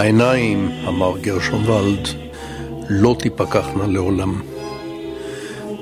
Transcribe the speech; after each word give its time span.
העיניים, 0.00 0.70
אמר 0.88 1.18
גרשונוולד, 1.18 2.08
לא 2.88 3.16
תיפקחנה 3.18 3.86
לעולם. 3.86 4.42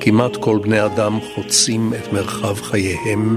כמעט 0.01 0.37
כל 0.37 0.59
בני 0.63 0.85
אדם 0.85 1.19
חוצים 1.35 1.95
את 1.95 2.13
מרחב 2.13 2.55
חייהם 2.63 3.37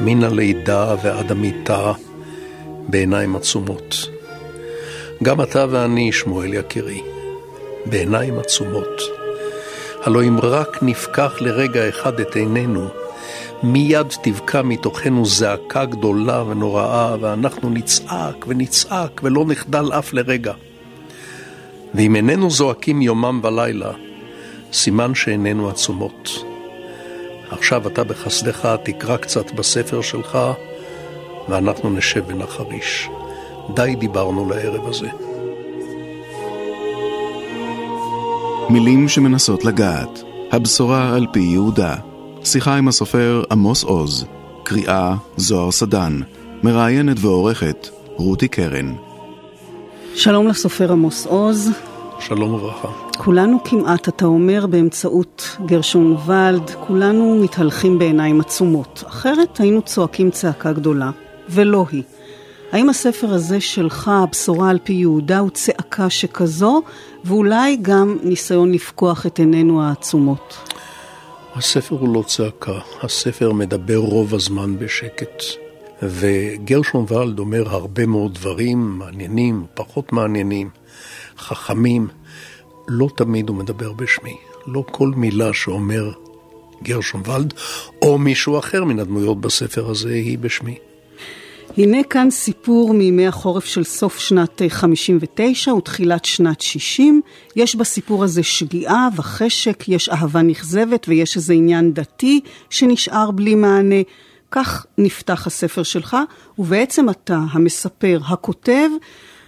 מן 0.00 0.24
הלידה 0.24 0.94
ועד 1.02 1.30
המיטה 1.30 1.92
בעיניים 2.88 3.36
עצומות. 3.36 4.08
גם 5.22 5.40
אתה 5.40 5.66
ואני, 5.70 6.12
שמואל 6.12 6.54
יקירי, 6.54 7.02
בעיניים 7.86 8.38
עצומות. 8.38 9.02
הלא 10.02 10.22
אם 10.22 10.38
רק 10.42 10.78
נפקח 10.82 11.32
לרגע 11.40 11.88
אחד 11.88 12.20
את 12.20 12.36
עינינו, 12.36 12.88
מיד 13.62 14.06
תבקע 14.22 14.62
מתוכנו 14.62 15.26
זעקה 15.26 15.84
גדולה 15.84 16.42
ונוראה, 16.42 17.16
ואנחנו 17.20 17.70
נצעק 17.70 18.44
ונצעק 18.48 19.20
ולא 19.24 19.44
נחדל 19.48 19.92
אף 19.98 20.12
לרגע. 20.12 20.52
ואם 21.94 22.16
איננו 22.16 22.50
זועקים 22.50 23.02
יומם 23.02 23.40
ולילה, 23.42 23.92
סימן 24.72 25.14
שאיננו 25.14 25.68
עצומות. 25.68 26.44
עכשיו 27.50 27.88
אתה 27.88 28.04
בחסדך 28.04 28.68
תקרא 28.82 29.16
קצת 29.16 29.52
בספר 29.52 30.00
שלך, 30.00 30.38
ואנחנו 31.48 31.90
נשב 31.90 32.22
ונחריש. 32.26 33.08
די 33.74 33.94
דיברנו 33.98 34.50
לערב 34.50 34.88
הזה. 34.88 35.08
מילים 38.70 39.08
שמנסות 39.08 39.64
לגעת, 39.64 40.22
הבשורה 40.52 41.16
על 41.16 41.26
פי 41.32 41.40
יהודה. 41.40 42.11
שיחה 42.44 42.76
עם 42.76 42.88
הסופר 42.88 43.42
עמוס 43.50 43.84
עוז, 43.84 44.26
קריאה 44.62 45.14
זוהר 45.36 45.70
סדן, 45.70 46.20
מראיינת 46.62 47.16
ועורכת 47.20 47.88
רותי 48.16 48.48
קרן. 48.48 48.94
שלום 50.14 50.48
לסופר 50.48 50.92
עמוס 50.92 51.26
עוז. 51.26 51.70
שלום 52.20 52.54
וברכה. 52.54 52.88
כולנו 53.18 53.58
כמעט, 53.64 54.08
אתה 54.08 54.24
אומר, 54.24 54.66
באמצעות 54.66 55.56
גרשון 55.66 56.16
ולד, 56.26 56.70
כולנו 56.86 57.40
מתהלכים 57.42 57.98
בעיניים 57.98 58.40
עצומות. 58.40 59.04
אחרת 59.06 59.60
היינו 59.60 59.82
צועקים 59.82 60.30
צעקה 60.30 60.72
גדולה, 60.72 61.10
ולא 61.48 61.86
היא. 61.90 62.02
האם 62.72 62.88
הספר 62.88 63.34
הזה 63.34 63.60
שלך, 63.60 64.10
הבשורה 64.14 64.70
על 64.70 64.78
פי 64.84 64.92
יהודה, 64.92 65.38
הוא 65.38 65.50
צעקה 65.50 66.10
שכזו, 66.10 66.82
ואולי 67.24 67.76
גם 67.82 68.16
ניסיון 68.22 68.72
לפקוח 68.72 69.26
את 69.26 69.38
עינינו 69.38 69.82
העצומות? 69.82 70.71
הספר 71.54 71.94
הוא 71.94 72.14
לא 72.14 72.22
צעקה, 72.26 72.78
הספר 73.02 73.52
מדבר 73.52 73.96
רוב 73.96 74.34
הזמן 74.34 74.78
בשקט. 74.78 75.42
וגרשון 76.02 77.06
ולד 77.08 77.38
אומר 77.38 77.68
הרבה 77.68 78.06
מאוד 78.06 78.34
דברים 78.34 78.98
מעניינים, 78.98 79.66
פחות 79.74 80.12
מעניינים, 80.12 80.70
חכמים. 81.38 82.08
לא 82.88 83.08
תמיד 83.16 83.48
הוא 83.48 83.56
מדבר 83.56 83.92
בשמי. 83.92 84.36
לא 84.66 84.84
כל 84.90 85.10
מילה 85.16 85.52
שאומר 85.52 86.12
גרשון 86.82 87.22
ולד, 87.26 87.54
או 88.02 88.18
מישהו 88.18 88.58
אחר 88.58 88.84
מן 88.84 88.98
הדמויות 88.98 89.40
בספר 89.40 89.90
הזה, 89.90 90.12
היא 90.12 90.38
בשמי. 90.38 90.76
הנה 91.76 92.02
כאן 92.02 92.30
סיפור 92.30 92.94
מימי 92.94 93.26
החורף 93.26 93.64
של 93.64 93.84
סוף 93.84 94.18
שנת 94.18 94.62
59 94.68 95.74
ותחילת 95.74 96.24
שנת 96.24 96.60
60. 96.60 97.20
יש 97.56 97.76
בסיפור 97.76 98.24
הזה 98.24 98.42
שגיאה 98.42 99.08
וחשק, 99.16 99.88
יש 99.88 100.08
אהבה 100.08 100.42
נכזבת 100.42 101.06
ויש 101.08 101.36
איזה 101.36 101.54
עניין 101.54 101.92
דתי 101.92 102.40
שנשאר 102.70 103.30
בלי 103.30 103.54
מענה. 103.54 104.02
כך 104.50 104.86
נפתח 104.98 105.46
הספר 105.46 105.82
שלך, 105.82 106.16
ובעצם 106.58 107.10
אתה, 107.10 107.38
המספר, 107.52 108.20
הכותב, 108.26 108.88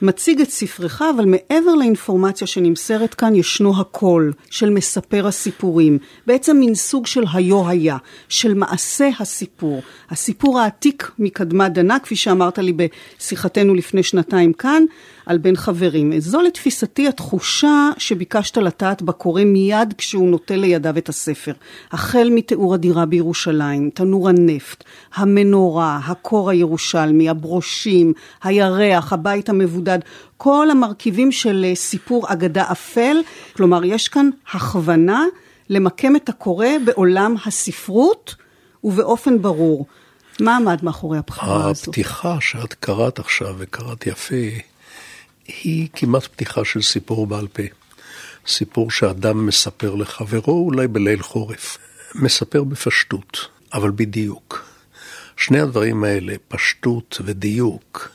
מציג 0.04 0.40
את 0.40 0.50
ספרך, 0.50 1.02
אבל 1.16 1.24
מעבר 1.24 1.74
לאינפורמציה 1.74 2.46
שנמסרת 2.46 3.14
כאן, 3.14 3.34
ישנו 3.34 3.80
הקול 3.80 4.32
של 4.50 4.70
מספר 4.70 5.26
הסיפורים. 5.26 5.98
בעצם 6.26 6.56
מין 6.56 6.74
סוג 6.74 7.06
של 7.06 7.24
היו 7.32 7.68
היה, 7.68 7.96
של 8.28 8.54
מעשה 8.54 9.08
הסיפור. 9.20 9.82
הסיפור 10.10 10.60
העתיק 10.60 11.10
מקדמת 11.18 11.72
דנה, 11.72 11.98
כפי 11.98 12.16
שאמרת 12.16 12.58
לי 12.58 12.72
בשיחתנו 12.72 13.74
לפני 13.74 14.02
שנתיים 14.02 14.52
כאן, 14.52 14.82
על 15.26 15.38
בין 15.38 15.56
חברים. 15.56 16.20
זו 16.20 16.42
לתפיסתי 16.42 17.08
התחושה 17.08 17.90
שביקשת 17.98 18.56
לטעת 18.56 19.02
בקורא 19.02 19.44
מיד 19.44 19.94
כשהוא 19.98 20.28
נוטל 20.28 20.56
לידיו 20.56 20.98
את 20.98 21.08
הספר. 21.08 21.52
החל 21.92 22.28
מתיאור 22.32 22.74
הדירה 22.74 23.06
בירושלים, 23.06 23.90
תנור 23.94 24.28
הנפט, 24.28 24.84
המנורה, 25.14 26.00
הקור 26.06 26.50
הירושלמי, 26.50 27.28
הברושים, 27.28 28.12
הירח, 28.42 29.12
הבית 29.12 29.48
המבודד, 29.48 29.98
כל 30.36 30.70
המרכיבים 30.70 31.32
של 31.32 31.64
אה, 31.68 31.74
סיפור 31.74 32.32
אגדה 32.32 32.64
אפל. 32.72 33.16
כלומר, 33.56 33.84
יש 33.84 34.08
כאן 34.08 34.30
הכוונה 34.52 35.24
למקם 35.70 36.16
את 36.16 36.28
הקורא 36.28 36.66
בעולם 36.84 37.34
הספרות 37.46 38.34
ובאופן 38.84 39.42
ברור. 39.42 39.86
מה 40.40 40.56
עמד 40.56 40.78
מאחורי 40.82 41.18
הבחירה 41.18 41.70
הזו? 41.70 41.90
הפתיחה 41.90 42.36
שאת 42.40 42.74
קראת 42.74 43.18
עכשיו, 43.18 43.54
וקראת 43.58 44.06
יפה, 44.06 44.36
היא 45.46 45.88
כמעט 45.92 46.24
פתיחה 46.24 46.64
של 46.64 46.82
סיפור 46.82 47.26
בעל 47.26 47.46
פה. 47.46 47.62
סיפור 48.46 48.90
שאדם 48.90 49.46
מספר 49.46 49.94
לחברו, 49.94 50.66
אולי 50.66 50.88
בליל 50.88 51.22
חורף. 51.22 51.78
מספר 52.14 52.64
בפשטות, 52.64 53.48
אבל 53.74 53.90
בדיוק. 53.90 54.64
שני 55.36 55.60
הדברים 55.60 56.04
האלה, 56.04 56.34
פשטות 56.48 57.20
ודיוק, 57.24 58.08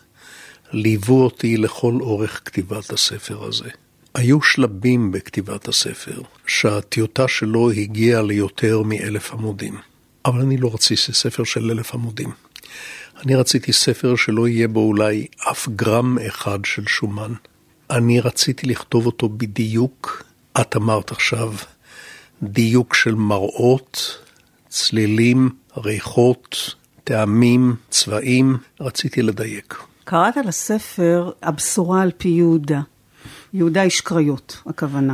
ליוו 0.72 1.24
אותי 1.24 1.58
לכל 1.58 1.98
אורך 2.02 2.42
כתיבת 2.46 2.90
הספר 2.90 3.44
הזה. 3.44 3.70
היו 4.14 4.42
שלבים 4.42 5.12
בכתיבת 5.12 5.68
הספר, 5.68 6.22
שהטיוטה 6.48 7.28
שלו 7.28 7.72
הגיעה 7.72 8.22
ליותר 8.22 8.82
מאלף 8.82 9.32
עמודים. 9.32 9.78
אבל 10.26 10.42
אני 10.42 10.58
לא 10.58 10.74
רציתי 10.74 11.14
ספר 11.14 11.44
של 11.44 11.72
אלף 11.72 11.94
עמודים. 11.94 12.32
אני 13.26 13.36
רציתי 13.36 13.74
ספר 13.74 14.16
שלא 14.16 14.48
יהיה 14.48 14.68
בו 14.68 14.80
אולי 14.80 15.28
אף 15.52 15.68
גרם 15.68 16.18
אחד 16.28 16.60
של 16.66 16.88
שומן. 16.88 17.34
אני 17.90 18.20
רציתי 18.20 18.68
לכתוב 18.68 19.06
אותו 19.06 19.30
בדיוק, 19.30 20.24
את 20.62 20.76
אמרת 20.76 21.12
עכשיו, 21.12 21.54
דיוק 22.44 22.94
של 22.94 23.16
מראות, 23.16 24.18
צלילים, 24.70 25.50
ריחות, 25.78 26.76
טעמים, 27.04 27.76
צבעים, 27.90 28.58
רציתי 28.80 29.22
לדייק. 29.22 29.76
קראת 30.04 30.38
לספר 30.46 31.32
הבשורה 31.44 32.02
על 32.02 32.12
פי 32.18 32.30
יהודה. 32.30 32.82
יהודה 33.54 33.84
איש 33.84 34.02
קריות, 34.02 34.58
הכוונה. 34.66 35.14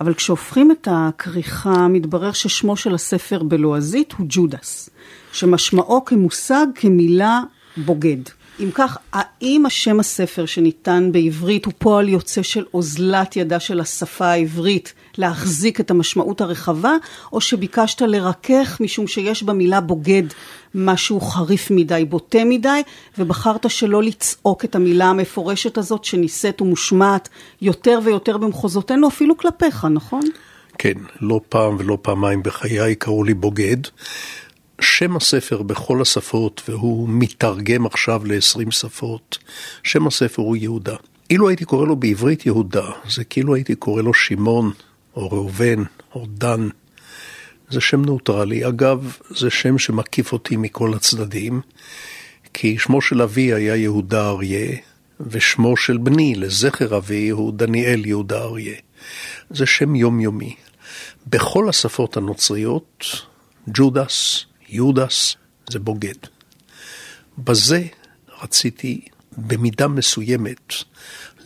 אבל 0.00 0.14
כשהופכים 0.14 0.70
את 0.70 0.88
הכריכה, 0.90 1.88
מתברר 1.88 2.32
ששמו 2.32 2.76
של 2.76 2.94
הספר 2.94 3.42
בלועזית 3.42 4.12
הוא 4.12 4.26
ג'ודס, 4.28 4.90
שמשמעו 5.32 6.04
כמושג, 6.04 6.66
כמילה 6.74 7.40
בוגד. 7.76 8.22
אם 8.60 8.70
כך, 8.74 8.98
האם 9.12 9.66
השם 9.66 10.00
הספר 10.00 10.46
שניתן 10.46 11.08
בעברית 11.12 11.64
הוא 11.64 11.72
פועל 11.78 12.08
יוצא 12.08 12.42
של 12.42 12.64
אוזלת 12.74 13.36
ידה 13.36 13.60
של 13.60 13.80
השפה 13.80 14.26
העברית 14.26 14.94
להחזיק 15.18 15.80
את 15.80 15.90
המשמעות 15.90 16.40
הרחבה, 16.40 16.92
או 17.32 17.40
שביקשת 17.40 18.02
לרכך 18.02 18.78
משום 18.80 19.06
שיש 19.06 19.42
במילה 19.42 19.80
בוגד 19.80 20.22
משהו 20.74 21.20
חריף 21.20 21.70
מדי, 21.70 22.04
בוטה 22.08 22.44
מדי, 22.44 22.82
ובחרת 23.18 23.70
שלא 23.70 24.02
לצעוק 24.02 24.64
את 24.64 24.74
המילה 24.74 25.06
המפורשת 25.06 25.78
הזאת 25.78 26.04
שנישאת 26.04 26.60
ומושמעת 26.60 27.28
יותר 27.62 27.98
ויותר 28.04 28.38
במחוזותינו, 28.38 29.08
אפילו 29.08 29.36
כלפיך, 29.36 29.84
נכון? 29.84 30.22
כן, 30.78 30.98
לא 31.20 31.40
פעם 31.48 31.76
ולא 31.78 31.98
פעמיים 32.02 32.42
בחיי 32.42 32.94
קראו 32.94 33.24
לי 33.24 33.34
בוגד. 33.34 33.76
שם 34.80 35.16
הספר 35.16 35.62
בכל 35.62 36.02
השפות, 36.02 36.62
והוא 36.68 37.08
מתרגם 37.08 37.86
עכשיו 37.86 38.22
ל-20 38.24 38.70
שפות, 38.70 39.38
שם 39.82 40.06
הספר 40.06 40.42
הוא 40.42 40.56
יהודה. 40.56 40.96
אילו 41.30 41.48
הייתי 41.48 41.64
קורא 41.64 41.86
לו 41.86 41.96
בעברית 41.96 42.46
יהודה, 42.46 42.90
זה 43.08 43.24
כאילו 43.24 43.54
הייתי 43.54 43.74
קורא 43.74 44.02
לו 44.02 44.14
שמעון, 44.14 44.72
או 45.16 45.30
ראובן, 45.30 45.82
או 46.14 46.26
דן. 46.28 46.68
זה 47.70 47.80
שם 47.80 48.02
נוטרלי. 48.02 48.68
אגב, 48.68 49.16
זה 49.30 49.50
שם 49.50 49.78
שמקיף 49.78 50.32
אותי 50.32 50.56
מכל 50.56 50.94
הצדדים, 50.94 51.60
כי 52.54 52.78
שמו 52.78 53.02
של 53.02 53.22
אבי 53.22 53.52
היה 53.52 53.76
יהודה 53.76 54.28
אריה, 54.28 54.76
ושמו 55.20 55.76
של 55.76 55.98
בני 55.98 56.34
לזכר 56.34 56.96
אבי 56.96 57.28
הוא 57.28 57.52
דניאל 57.52 58.06
יהודה 58.06 58.42
אריה. 58.42 58.76
זה 59.50 59.66
שם 59.66 59.94
יומיומי. 59.94 60.56
בכל 61.26 61.68
השפות 61.68 62.16
הנוצריות, 62.16 63.04
ג'ודס, 63.68 64.44
יהודס, 64.68 65.36
זה 65.70 65.78
בוגד. 65.78 66.14
בזה 67.38 67.84
רציתי 68.42 69.00
במידה 69.36 69.88
מסוימת 69.88 70.74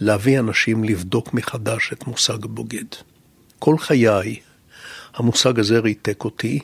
להביא 0.00 0.38
אנשים 0.38 0.84
לבדוק 0.84 1.34
מחדש 1.34 1.92
את 1.92 2.06
מושג 2.06 2.46
בוגד. 2.46 3.13
כל 3.58 3.78
חיי 3.78 4.36
המושג 5.16 5.58
הזה 5.58 5.78
ריתק 5.78 6.24
אותי, 6.24 6.58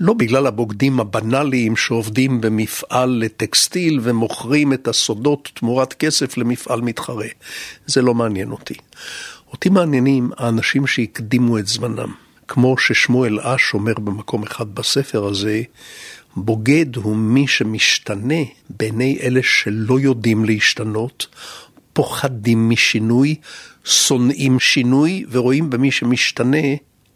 לא 0.00 0.12
בגלל 0.12 0.46
הבוגדים 0.46 1.00
הבנאליים 1.00 1.76
שעובדים 1.76 2.40
במפעל 2.40 3.10
לטקסטיל 3.10 4.00
ומוכרים 4.02 4.72
את 4.72 4.88
הסודות 4.88 5.50
תמורת 5.54 5.92
כסף 5.92 6.36
למפעל 6.36 6.80
מתחרה. 6.80 7.26
זה 7.86 8.02
לא 8.02 8.14
מעניין 8.14 8.50
אותי. 8.50 8.74
אותי 9.52 9.68
מעניינים 9.68 10.30
האנשים 10.36 10.86
שהקדימו 10.86 11.58
את 11.58 11.66
זמנם. 11.66 12.12
כמו 12.48 12.78
ששמואל 12.78 13.40
אש 13.40 13.74
אומר 13.74 13.94
במקום 13.94 14.42
אחד 14.42 14.74
בספר 14.74 15.26
הזה, 15.26 15.62
בוגד 16.36 16.96
הוא 16.96 17.16
מי 17.16 17.46
שמשתנה 17.46 18.42
בעיני 18.70 19.18
אלה 19.22 19.40
שלא 19.42 20.00
יודעים 20.00 20.44
להשתנות, 20.44 21.26
פוחדים 21.92 22.68
משינוי, 22.68 23.34
שונאים 23.84 24.60
שינוי 24.60 25.24
ורואים 25.30 25.70
במי 25.70 25.90
שמשתנה 25.90 26.66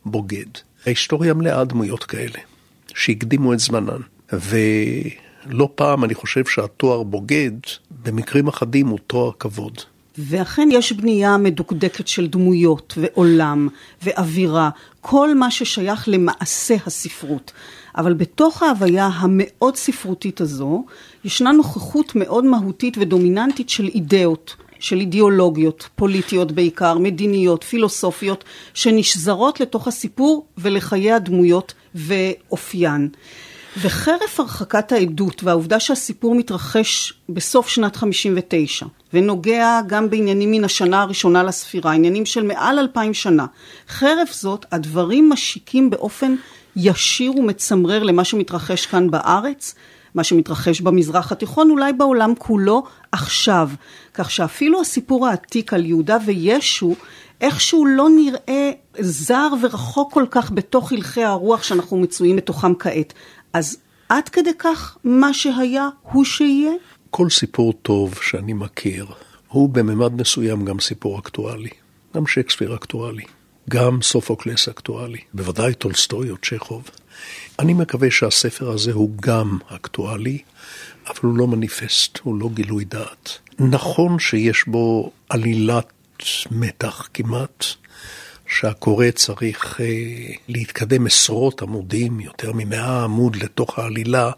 בוגד. 0.05 0.47
ההיסטוריה 0.87 1.35
מלאה 1.35 1.65
דמויות 1.65 2.05
כאלה, 2.05 2.39
שהקדימו 2.95 3.53
את 3.53 3.59
זמנן. 3.59 4.01
ולא 4.33 5.69
פעם 5.75 6.05
אני 6.05 6.15
חושב 6.15 6.45
שהתואר 6.47 7.03
בוגד, 7.03 7.53
במקרים 8.05 8.49
אחדים 8.49 8.87
הוא 8.87 8.99
תואר 9.07 9.31
כבוד. 9.39 9.79
ואכן 10.19 10.69
יש 10.73 10.93
בנייה 10.93 11.37
מדוקדקת 11.37 12.09
של 12.09 12.27
דמויות 12.27 12.95
ועולם 12.97 13.69
ואווירה, 14.03 14.71
כל 15.01 15.35
מה 15.35 15.51
ששייך 15.51 16.05
למעשה 16.09 16.77
הספרות. 16.87 17.53
אבל 17.97 18.15
בתוך 18.15 18.63
ההוויה 18.63 19.07
המאוד 19.07 19.77
ספרותית 19.77 20.41
הזו, 20.41 20.85
ישנה 21.25 21.53
נוכחות 21.53 22.13
מאוד 22.15 22.45
מהותית 22.45 22.99
ודומיננטית 22.99 23.69
של 23.69 23.89
אידאות, 23.95 24.57
של 24.79 25.01
אידיאולוגיות, 25.01 25.89
פוליטיות 25.97 26.53
בעיקר, 26.53 26.99
מדיניות, 26.99 27.65
פילוסופיות, 27.65 28.45
שנשזרות 28.75 29.61
לתוך 29.61 29.89
הסיפור 29.89 30.47
ולחיי 30.59 31.13
הדמויות 31.13 31.75
ואופיין. 31.95 33.09
וחרף 33.83 34.41
הרחקת 34.41 34.93
העדות 34.93 35.45
והעובדה 35.45 35.81
שהסיפור 35.81 36.35
מתרחש 36.35 37.13
בסוף 37.29 37.69
שנת 37.69 37.97
59 37.97 38.87
ונוגע 39.13 39.81
גם 39.87 40.11
בעניינים 40.11 40.51
מן 40.51 40.65
השנה 40.65 41.03
הראשונה 41.03 41.43
לספירה, 41.43 41.93
עניינים 41.93 42.27
של 42.27 42.43
מעל 42.43 42.79
אלפיים 42.79 43.15
שנה, 43.15 43.47
חרף 43.89 44.33
זאת 44.33 44.67
הדברים 44.73 45.31
משיקים 45.31 45.91
באופן 45.91 46.35
ישיר 46.77 47.33
ומצמרר 47.37 48.03
למה 48.03 48.25
שמתרחש 48.25 48.87
כאן 48.87 49.11
בארץ, 49.11 49.75
מה 50.15 50.25
שמתרחש 50.25 50.81
במזרח 50.81 51.33
התיכון, 51.33 51.71
אולי 51.71 51.93
בעולם 51.93 52.33
כולו 52.39 52.83
עכשיו. 53.13 53.71
כך 54.15 54.31
שאפילו 54.31 54.81
הסיפור 54.81 55.27
העתיק 55.27 55.73
על 55.73 55.87
יהודה 55.87 56.17
וישו, 56.27 56.95
איכשהו 57.41 57.87
לא 57.87 58.09
נראה 58.17 58.71
זר 58.99 59.49
ורחוק 59.63 60.13
כל 60.13 60.25
כך 60.31 60.51
בתוך 60.51 60.93
הלכי 60.93 61.25
הרוח 61.25 61.63
שאנחנו 61.63 61.97
מצויים 61.97 62.37
בתוכם 62.37 62.75
כעת. 62.75 63.13
אז 63.53 63.77
עד 64.09 64.29
כדי 64.29 64.55
כך 64.59 64.99
מה 65.05 65.35
שהיה 65.35 65.89
הוא 66.03 66.25
שיהיה? 66.25 66.73
כל 67.11 67.31
סיפור 67.31 67.73
טוב 67.73 68.15
שאני 68.23 68.53
מכיר 68.53 69.07
הוא 69.49 69.69
בממד 69.69 70.21
מסוים 70.21 70.65
גם 70.65 70.81
סיפור 70.81 71.19
אקטואלי. 71.19 71.71
גם 72.15 72.27
שייקספיר 72.27 72.75
אקטואלי. 72.75 73.25
גם 73.71 74.03
סופוקלס 74.03 74.69
אקטואלי. 74.69 75.19
בוודאי 75.35 75.75
טולסטוי 75.75 76.31
או 76.31 76.37
צ'כוב. 76.37 76.91
אני 77.59 77.75
מקווה 77.75 78.11
שהספר 78.11 78.71
הזה 78.71 78.93
הוא 78.93 79.11
גם 79.21 79.59
אקטואלי, 79.69 80.39
אבל 81.07 81.19
הוא 81.23 81.39
לא 81.39 81.47
מניפסט, 81.47 82.19
הוא 82.23 82.41
לא 82.41 82.49
גילוי 82.55 82.85
דעת. 82.85 83.39
נכון 83.59 84.19
שיש 84.19 84.65
בו 84.67 85.13
עלילת 85.29 85.93
מתח 86.51 87.09
כמעט, 87.15 87.65
שהקורא 88.49 89.11
צריך 89.15 89.81
אה, 89.81 89.87
להתקדם 90.49 91.07
עשרות 91.07 91.63
עמודים, 91.63 92.21
יותר 92.21 92.53
ממאה 92.55 93.05
עמוד 93.05 93.37
לתוך 93.37 93.79
העלילה, 93.79 94.31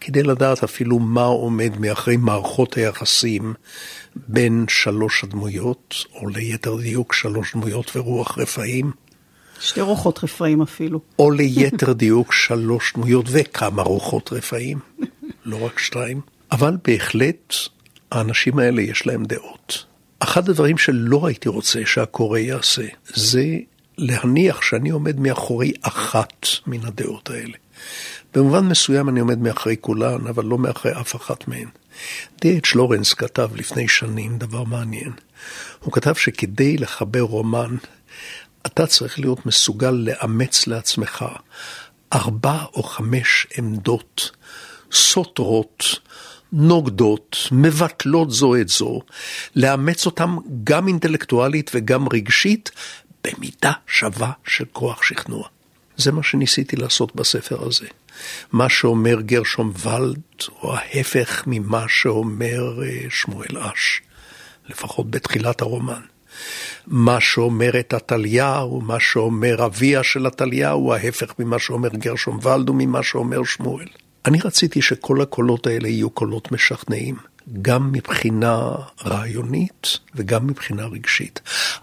כדי 0.00 0.22
לדעת 0.22 0.64
אפילו 0.64 0.98
מה 0.98 1.24
עומד 1.24 1.78
מאחורי 1.78 2.16
מערכות 2.16 2.74
היחסים 2.74 3.54
בין 4.16 4.64
שלוש 4.68 5.24
הדמויות, 5.24 5.94
או 6.14 6.28
ליתר 6.28 6.76
דיוק 6.76 7.12
שלוש 7.12 7.52
דמויות 7.52 7.96
ורוח 7.96 8.38
רפאים. 8.38 8.92
שתי 9.60 9.80
רוחות 9.80 10.24
רפאים 10.24 10.62
אפילו. 10.62 11.00
או 11.18 11.30
ליתר 11.30 11.92
דיוק 11.92 12.32
שלוש 12.32 12.92
דמויות 12.94 13.26
וכמה 13.28 13.82
רוחות 13.82 14.32
רפאים, 14.32 14.78
לא 15.44 15.62
רק 15.62 15.78
שתיים. 15.78 16.20
אבל 16.52 16.76
בהחלט 16.84 17.54
האנשים 18.12 18.58
האלה 18.58 18.82
יש 18.82 19.06
להם 19.06 19.24
דעות. 19.24 19.84
אחד 20.20 20.48
הדברים 20.48 20.78
שלא 20.78 21.26
הייתי 21.26 21.48
רוצה 21.48 21.80
שהקורא 21.86 22.38
יעשה, 22.38 22.86
זה 23.14 23.44
להניח 23.98 24.62
שאני 24.62 24.90
עומד 24.90 25.20
מאחורי 25.20 25.72
אחת 25.82 26.46
מן 26.66 26.86
הדעות 26.86 27.30
האלה. 27.30 27.56
במובן 28.34 28.66
מסוים 28.66 29.08
אני 29.08 29.20
עומד 29.20 29.38
מאחורי 29.38 29.76
כולן, 29.80 30.26
אבל 30.26 30.44
לא 30.44 30.58
מאחורי 30.58 31.00
אף 31.00 31.16
אחת 31.16 31.48
מהן. 31.48 31.68
די.אץ' 32.40 32.74
לורנס 32.74 33.14
כתב 33.14 33.48
לפני 33.54 33.88
שנים 33.88 34.38
דבר 34.38 34.64
מעניין. 34.64 35.12
הוא 35.80 35.92
כתב 35.92 36.14
שכדי 36.14 36.76
לחבר 36.76 37.20
רומן, 37.20 37.76
אתה 38.66 38.86
צריך 38.86 39.18
להיות 39.18 39.46
מסוגל 39.46 39.90
לאמץ 39.90 40.66
לעצמך 40.66 41.24
ארבע 42.12 42.64
או 42.74 42.82
חמש 42.82 43.46
עמדות 43.58 44.30
סותרות, 44.92 45.84
נוגדות, 46.52 47.36
מבטלות 47.52 48.30
זו 48.30 48.56
את 48.56 48.68
זו, 48.68 49.00
לאמץ 49.56 50.06
אותם 50.06 50.36
גם 50.64 50.88
אינטלקטואלית 50.88 51.70
וגם 51.74 52.08
רגשית, 52.12 52.70
במידה 53.24 53.72
שווה 53.86 54.32
של 54.46 54.64
כוח 54.72 55.02
שכנוע. 55.02 55.48
זה 55.96 56.12
מה 56.12 56.22
שניסיתי 56.22 56.76
לעשות 56.76 57.16
בספר 57.16 57.66
הזה. 57.66 57.86
מה 58.52 58.68
שאומר 58.68 59.20
גרשום 59.20 59.72
ולד, 59.82 60.20
או 60.62 60.76
ההפך 60.76 61.42
ממה 61.46 61.84
שאומר 61.88 62.82
אה, 62.82 63.10
שמואל 63.10 63.58
אש, 63.58 64.00
לפחות 64.68 65.10
בתחילת 65.10 65.60
הרומן. 65.60 66.00
מה 66.86 67.20
שאומרת 67.20 67.94
עתליה, 67.94 68.64
ומה 68.64 69.00
שאומר 69.00 69.64
אביה 69.64 70.02
של 70.02 70.26
עתליה, 70.26 70.70
הוא 70.70 70.94
ההפך 70.94 71.34
ממה 71.38 71.58
שאומר 71.58 71.88
גרשום 71.88 72.38
ולד 72.42 72.70
וממה 72.70 73.02
שאומר 73.02 73.44
שמואל. 73.44 73.86
אני 74.26 74.38
רציתי 74.44 74.82
שכל 74.82 75.20
הקולות 75.20 75.66
האלה 75.66 75.88
יהיו 75.88 76.10
קולות 76.10 76.52
משכנעים, 76.52 77.16
גם 77.62 77.92
מבחינה 77.92 78.70
רעיונית 79.04 79.98
וגם 80.14 80.46
מבחינה 80.46 80.86
רגשית. 80.86 81.40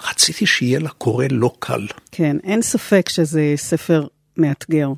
רציתי 0.09 0.45
שיהיה 0.45 0.79
לקורא 0.79 1.25
לא 1.31 1.51
קל. 1.59 1.87
כן, 2.11 2.37
אין 2.43 2.61
ספק 2.61 3.09
שזה 3.09 3.53
ספר 3.55 4.07
מאתגר. 4.37 4.89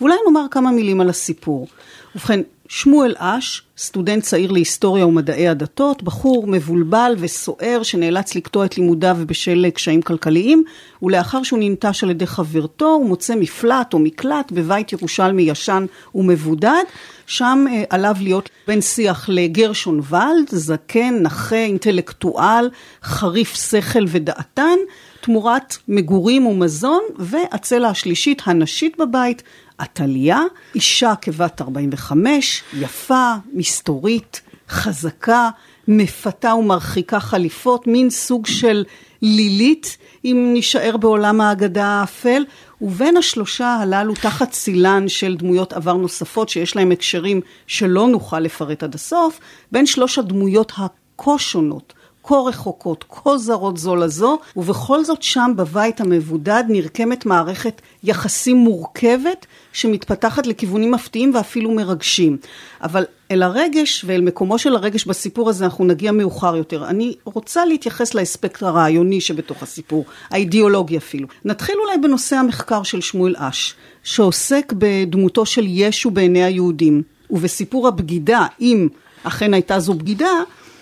ואולי 0.00 0.14
נאמר 0.26 0.46
כמה 0.50 0.70
מילים 0.70 1.00
על 1.00 1.08
הסיפור. 1.08 1.68
ובכן, 2.14 2.40
שמואל 2.68 3.14
אש, 3.18 3.62
סטודנט 3.78 4.22
צעיר 4.22 4.52
להיסטוריה 4.52 5.06
ומדעי 5.06 5.48
הדתות, 5.48 6.02
בחור 6.02 6.46
מבולבל 6.46 7.14
וסוער 7.18 7.82
שנאלץ 7.82 8.34
לקטוע 8.34 8.64
את 8.64 8.78
לימודיו 8.78 9.16
בשל 9.26 9.66
קשיים 9.74 10.02
כלכליים, 10.02 10.64
ולאחר 11.02 11.42
שהוא 11.42 11.58
ננטש 11.62 12.04
על 12.04 12.10
ידי 12.10 12.26
חברתו, 12.26 12.86
הוא 12.86 13.06
מוצא 13.06 13.34
מפלט 13.36 13.94
או 13.94 13.98
מקלט 13.98 14.52
בבית 14.52 14.92
ירושלמי 14.92 15.42
ישן 15.42 15.86
ומבודד. 16.14 16.82
שם 17.26 17.64
אה, 17.70 17.84
עליו 17.90 18.16
להיות 18.20 18.50
בין 18.66 18.80
שיח 18.80 19.28
לגרשון 19.28 20.00
ולד, 20.08 20.48
זקן, 20.48 21.14
נכה, 21.22 21.56
אינטלקטואל, 21.56 22.70
חריף 23.02 23.54
שכל 23.54 24.04
ודעתן, 24.08 24.78
תמורת 25.20 25.76
מגורים 25.88 26.46
ומזון, 26.46 27.02
והצלע 27.18 27.88
השלישית, 27.88 28.42
הנשית 28.46 28.98
בבית, 28.98 29.42
עתליה, 29.78 30.40
אישה 30.74 31.14
כבת 31.20 31.60
45, 31.60 32.62
יפה, 32.78 33.32
מסתורית, 33.52 34.40
חזקה, 34.68 35.50
מפתה 35.88 36.54
ומרחיקה 36.54 37.20
חליפות, 37.20 37.86
מין 37.86 38.10
סוג 38.10 38.46
של 38.46 38.84
לילית, 39.22 39.96
אם 40.24 40.50
נישאר 40.52 40.96
בעולם 40.96 41.40
האגדה 41.40 41.86
האפל, 41.86 42.44
ובין 42.80 43.16
השלושה 43.16 43.78
הללו 43.80 44.14
תחת 44.14 44.50
צילן 44.50 45.08
של 45.08 45.36
דמויות 45.36 45.72
עבר 45.72 45.92
נוספות 45.92 46.48
שיש 46.48 46.76
להם 46.76 46.90
הקשרים 46.90 47.40
שלא 47.66 48.08
נוכל 48.08 48.40
לפרט 48.40 48.82
עד 48.82 48.94
הסוף, 48.94 49.40
בין 49.72 49.86
שלוש 49.86 50.18
הדמויות 50.18 50.72
הכה 50.76 51.38
שונות, 51.38 51.92
כה 52.24 52.34
רחוקות, 52.34 53.04
כה 53.08 53.38
זרות 53.38 53.76
זו 53.76 53.96
לזו, 53.96 54.38
ובכל 54.56 55.04
זאת 55.04 55.22
שם 55.22 55.52
בבית 55.56 56.00
המבודד 56.00 56.64
נרקמת 56.68 57.26
מערכת 57.26 57.80
יחסים 58.04 58.56
מורכבת 58.56 59.46
שמתפתחת 59.72 60.46
לכיוונים 60.46 60.90
מפתיעים 60.90 61.34
ואפילו 61.34 61.70
מרגשים. 61.70 62.36
אבל 62.82 63.04
אל 63.30 63.42
הרגש 63.42 64.04
ואל 64.06 64.20
מקומו 64.20 64.58
של 64.58 64.76
הרגש 64.76 65.04
בסיפור 65.04 65.50
הזה 65.50 65.64
אנחנו 65.64 65.84
נגיע 65.84 66.12
מאוחר 66.12 66.56
יותר. 66.56 66.88
אני 66.88 67.14
רוצה 67.24 67.64
להתייחס 67.64 68.14
לאספקט 68.14 68.62
הרעיוני 68.62 69.20
שבתוך 69.20 69.62
הסיפור, 69.62 70.04
האידיאולוגי 70.30 70.96
אפילו. 70.96 71.28
נתחיל 71.44 71.74
אולי 71.84 71.98
בנושא 71.98 72.36
המחקר 72.36 72.82
של 72.82 73.00
שמואל 73.00 73.34
אש, 73.38 73.74
שעוסק 74.02 74.72
בדמותו 74.78 75.46
של 75.46 75.64
ישו 75.68 76.10
בעיני 76.10 76.44
היהודים, 76.44 77.02
ובסיפור 77.30 77.88
הבגידה, 77.88 78.46
אם 78.60 78.88
אכן 79.22 79.54
הייתה 79.54 79.80
זו 79.80 79.94
בגידה, 79.94 80.30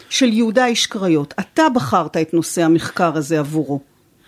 של 0.08 0.32
יהודה 0.32 0.66
איש 0.66 0.86
קריות. 0.86 1.34
אתה 1.40 1.68
בחרת 1.74 2.16
את 2.16 2.34
נושא 2.34 2.62
המחקר 2.62 3.16
הזה 3.16 3.38
עבורו. 3.38 3.80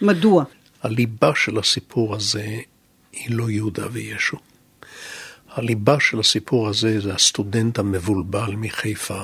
מדוע? 0.03 0.45
הליבה 0.83 1.33
של 1.35 1.59
הסיפור 1.59 2.15
הזה 2.15 2.47
היא 3.13 3.37
לא 3.37 3.51
יהודה 3.51 3.87
וישו. 3.93 4.37
הליבה 5.59 6.01
של 6.01 6.21
הסיפור 6.21 6.69
הזה 6.69 7.01
זה 7.01 7.15
הסטודנט 7.15 7.79
המבולבל 7.79 8.55
מחיפה, 8.57 9.23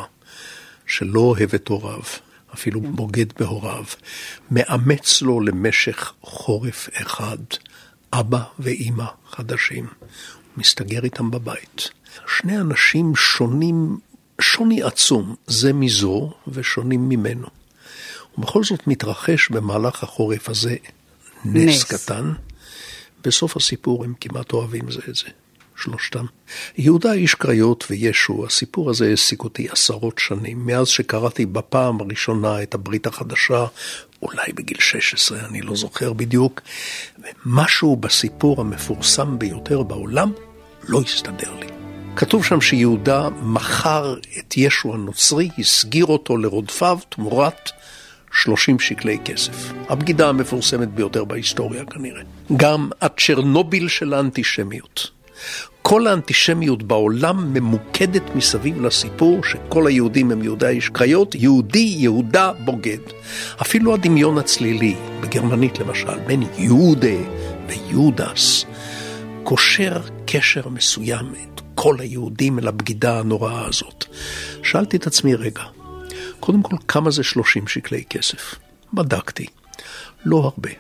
שלא 0.87 1.21
אוהב 1.21 1.55
את 1.55 1.69
הוריו, 1.69 2.03
אפילו 2.55 2.83
כן. 2.83 2.93
בוגד 2.93 3.33
בהוריו, 3.39 3.85
מאמץ 4.51 5.23
לו 5.23 5.41
למשך 5.41 6.13
חורף 6.23 6.89
אחד 6.95 7.37
אבא 8.13 8.43
ואימא 8.59 9.05
חדשים, 9.31 9.87
מסתגר 10.57 11.05
איתם 11.05 11.31
בבית. 11.31 11.89
שני 12.27 12.59
אנשים 12.59 13.17
שונים, 13.17 13.99
שוני 14.41 14.83
עצום, 14.83 15.35
זה 15.47 15.73
מזו 15.73 16.33
ושונים 16.49 17.09
ממנו. 17.09 17.47
ובכל 18.39 18.65
זאת 18.65 18.87
מתרחש 18.87 19.49
במהלך 19.49 20.03
החורף 20.03 20.49
הזה 20.49 20.77
נס, 21.45 21.69
נס. 21.69 21.85
קטן. 21.85 22.33
בסוף 23.25 23.57
הסיפור 23.57 24.05
הם 24.05 24.15
כמעט 24.21 24.53
אוהבים 24.53 24.91
זה 24.91 25.01
את 25.09 25.15
זה. 25.15 25.29
שלושתם. 25.77 26.25
יהודה 26.79 27.13
איש 27.13 27.35
קריות 27.35 27.85
וישו, 27.91 28.47
הסיפור 28.47 28.91
הזה 28.91 29.09
העסיק 29.09 29.45
אותי 29.45 29.69
עשרות 29.71 30.19
שנים, 30.19 30.67
מאז 30.67 30.89
שקראתי 30.89 31.47
בפעם 31.47 32.01
הראשונה 32.01 32.63
את 32.63 32.75
הברית 32.75 33.07
החדשה, 33.07 33.67
אולי 34.23 34.53
בגיל 34.55 34.81
16, 34.81 35.39
אני 35.47 35.63
לא 35.63 35.77
זוכר 35.77 36.13
בדיוק, 36.13 36.61
ומשהו 37.47 37.97
בסיפור 37.97 38.61
המפורסם 38.61 39.39
ביותר 39.39 39.83
בעולם 39.83 40.33
לא 40.89 41.01
הסתדר 41.01 41.55
לי. 41.55 41.67
כתוב 42.17 42.45
שם 42.45 42.61
שיהודה 42.61 43.29
מכר 43.43 44.17
את 44.39 44.55
ישו 44.57 44.95
הנוצרי, 44.95 45.49
הסגיר 45.59 46.07
אותו 46.07 46.37
לרודפיו 46.37 46.99
תמורת 47.09 47.71
30 48.33 48.79
שקלי 48.79 49.19
כסף. 49.25 49.73
הבגידה 49.89 50.29
המפורסמת 50.29 50.89
ביותר 50.89 51.25
בהיסטוריה 51.25 51.85
כנראה. 51.85 52.23
גם 52.57 52.91
הצ'רנוביל 53.01 53.89
של 53.89 54.15
האנטישמיות. 54.15 55.14
כל 55.83 56.07
האנטישמיות 56.07 56.83
בעולם 56.83 57.55
ממוקדת 57.55 58.23
מסביב 58.35 58.83
לסיפור 58.83 59.45
שכל 59.45 59.87
היהודים 59.87 60.31
הם 60.31 60.43
יהודי 60.43 60.69
איש 60.69 60.89
קריות, 60.89 61.35
יהודי, 61.35 61.95
יהודה, 61.99 62.53
בוגד. 62.65 62.99
אפילו 63.63 63.95
הדמיון 63.95 64.39
הצלילי, 64.39 64.95
בגרמנית 65.21 65.79
למשל, 65.79 66.19
בין 66.27 66.43
יהודה 66.59 67.17
ויהודס, 67.67 68.65
קושר 69.43 70.01
קשר 70.27 70.69
מסוים 70.69 71.27
את 71.43 71.61
כל 71.75 71.97
היהודים 72.01 72.59
אל 72.59 72.69
הבגידה 72.69 73.19
הנוראה 73.19 73.67
הזאת. 73.67 74.05
שאלתי 74.63 74.97
את 74.97 75.07
עצמי, 75.07 75.35
רגע, 75.35 75.63
קודם 76.41 76.63
כל, 76.63 76.77
כמה 76.89 77.11
זה 77.11 77.23
30 77.23 77.67
שקלי 77.67 78.05
כסף? 78.11 78.55
בדקתי. 78.95 79.47
לא 80.25 80.37
הרבה. 80.37 80.71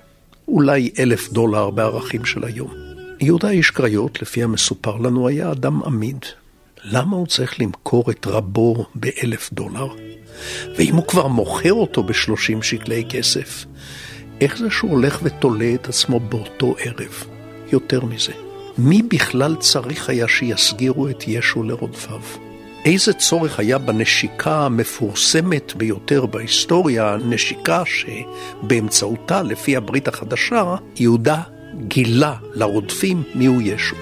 אולי 0.49 0.91
אלף 0.99 1.33
דולר 1.33 1.71
בערכים 1.71 2.25
של 2.25 2.45
היום. 2.45 2.84
יהודה 3.25 3.50
איש 3.50 3.71
קריות, 3.71 4.23
לפי 4.23 4.43
המסופר 4.43 4.97
לנו, 4.97 5.28
היה 5.28 5.52
אדם 5.52 5.83
עמיד. 5.83 6.25
למה 6.85 7.16
הוא 7.16 7.26
צריך 7.26 7.61
למכור 7.61 8.11
את 8.11 8.26
רבו 8.26 8.87
באלף 8.95 9.52
דולר? 9.52 9.88
ואם 10.76 10.95
הוא 10.95 11.07
כבר 11.07 11.26
מוכר 11.26 11.73
אותו 11.73 12.02
בשלושים 12.02 12.62
שקלי 12.62 13.04
כסף, 13.09 13.64
איך 14.40 14.59
זה 14.59 14.71
שהוא 14.71 14.90
הולך 14.90 15.21
ותולה 15.23 15.75
את 15.75 15.88
עצמו 15.88 16.21
באותו 16.21 16.75
ערב? 16.78 17.25
יותר 17.73 18.04
מזה, 18.04 18.33
מי 18.78 19.02
בכלל 19.02 19.57
צריך 19.61 20.09
היה 20.09 20.28
שיסגירו 20.28 21.09
את 21.09 21.25
ישו 21.26 21.62
לרודפיו? 21.62 22.21
איזה 22.85 23.12
צורך 23.12 23.59
היה 23.59 23.78
בנשיקה 23.78 24.64
המפורסמת 24.64 25.73
ביותר 25.76 26.26
בהיסטוריה, 26.26 27.16
נשיקה 27.25 27.83
שבאמצעותה, 27.85 29.43
לפי 29.43 29.76
הברית 29.76 30.09
החדשה, 30.09 30.75
יהודה 30.97 31.43
גילה 31.81 32.35
לרודפים 32.54 33.23
מיהו 33.35 33.61
ישו. 33.61 33.97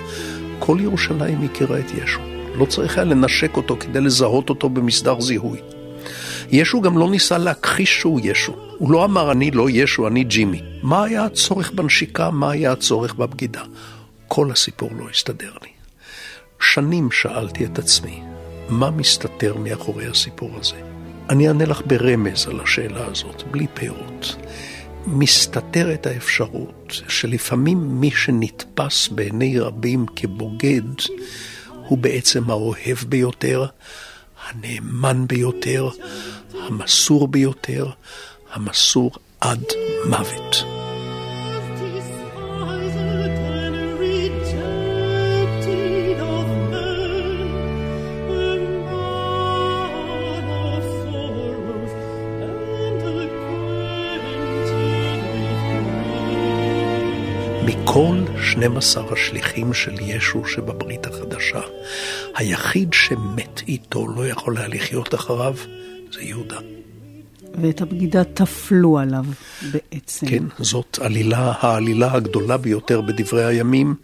כל 0.58 0.78
ירושלים 0.80 1.44
הכירה 1.44 1.78
את 1.78 1.90
ישו. 2.02 2.20
לא 2.54 2.64
צריך 2.64 2.98
היה 2.98 3.04
לנשק 3.04 3.56
אותו 3.56 3.76
כדי 3.80 4.00
לזהות 4.00 4.48
אותו 4.48 4.68
במסדר 4.68 5.20
זיהוי. 5.20 5.60
ישו 6.50 6.80
גם 6.80 6.98
לא 6.98 7.10
ניסה 7.10 7.38
להכחיש 7.38 8.00
שהוא 8.00 8.20
ישו. 8.22 8.54
הוא 8.78 8.92
לא 8.92 9.04
אמר 9.04 9.32
אני 9.32 9.50
לא 9.50 9.70
ישו, 9.70 10.08
אני 10.08 10.24
ג'ימי. 10.24 10.62
מה 10.82 11.04
היה 11.04 11.24
הצורך 11.24 11.72
בנשיקה? 11.72 12.30
מה 12.30 12.50
היה 12.50 12.72
הצורך 12.72 13.14
בבגידה? 13.14 13.62
כל 14.28 14.50
הסיפור 14.50 14.90
לא 14.98 15.08
הסתדר 15.10 15.52
לי. 15.62 15.68
שנים 16.60 17.10
שאלתי 17.10 17.64
את 17.64 17.78
עצמי, 17.78 18.22
מה 18.68 18.90
מסתתר 18.90 19.56
מאחורי 19.56 20.06
הסיפור 20.06 20.50
הזה? 20.60 20.76
אני 21.30 21.48
אענה 21.48 21.64
לך 21.64 21.80
ברמז 21.86 22.46
על 22.48 22.60
השאלה 22.60 23.06
הזאת, 23.06 23.42
בלי 23.50 23.66
פירוט. 23.74 24.26
מסתתרת 25.06 26.06
האפשרות 26.06 27.00
שלפעמים 27.08 28.00
מי 28.00 28.10
שנתפס 28.10 29.08
בעיני 29.08 29.58
רבים 29.58 30.06
כבוגד 30.16 30.82
הוא 31.88 31.98
בעצם 31.98 32.50
האוהב 32.50 32.98
ביותר, 33.08 33.66
הנאמן 34.46 35.26
ביותר, 35.26 35.88
המסור 36.54 37.28
ביותר, 37.28 37.90
המסור 38.52 39.10
עד 39.40 39.64
מוות. 40.06 40.81
מכל 57.66 58.16
12 58.42 59.12
השליחים 59.12 59.74
של 59.74 59.94
ישו 60.00 60.44
שבברית 60.44 61.06
החדשה, 61.06 61.60
היחיד 62.34 62.92
שמת 62.92 63.62
איתו, 63.68 64.08
לא 64.08 64.28
יכול 64.28 64.58
היה 64.58 64.68
לחיות 64.68 65.14
אחריו, 65.14 65.54
זה 66.12 66.22
יהודה. 66.22 66.58
ואת 67.60 67.80
הבגידה 67.80 68.24
טפלו 68.24 68.98
עליו 68.98 69.24
בעצם. 69.72 70.26
כן, 70.26 70.44
זאת 70.58 70.98
עלילה, 71.00 71.52
העלילה 71.60 72.12
הגדולה 72.12 72.56
ביותר 72.56 73.00
בדברי 73.00 73.44
הימים, 73.44 73.94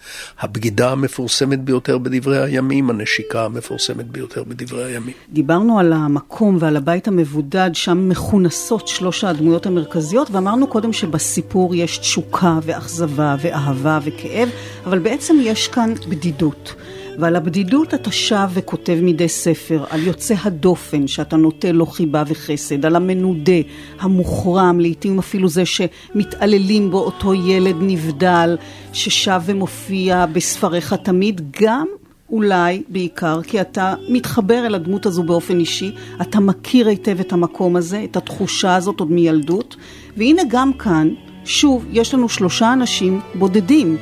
הבגידה 0.41 0.91
המפורסמת 0.91 1.61
ביותר 1.61 1.99
בדברי 1.99 2.43
הימים, 2.43 2.91
הנשיקה 2.91 3.45
המפורסמת 3.45 4.07
ביותר 4.07 4.45
בדברי 4.45 4.85
הימים. 4.85 5.15
דיברנו 5.33 5.79
על 5.79 5.93
המקום 5.93 6.57
ועל 6.61 6.77
הבית 6.77 7.09
המבודד, 7.09 7.71
שם 7.73 8.09
מכונסות 8.09 8.89
שלוש 8.89 9.25
הדמויות 9.25 9.67
המרכזיות, 9.67 10.31
ואמרנו 10.31 10.67
קודם 10.67 10.93
שבסיפור 10.93 11.75
יש 11.75 11.99
תשוקה 11.99 12.59
ואכזבה 12.63 13.37
ואהבה 13.41 13.99
וכאב, 14.05 14.49
אבל 14.85 14.99
בעצם 14.99 15.37
יש 15.43 15.69
כאן 15.69 15.95
בדידות. 16.09 16.75
ועל 17.19 17.37
הבדידות 17.37 17.95
אתה 17.95 18.11
שב 18.13 18.49
וכותב 18.55 18.99
מדי 19.03 19.29
ספר, 19.29 19.85
על 19.91 20.03
יוצא 20.03 20.35
הדופן 20.43 21.07
שאתה 21.07 21.37
נוטה 21.37 21.73
לו 21.73 21.87
חיבה 21.87 22.23
וחסד, 22.27 22.87
על 22.87 22.97
המנודה, 22.97 23.53
המוחרם, 24.01 24.81
לעתים 24.81 25.19
אפילו 25.19 25.49
זה 25.49 25.63
שמתעללים 25.65 26.91
בו 26.91 26.99
אותו 26.99 27.35
ילד 27.35 27.77
נבדל, 27.81 28.57
ששב 28.93 29.41
ומופיע 29.45 30.27
בספריך 30.27 30.95
תמיד, 30.95 31.41
גם 31.61 31.87
אולי 32.31 32.83
בעיקר 32.89 33.43
כי 33.43 33.61
אתה 33.61 33.95
מתחבר 34.09 34.67
אל 34.67 34.75
הדמות 34.75 35.07
הזו 35.07 35.23
באופן 35.23 35.61
אישי, 35.61 35.93
אתה 36.21 36.41
מכיר 36.41 36.89
היטב 36.89 37.21
את 37.21 37.33
המקום 37.33 37.77
הזה, 37.77 38.05
את 38.05 38.17
התחושה 38.17 38.77
הזאת 38.77 39.01
עוד 39.01 39.11
מילדות, 39.11 39.77
והנה 40.17 40.43
גם 40.49 40.73
כאן, 40.73 41.09
שוב, 41.45 41.87
יש 41.93 42.15
לנו 42.15 42.29
שלושה 42.29 42.73
אנשים 42.73 43.21
בודדים. 43.35 43.97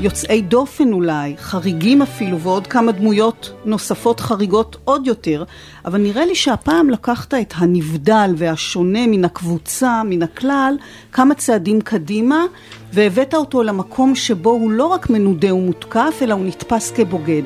יוצאי 0.00 0.42
דופן 0.42 0.92
אולי, 0.92 1.34
חריגים 1.38 2.02
אפילו, 2.02 2.40
ועוד 2.40 2.66
כמה 2.66 2.92
דמויות 2.92 3.52
נוספות 3.64 4.20
חריגות 4.20 4.76
עוד 4.84 5.06
יותר, 5.06 5.44
אבל 5.84 6.00
נראה 6.00 6.26
לי 6.26 6.34
שהפעם 6.34 6.90
לקחת 6.90 7.34
את 7.34 7.54
הנבדל 7.56 8.34
והשונה 8.36 9.06
מן 9.06 9.24
הקבוצה, 9.24 10.02
מן 10.04 10.22
הכלל, 10.22 10.76
כמה 11.12 11.34
צעדים 11.34 11.80
קדימה, 11.80 12.44
והבאת 12.92 13.34
אותו 13.34 13.62
למקום 13.62 14.14
שבו 14.14 14.50
הוא 14.50 14.70
לא 14.70 14.86
רק 14.86 15.10
מנודה 15.10 15.54
ומותקף, 15.54 16.18
אלא 16.22 16.34
הוא 16.34 16.44
נתפס 16.44 16.90
כבוגד. 16.90 17.42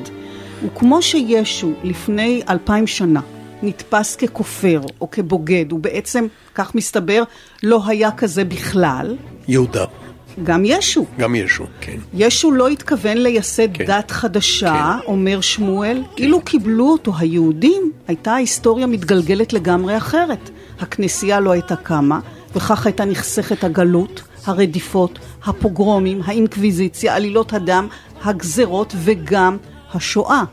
וכמו 0.65 1.01
שישו 1.01 1.71
לפני 1.83 2.41
אלפיים 2.49 2.87
שנה 2.87 3.21
נתפס 3.63 4.15
ככופר 4.15 4.81
או 5.01 5.11
כבוגד, 5.11 5.65
הוא 5.71 5.79
בעצם, 5.79 6.27
כך 6.55 6.75
מסתבר, 6.75 7.23
לא 7.63 7.81
היה 7.87 8.11
כזה 8.11 8.43
בכלל. 8.43 9.15
יהודה. 9.47 9.85
גם 10.43 10.65
ישו. 10.65 11.05
גם 11.17 11.35
ישו, 11.35 11.65
כן. 11.81 11.97
ישו 12.13 12.51
לא 12.51 12.67
התכוון 12.67 13.17
לייסד 13.17 13.73
כן. 13.73 13.85
דת 13.85 14.11
חדשה, 14.11 14.97
כן. 15.01 15.07
אומר 15.11 15.41
שמואל. 15.41 16.01
כן. 16.15 16.23
אילו 16.23 16.41
קיבלו 16.41 16.91
אותו 16.91 17.13
היהודים, 17.17 17.91
הייתה 18.07 18.31
ההיסטוריה 18.31 18.87
מתגלגלת 18.87 19.53
לגמרי 19.53 19.97
אחרת. 19.97 20.49
הכנסייה 20.79 21.39
לא 21.39 21.51
הייתה 21.51 21.75
קמה, 21.75 22.19
וכך 22.55 22.85
הייתה 22.85 23.05
נחסכת 23.05 23.63
הגלות, 23.63 24.21
הרדיפות, 24.45 25.19
הפוגרומים, 25.45 26.21
האינקוויזיציה, 26.25 27.15
עלילות 27.15 27.53
הדם, 27.53 27.87
הגזרות 28.23 28.93
וגם 28.97 29.57
השואה. 29.93 30.43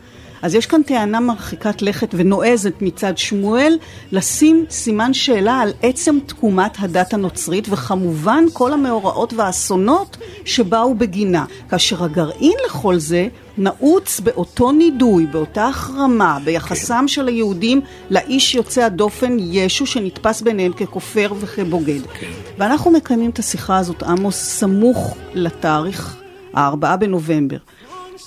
אז 0.43 0.55
יש 0.55 0.67
כאן 0.67 0.83
טענה 0.83 1.21
מרחיקת 1.21 1.83
לכת 1.83 2.09
ונועזת 2.13 2.75
מצד 2.81 3.19
שמואל 3.19 3.79
לשים 4.13 4.65
סימן 4.71 5.15
שאלה 5.15 5.61
על 5.61 5.73
עצם 5.83 6.19
תקומת 6.27 6.73
הדת 6.79 7.15
הנוצרית 7.15 7.69
וכמובן 7.71 8.45
כל 8.53 8.73
המאורעות 8.73 9.33
והאסונות 9.33 10.17
שבאו 10.45 10.95
בגינה. 10.95 11.45
כאשר 11.71 12.05
הגרעין 12.05 12.57
לכל 12.67 12.99
זה 12.99 13.29
נעוץ 13.59 14.21
באותו 14.21 14.73
נידוי, 14.73 15.27
באותה 15.27 15.67
החרמה, 15.67 16.39
ביחסם 16.45 17.01
כן. 17.01 17.09
של 17.09 17.29
היהודים 17.29 17.81
לאיש 18.11 18.55
יוצא 18.55 18.83
הדופן 18.83 19.37
ישו 19.41 19.87
שנתפס 19.87 20.41
ביניהם 20.41 20.73
ככופר 20.73 21.33
וכבוגד. 21.41 22.01
כן. 22.21 22.31
ואנחנו 22.59 22.91
מקיימים 22.91 23.31
את 23.31 23.39
השיחה 23.39 23.79
הזאת, 23.79 24.03
עמוס, 24.03 24.37
סמוך 24.37 25.17
לתאריך 25.35 26.17
הארבעה 26.55 26.97
בנובמבר. 26.97 27.57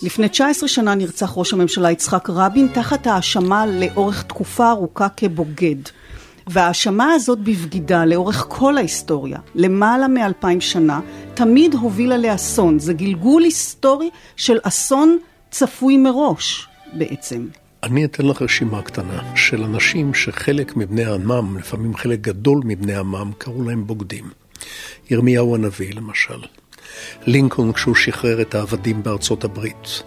לפני 0.04 0.30
19 0.30 0.70
שנה 0.70 0.96
נרצח 0.96 1.34
ראש 1.36 1.54
הממשלה 1.54 1.92
יצחק 1.92 2.30
רבין 2.30 2.68
תחת 2.74 3.08
האשמה 3.08 3.66
לאורך 3.66 4.24
תקופה 4.24 4.70
ארוכה 4.70 5.08
כבוגד. 5.18 5.76
וההאשמה 6.48 7.14
הזאת 7.14 7.40
בבגידה 7.40 8.06
לאורך 8.06 8.46
כל 8.50 8.78
ההיסטוריה, 8.78 9.40
למעלה 9.56 10.08
מאלפיים 10.08 10.62
שנה, 10.62 11.00
תמיד 11.34 11.74
הובילה 11.74 12.18
לאסון. 12.18 12.80
זה 12.80 12.94
גלגול 12.94 13.44
היסטורי 13.44 14.10
של 14.36 14.58
אסון 14.64 15.18
צפוי 15.52 15.98
מראש, 15.98 16.68
בעצם. 16.94 17.48
אני 17.84 18.06
אתן 18.06 18.26
לך 18.26 18.42
רשימה 18.42 18.82
קטנה 18.82 19.36
של 19.36 19.64
אנשים 19.64 20.14
שחלק 20.14 20.78
מבני 20.78 21.06
עמם, 21.06 21.58
לפעמים 21.58 21.96
חלק 21.96 22.22
גדול 22.22 22.62
מבני 22.66 22.96
עמם, 22.96 23.32
קראו 23.38 23.64
להם 23.64 23.88
בוגדים. 23.88 24.30
ירמיהו 25.10 25.56
הנביא, 25.56 25.94
למשל. 25.94 26.42
לינקולן 27.28 27.74
כשהוא 27.74 27.96
שחרר 27.96 28.42
את 28.42 28.56
העבדים 28.56 29.04
בארצות 29.04 29.44
הברית, 29.44 30.04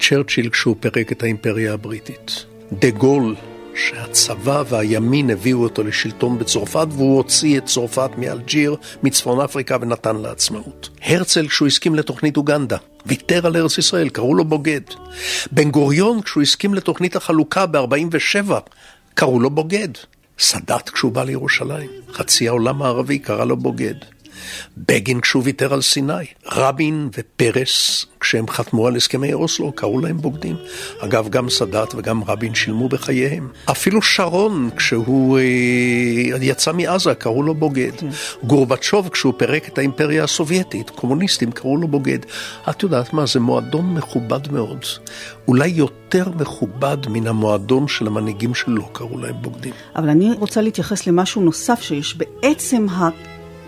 צ'רצ'יל 0.00 0.50
כשהוא 0.50 0.76
פירק 0.80 1.12
את 1.12 1.22
האימפריה 1.22 1.72
הבריטית, 1.72 2.44
דה 2.72 2.90
גול 2.90 3.34
שהצבא 3.74 4.62
והימין 4.68 5.30
הביאו 5.30 5.62
אותו 5.62 5.82
לשלטון 5.82 6.38
בצרפת 6.38 6.86
והוא 6.90 7.16
הוציא 7.16 7.58
את 7.58 7.66
צרפת 7.66 8.10
מאלג'יר, 8.16 8.76
מצפון 9.02 9.40
אפריקה 9.40 9.76
ונתן 9.80 10.16
לה 10.16 10.30
עצמאות. 10.30 10.88
הרצל 11.02 11.48
כשהוא 11.48 11.68
הסכים 11.68 11.94
לתוכנית 11.94 12.36
אוגנדה, 12.36 12.76
ויתר 13.06 13.46
על 13.46 13.56
ארץ 13.56 13.78
ישראל, 13.78 14.08
קראו 14.08 14.34
לו 14.34 14.44
בוגד. 14.44 14.80
בן 15.52 15.70
גוריון 15.70 16.22
כשהוא 16.22 16.42
הסכים 16.42 16.74
לתוכנית 16.74 17.16
החלוקה 17.16 17.66
ב-47, 17.66 18.52
קראו 19.14 19.40
לו 19.40 19.50
בוגד. 19.50 19.88
סאדאת 20.38 20.90
כשהוא 20.90 21.12
בא 21.12 21.24
לירושלים, 21.24 21.90
חצי 22.12 22.48
העולם 22.48 22.82
הערבי 22.82 23.18
קרא 23.18 23.44
לו 23.44 23.56
בוגד. 23.56 23.94
בגין 24.76 25.20
כשהוא 25.20 25.42
ויתר 25.44 25.74
על 25.74 25.82
סיני, 25.82 26.24
רבין 26.46 27.08
ופרס 27.18 28.06
כשהם 28.20 28.48
חתמו 28.48 28.86
על 28.86 28.96
הסכמי 28.96 29.32
אוסלו 29.32 29.72
קראו 29.72 30.00
להם 30.00 30.16
בוגדים. 30.16 30.56
אגב, 31.00 31.28
גם 31.28 31.50
סאדאת 31.50 31.94
וגם 31.94 32.24
רבין 32.24 32.54
שילמו 32.54 32.88
בחייהם. 32.88 33.48
אפילו 33.70 34.02
שרון 34.02 34.70
כשהוא 34.76 35.38
אה, 35.38 35.44
יצא 36.40 36.72
מעזה 36.72 37.14
קראו 37.14 37.42
לו 37.42 37.54
בוגד. 37.54 37.92
גורבצ'וב 38.44 39.08
כשהוא 39.08 39.34
פירק 39.36 39.68
את 39.68 39.78
האימפריה 39.78 40.24
הסובייטית, 40.24 40.90
קומוניסטים 40.90 41.52
קראו 41.52 41.76
לו 41.76 41.88
בוגד. 41.88 42.18
את 42.70 42.82
יודעת 42.82 43.12
מה, 43.12 43.26
זה 43.26 43.40
מועדון 43.40 43.94
מכובד 43.94 44.52
מאוד. 44.52 44.84
אולי 45.48 45.68
יותר 45.68 46.28
מכובד 46.40 46.96
מן 47.08 47.26
המועדון 47.26 47.88
של 47.88 48.06
המנהיגים 48.06 48.54
שלא 48.54 48.88
קראו 48.92 49.18
להם 49.18 49.34
בוגדים. 49.40 49.72
אבל 49.96 50.08
אני 50.08 50.32
רוצה 50.38 50.60
להתייחס 50.60 51.06
למשהו 51.06 51.42
נוסף 51.42 51.80
שיש 51.82 52.16
בעצם 52.16 52.86
ה... 52.88 53.08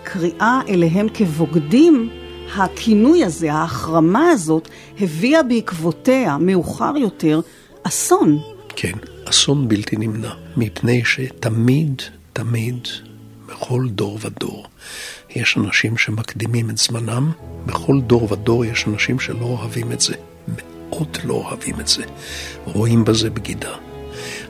הקריאה 0.04 0.60
אליהם 0.68 1.06
כבוגדים, 1.14 2.10
הכינוי 2.56 3.24
הזה, 3.24 3.52
ההחרמה 3.52 4.30
הזאת, 4.30 4.68
הביאה 5.00 5.42
בעקבותיה, 5.42 6.38
מאוחר 6.38 6.92
יותר, 6.96 7.40
אסון. 7.82 8.38
כן, 8.76 8.92
אסון 9.24 9.68
בלתי 9.68 9.96
נמנע, 9.96 10.30
מפני 10.56 11.04
שתמיד, 11.04 12.02
תמיד, 12.32 12.88
בכל 13.46 13.86
דור 13.88 14.18
ודור, 14.22 14.66
יש 15.36 15.56
אנשים 15.58 15.96
שמקדימים 15.96 16.70
את 16.70 16.78
זמנם, 16.78 17.30
בכל 17.66 18.00
דור 18.00 18.32
ודור 18.32 18.64
יש 18.64 18.88
אנשים 18.88 19.20
שלא 19.20 19.44
אוהבים 19.44 19.92
את 19.92 20.00
זה, 20.00 20.14
מאוד 20.48 21.16
לא 21.24 21.34
אוהבים 21.34 21.80
את 21.80 21.88
זה, 21.88 22.04
רואים 22.64 23.04
בזה 23.04 23.30
בגידה. 23.30 23.93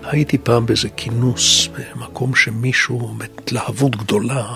הייתי 0.02 0.38
פעם 0.38 0.66
באיזה 0.66 0.88
כינוס, 0.88 1.68
במקום 1.68 2.34
שמישהו 2.34 3.14
בהתלהבות 3.18 3.96
גדולה 3.96 4.54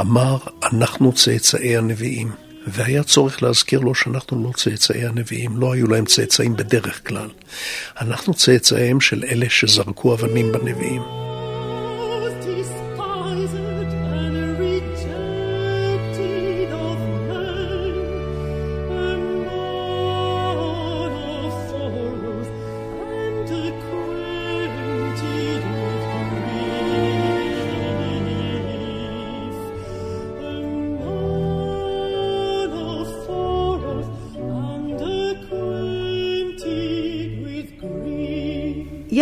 אמר, 0.00 0.36
אנחנו 0.72 1.12
צאצאי 1.12 1.76
הנביאים. 1.76 2.32
והיה 2.66 3.02
צורך 3.02 3.42
להזכיר 3.42 3.80
לו 3.80 3.94
שאנחנו 3.94 4.44
לא 4.44 4.50
צאצאי 4.56 5.06
הנביאים, 5.06 5.56
לא 5.56 5.72
היו 5.72 5.86
להם 5.86 6.04
צאצאים 6.04 6.56
בדרך 6.56 7.08
כלל. 7.08 7.28
אנחנו 8.00 8.34
צאצאיהם 8.34 9.00
של 9.00 9.24
אלה 9.24 9.46
שזרקו 9.48 10.14
אבנים 10.14 10.52
בנביאים. 10.52 11.21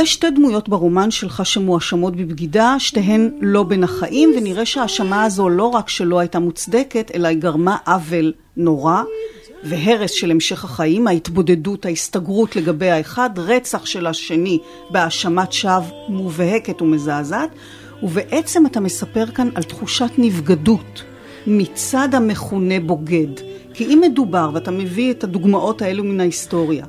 יש 0.01 0.13
שתי 0.13 0.31
דמויות 0.31 0.69
ברומן 0.69 1.11
שלך 1.11 1.47
שמואשמות 1.47 2.17
בבגידה, 2.17 2.77
שתיהן 2.79 3.31
לא 3.41 3.63
בין 3.63 3.85
החיים, 3.85 4.33
ונראה 4.37 4.67
שההאשמה 4.67 5.25
הזו 5.25 5.49
לא 5.49 5.65
רק 5.65 5.89
שלא 5.89 6.19
הייתה 6.19 6.39
מוצדקת, 6.39 7.11
אלא 7.15 7.29
היא 7.29 7.39
גרמה 7.39 7.77
עוול 7.87 8.33
נורא, 8.57 9.03
והרס 9.65 10.11
של 10.11 10.31
המשך 10.31 10.65
החיים, 10.65 11.07
ההתבודדות, 11.07 11.87
ההסתגרות 11.87 12.57
לגבי 12.57 12.91
האחד, 12.91 13.31
רצח 13.37 13.87
של 13.87 14.07
השני 14.07 14.59
בהאשמת 14.91 15.53
שווא 15.53 15.83
מובהקת 16.09 16.83
ומזעזעת, 16.83 17.51
ובעצם 18.03 18.67
אתה 18.67 18.81
מספר 18.81 19.27
כאן 19.27 19.49
על 19.55 19.63
תחושת 19.63 20.11
נבגדות 20.19 21.03
מצד 21.47 22.15
המכונה 22.15 22.81
בוגד. 22.81 23.41
כי 23.75 23.85
אם 23.85 24.01
מדובר, 24.11 24.51
ואתה 24.55 24.71
מביא 24.71 25.11
את 25.11 25.25
הדוגמאות 25.25 25.83
האלו 25.83 26.05
מן 26.05 26.21
ההיסטוריה, 26.21 26.85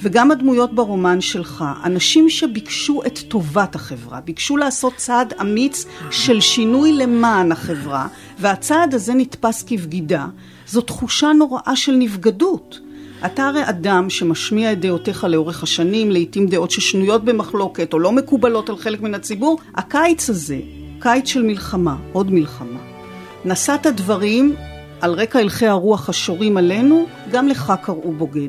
וגם 0.00 0.30
הדמויות 0.30 0.74
ברומן 0.74 1.20
שלך, 1.20 1.64
אנשים 1.84 2.30
שביקשו 2.30 3.00
את 3.06 3.18
טובת 3.18 3.74
החברה, 3.74 4.20
ביקשו 4.20 4.56
לעשות 4.56 4.92
צעד 4.96 5.34
אמיץ 5.40 5.86
של 6.10 6.40
שינוי 6.40 6.92
למען 6.92 7.52
החברה, 7.52 8.08
והצעד 8.38 8.94
הזה 8.94 9.14
נתפס 9.14 9.62
כבגידה, 9.62 10.26
זו 10.66 10.80
תחושה 10.80 11.32
נוראה 11.32 11.76
של 11.76 11.92
נבגדות. 11.92 12.80
אתה 13.26 13.46
הרי 13.46 13.68
אדם 13.68 14.10
שמשמיע 14.10 14.72
את 14.72 14.80
דעותיך 14.80 15.24
לאורך 15.24 15.62
השנים, 15.62 16.10
לעיתים 16.10 16.46
דעות 16.46 16.70
ששנויות 16.70 17.24
במחלוקת 17.24 17.92
או 17.92 17.98
לא 17.98 18.12
מקובלות 18.12 18.68
על 18.68 18.76
חלק 18.76 19.00
מן 19.00 19.14
הציבור, 19.14 19.58
הקיץ 19.74 20.30
הזה, 20.30 20.58
קיץ 20.98 21.28
של 21.28 21.42
מלחמה, 21.42 21.96
עוד 22.12 22.30
מלחמה. 22.30 22.80
נשאת 23.44 23.86
דברים 23.86 24.54
על 25.00 25.12
רקע 25.12 25.38
הלכי 25.38 25.66
הרוח 25.66 26.08
השורים 26.08 26.56
עלינו, 26.56 27.06
גם 27.30 27.48
לך 27.48 27.72
קראו 27.82 28.12
בוגד. 28.12 28.48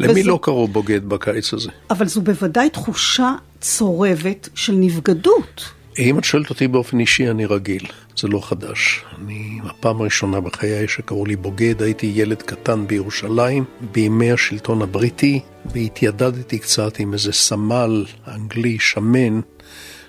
למי 0.00 0.20
וזה... 0.20 0.30
לא 0.30 0.38
קראו 0.42 0.68
בוגד 0.68 1.04
בקיץ 1.04 1.54
הזה? 1.54 1.70
אבל 1.90 2.06
זו 2.06 2.20
בוודאי 2.20 2.70
תחושה 2.70 3.34
צורבת 3.60 4.48
של 4.54 4.72
נבגדות. 4.72 5.64
אם 5.98 6.18
את 6.18 6.24
שואלת 6.24 6.50
אותי 6.50 6.68
באופן 6.68 7.00
אישי, 7.00 7.30
אני 7.30 7.46
רגיל. 7.46 7.86
זה 8.16 8.28
לא 8.28 8.40
חדש. 8.40 9.04
אני, 9.18 9.58
הפעם 9.64 10.00
הראשונה 10.00 10.40
בחיי 10.40 10.88
שקראו 10.88 11.26
לי 11.26 11.36
בוגד, 11.36 11.82
הייתי 11.82 12.12
ילד 12.14 12.42
קטן 12.42 12.86
בירושלים, 12.86 13.64
בימי 13.92 14.32
השלטון 14.32 14.82
הבריטי, 14.82 15.40
והתיידדתי 15.72 16.58
קצת 16.58 16.98
עם 16.98 17.12
איזה 17.12 17.32
סמל 17.32 18.06
אנגלי 18.28 18.78
שמן, 18.80 19.40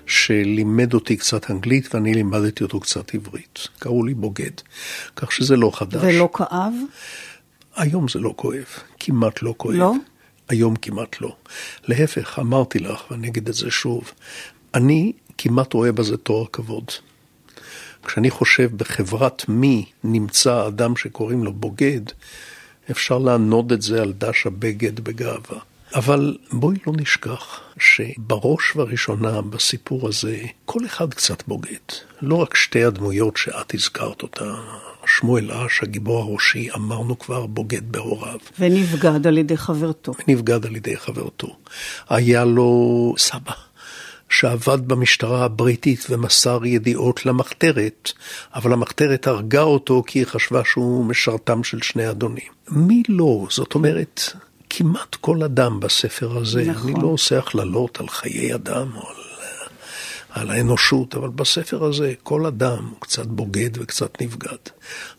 שלימד 0.06 0.94
אותי 0.94 1.16
קצת 1.16 1.50
אנגלית 1.50 1.94
ואני 1.94 2.14
לימדתי 2.14 2.64
אותו 2.64 2.80
קצת 2.80 3.14
עברית. 3.14 3.68
קראו 3.78 4.04
לי 4.04 4.14
בוגד, 4.14 4.50
כך 5.16 5.32
שזה 5.32 5.56
לא 5.56 5.70
חדש. 5.74 6.02
ולא 6.04 6.28
כאב? 6.32 6.72
היום 7.76 8.08
זה 8.08 8.18
לא 8.18 8.32
כואב, 8.36 8.64
כמעט 9.00 9.42
לא 9.42 9.54
כואב. 9.56 9.76
לא? 9.76 9.92
היום 10.48 10.76
כמעט 10.76 11.20
לא. 11.20 11.36
להפך, 11.88 12.38
אמרתי 12.38 12.78
לך, 12.78 13.10
ואני 13.10 13.28
אגיד 13.28 13.48
את 13.48 13.54
זה 13.54 13.70
שוב, 13.70 14.12
אני 14.74 15.12
כמעט 15.38 15.72
רואה 15.72 15.92
בזה 15.92 16.16
תואר 16.16 16.46
כבוד. 16.52 16.90
כשאני 18.04 18.30
חושב 18.30 18.70
בחברת 18.76 19.48
מי 19.48 19.84
נמצא 20.04 20.66
אדם 20.66 20.96
שקוראים 20.96 21.44
לו 21.44 21.52
בוגד, 21.52 22.00
אפשר 22.90 23.18
לענוד 23.18 23.72
את 23.72 23.82
זה 23.82 24.02
על 24.02 24.12
דש 24.12 24.46
הבגד 24.46 25.00
בגאווה. 25.00 25.58
אבל 25.94 26.36
בואי 26.52 26.76
לא 26.86 26.92
נשכח 26.96 27.60
שבראש 27.78 28.76
ובראשונה 28.76 29.42
בסיפור 29.42 30.08
הזה 30.08 30.38
כל 30.64 30.86
אחד 30.86 31.14
קצת 31.14 31.42
בוגד. 31.48 31.92
לא 32.22 32.34
רק 32.34 32.56
שתי 32.56 32.84
הדמויות 32.84 33.36
שאת 33.36 33.74
הזכרת 33.74 34.22
אותה, 34.22 34.54
שמואל 35.06 35.50
אש, 35.52 35.82
הגיבור 35.82 36.22
הראשי, 36.22 36.68
אמרנו 36.74 37.18
כבר, 37.18 37.46
בוגד 37.46 37.92
בהוריו. 37.92 38.38
ונבגד 38.58 39.26
על 39.26 39.38
ידי 39.38 39.56
חברתו. 39.56 40.12
ונבגד 40.28 40.66
על 40.66 40.76
ידי 40.76 40.96
חברתו. 40.96 41.56
היה 42.08 42.44
לו 42.44 43.14
סבא. 43.18 43.52
שעבד 44.28 44.88
במשטרה 44.88 45.44
הבריטית 45.44 46.06
ומסר 46.10 46.64
ידיעות 46.64 47.26
למחתרת, 47.26 48.12
אבל 48.54 48.72
המחתרת 48.72 49.26
הרגה 49.26 49.62
אותו 49.62 50.02
כי 50.06 50.18
היא 50.18 50.26
חשבה 50.26 50.62
שהוא 50.64 51.04
משרתם 51.04 51.64
של 51.64 51.82
שני 51.82 52.10
אדונים. 52.10 52.46
מי 52.68 53.02
לא? 53.08 53.46
זאת 53.50 53.74
אומרת, 53.74 54.32
כמעט 54.78 55.14
כל 55.14 55.42
אדם 55.42 55.80
בספר 55.80 56.38
הזה, 56.38 56.64
נכון. 56.64 56.90
אני 56.92 57.02
לא 57.02 57.06
עושה 57.08 57.38
הכללות 57.38 58.00
על 58.00 58.08
חיי 58.08 58.54
אדם 58.54 58.96
או 58.96 59.08
על, 59.08 59.16
על 60.30 60.50
האנושות, 60.50 61.14
אבל 61.14 61.28
בספר 61.28 61.84
הזה 61.84 62.14
כל 62.22 62.46
אדם 62.46 62.84
הוא 62.84 63.00
קצת 63.00 63.26
בוגד 63.26 63.70
וקצת 63.74 64.22
נבגד. 64.22 64.56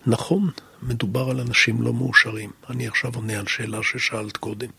נכון, 0.08 0.50
מדובר 0.82 1.30
על 1.30 1.40
אנשים 1.40 1.82
לא 1.82 1.94
מאושרים. 1.94 2.52
אני 2.70 2.88
עכשיו 2.88 3.12
עונה 3.16 3.40
על 3.40 3.48
שאלה 3.48 3.84
ששאלת 3.84 4.38
קודם. 4.38 4.70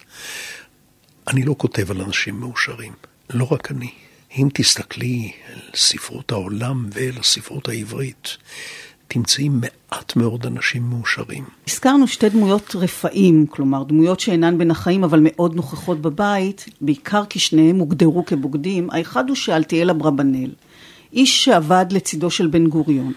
אני 1.28 1.42
לא 1.42 1.54
כותב 1.58 1.90
על 1.90 2.00
אנשים 2.00 2.40
מאושרים, 2.40 2.92
לא 3.30 3.52
רק 3.52 3.70
אני. 3.70 3.90
אם 4.38 4.48
תסתכלי 4.54 5.32
על 5.52 5.60
ספרות 5.74 6.32
העולם 6.32 6.86
ואל 6.92 7.18
הספרות 7.20 7.68
העברית, 7.68 8.36
תמצאי 9.08 9.48
מעט 9.48 10.16
מאוד 10.16 10.46
אנשים 10.46 10.82
מאושרים. 10.90 11.44
הזכרנו 11.68 12.08
שתי 12.08 12.28
דמויות 12.28 12.76
רפאים, 12.76 13.46
כלומר 13.46 13.82
דמויות 13.82 14.20
שאינן 14.20 14.58
בין 14.58 14.70
החיים 14.70 15.04
אבל 15.04 15.20
מאוד 15.22 15.54
נוכחות 15.54 16.00
בבית, 16.00 16.64
בעיקר 16.80 17.24
כי 17.24 17.38
שניהם 17.38 17.76
הוגדרו 17.76 18.24
כבוגדים. 18.24 18.90
האחד 18.90 19.28
הוא 19.28 19.36
שאלתיאל 19.36 19.90
אברבנאל, 19.90 20.50
איש 21.12 21.44
שעבד 21.44 21.86
לצידו 21.90 22.30
של 22.30 22.46
בן 22.46 22.66
גוריון. 22.66 23.12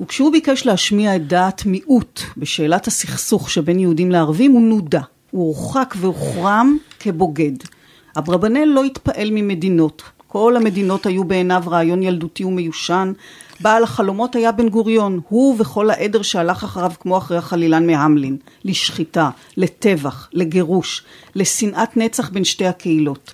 וכשהוא 0.00 0.32
ביקש 0.32 0.66
להשמיע 0.66 1.16
את 1.16 1.26
דעת 1.26 1.66
מיעוט 1.66 2.22
בשאלת 2.36 2.86
הסכסוך 2.86 3.50
שבין 3.50 3.78
יהודים 3.78 4.10
לערבים, 4.10 4.52
הוא 4.52 4.62
נודע. 4.62 5.00
הוא 5.30 5.56
הורחק 5.56 5.94
והוחרם 5.98 6.76
כבוגד. 7.00 7.52
אברבנאל 8.18 8.68
לא 8.74 8.84
התפעל 8.84 9.30
ממדינות, 9.30 10.02
כל 10.28 10.56
המדינות 10.56 11.06
היו 11.06 11.24
בעיניו 11.24 11.62
רעיון 11.66 12.02
ילדותי 12.02 12.44
ומיושן. 12.44 13.12
בעל 13.60 13.82
החלומות 13.82 14.36
היה 14.36 14.52
בן 14.52 14.68
גוריון, 14.68 15.20
הוא 15.28 15.56
וכל 15.58 15.90
העדר 15.90 16.22
שהלך 16.22 16.64
אחריו 16.64 16.92
כמו 17.00 17.18
אחרי 17.18 17.38
החלילן 17.38 17.86
מהמלין, 17.86 18.36
לשחיטה, 18.64 19.30
לטבח, 19.56 20.28
לגירוש, 20.32 21.02
לשנאת 21.34 21.96
נצח 21.96 22.28
בין 22.28 22.44
שתי 22.44 22.66
הקהילות. 22.66 23.32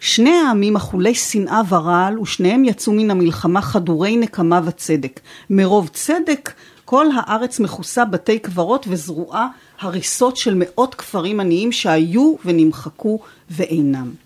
שני 0.00 0.30
העמים 0.30 0.76
אכולי 0.76 1.14
שנאה 1.14 1.60
ורעל, 1.68 2.20
ושניהם 2.20 2.64
יצאו 2.64 2.92
מן 2.92 3.10
המלחמה 3.10 3.62
חדורי 3.62 4.16
נקמה 4.16 4.60
וצדק. 4.64 5.20
מרוב 5.50 5.88
צדק, 5.92 6.52
כל 6.84 7.06
הארץ 7.16 7.60
מכוסה 7.60 8.04
בתי 8.04 8.38
קברות 8.38 8.86
וזרועה 8.88 9.48
הריסות 9.80 10.36
של 10.36 10.54
מאות 10.58 10.94
כפרים 10.94 11.40
עניים 11.40 11.72
שהיו 11.72 12.34
ונמחקו 12.44 13.18
ואינם. 13.50 14.23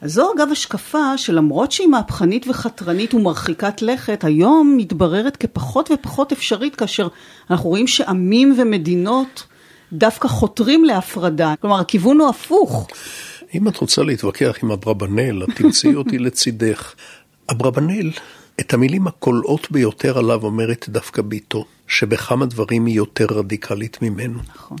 אז 0.00 0.12
זו 0.12 0.32
אגב 0.36 0.48
השקפה 0.52 1.18
שלמרות 1.18 1.72
שהיא 1.72 1.88
מהפכנית 1.88 2.46
וחתרנית 2.48 3.14
ומרחיקת 3.14 3.82
לכת, 3.82 4.24
היום 4.24 4.74
מתבררת 4.76 5.36
כפחות 5.36 5.90
ופחות 5.90 6.32
אפשרית 6.32 6.76
כאשר 6.76 7.08
אנחנו 7.50 7.68
רואים 7.68 7.86
שעמים 7.86 8.54
ומדינות 8.58 9.46
דווקא 9.92 10.28
חותרים 10.28 10.84
להפרדה. 10.84 11.54
כלומר, 11.60 11.80
הכיוון 11.80 12.20
הוא 12.20 12.28
הפוך. 12.28 12.88
אם 13.54 13.68
את 13.68 13.76
רוצה 13.76 14.02
להתווכח 14.02 14.56
עם 14.62 14.70
אברבנאל, 14.70 15.42
את 15.42 15.48
תמצאי 15.56 15.94
אותי 15.94 16.18
לצידך. 16.24 16.94
אברבנאל, 17.50 18.10
את 18.60 18.74
המילים 18.74 19.06
הקולעות 19.06 19.70
ביותר 19.70 20.18
עליו 20.18 20.44
אומרת 20.44 20.86
דווקא 20.88 21.22
ביתו, 21.22 21.64
שבכמה 21.86 22.46
דברים 22.46 22.86
היא 22.86 22.94
יותר 22.94 23.26
רדיקלית 23.30 24.02
ממנו. 24.02 24.38
נכון. 24.54 24.78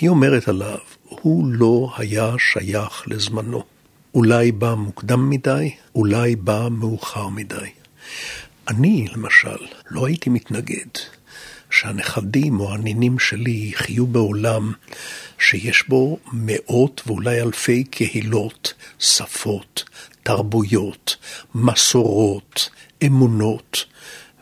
היא 0.00 0.08
אומרת 0.08 0.48
עליו, 0.48 0.78
הוא 1.08 1.46
לא 1.46 1.90
היה 1.96 2.34
שייך 2.38 3.02
לזמנו. 3.06 3.77
אולי 4.18 4.52
בא 4.52 4.74
מוקדם 4.74 5.30
מדי, 5.30 5.70
אולי 5.94 6.36
בא 6.36 6.68
מאוחר 6.70 7.28
מדי. 7.28 7.70
אני, 8.68 9.06
למשל, 9.12 9.56
לא 9.90 10.06
הייתי 10.06 10.30
מתנגד 10.30 10.86
שהנכדים 11.70 12.60
או 12.60 12.74
הנינים 12.74 13.18
שלי 13.18 13.50
יחיו 13.50 14.06
בעולם 14.06 14.72
שיש 15.38 15.88
בו 15.88 16.18
מאות 16.32 17.02
ואולי 17.06 17.42
אלפי 17.42 17.84
קהילות, 17.84 18.74
שפות, 18.98 19.84
תרבויות, 20.22 21.16
מסורות, 21.54 22.70
אמונות, 23.06 23.84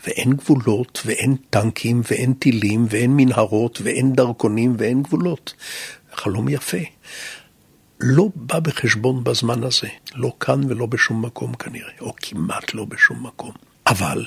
ואין 0.07 0.33
גבולות, 0.33 1.03
ואין 1.07 1.37
טנקים, 1.51 2.01
ואין 2.11 2.33
טילים, 2.33 2.87
ואין 2.91 3.17
מנהרות, 3.17 3.81
ואין 3.83 4.12
דרכונים, 4.12 4.75
ואין 4.79 5.03
גבולות. 5.03 5.55
חלום 6.12 6.49
יפה. 6.49 6.79
לא 8.01 8.29
בא 8.35 8.61
בחשבון 8.61 9.25
בזמן 9.25 9.65
הזה, 9.65 9.89
לא 10.15 10.33
כאן 10.41 10.61
ולא 10.69 10.87
בשום 10.87 11.25
מקום 11.25 11.55
כנראה, 11.55 11.93
או 12.01 12.15
כמעט 12.17 12.75
לא 12.75 12.85
בשום 12.85 13.27
מקום. 13.27 13.53
אבל 13.87 14.27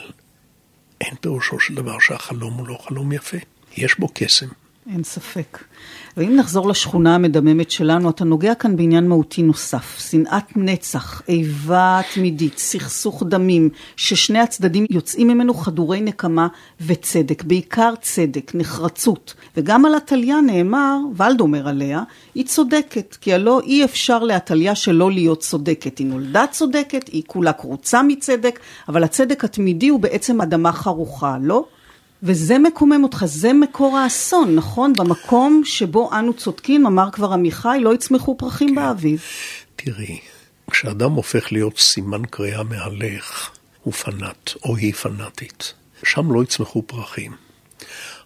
אין 1.01 1.15
פירושו 1.21 1.60
של 1.60 1.75
דבר 1.75 1.99
שהחלום 1.99 2.53
הוא 2.53 2.67
לא 2.67 2.77
חלום 2.88 3.12
יפה, 3.12 3.38
יש 3.77 3.99
בו 3.99 4.08
קסם. 4.13 4.47
אין 4.89 5.03
ספק. 5.03 5.63
ואם 6.19 6.36
נחזור 6.36 6.69
לשכונה 6.69 7.15
המדממת 7.15 7.71
שלנו, 7.71 8.10
אתה 8.10 8.25
נוגע 8.25 8.55
כאן 8.55 8.75
בעניין 8.75 9.08
מהותי 9.08 9.43
נוסף. 9.43 9.99
שנאת 10.10 10.58
נצח, 10.58 11.21
איבה 11.29 12.01
תמידית, 12.13 12.58
סכסוך 12.58 13.23
דמים, 13.27 13.69
ששני 13.95 14.39
הצדדים 14.39 14.86
יוצאים 14.89 15.27
ממנו 15.27 15.53
חדורי 15.53 16.01
נקמה 16.01 16.47
וצדק, 16.86 17.43
בעיקר 17.43 17.93
צדק, 18.01 18.51
נחרצות. 18.55 19.34
וגם 19.58 19.86
על 19.86 19.95
עתליה 19.95 20.41
נאמר, 20.41 20.97
ולד 21.15 21.39
אומר 21.39 21.67
עליה, 21.67 22.03
היא 22.36 22.45
צודקת, 22.45 23.17
כי 23.21 23.34
הלא 23.34 23.62
אי 23.63 23.86
אפשר 23.86 24.23
לעתליה 24.23 24.75
שלא 24.75 25.12
להיות 25.12 25.39
צודקת. 25.39 25.97
היא 25.97 26.08
נולדה 26.08 26.45
צודקת, 26.51 27.08
היא 27.08 27.23
כולה 27.27 27.53
קרוצה 27.53 28.03
מצדק, 28.03 28.60
אבל 28.89 29.03
הצדק 29.03 29.43
התמידי 29.43 29.89
הוא 29.89 29.99
בעצם 29.99 30.41
אדמה 30.41 30.71
חרוכה, 30.71 31.38
לא? 31.41 31.65
וזה 32.23 32.60
מקומם 32.60 33.03
אותך, 33.03 33.23
זה 33.27 33.53
מקור 33.53 33.97
האסון, 33.97 34.55
נכון? 34.55 34.93
במקום 34.93 35.62
שבו 35.65 36.10
אנו 36.13 36.34
צודקים, 36.34 36.86
אמר 36.86 37.12
כבר 37.12 37.34
עמיחי, 37.34 37.77
לא 37.82 37.93
יצמחו 37.93 38.38
פרחים 38.38 38.69
כן. 38.69 38.75
באביב. 38.75 39.21
תראי, 39.75 40.19
כשאדם 40.71 41.12
הופך 41.12 41.51
להיות 41.51 41.77
סימן 41.77 42.21
קריאה 42.29 42.63
מהלך, 42.63 43.49
הוא 43.84 43.93
פנאט, 43.93 44.51
או 44.63 44.75
היא 44.75 44.93
פנאטית. 44.93 45.73
שם 46.03 46.32
לא 46.32 46.43
יצמחו 46.43 46.84
פרחים. 46.88 47.32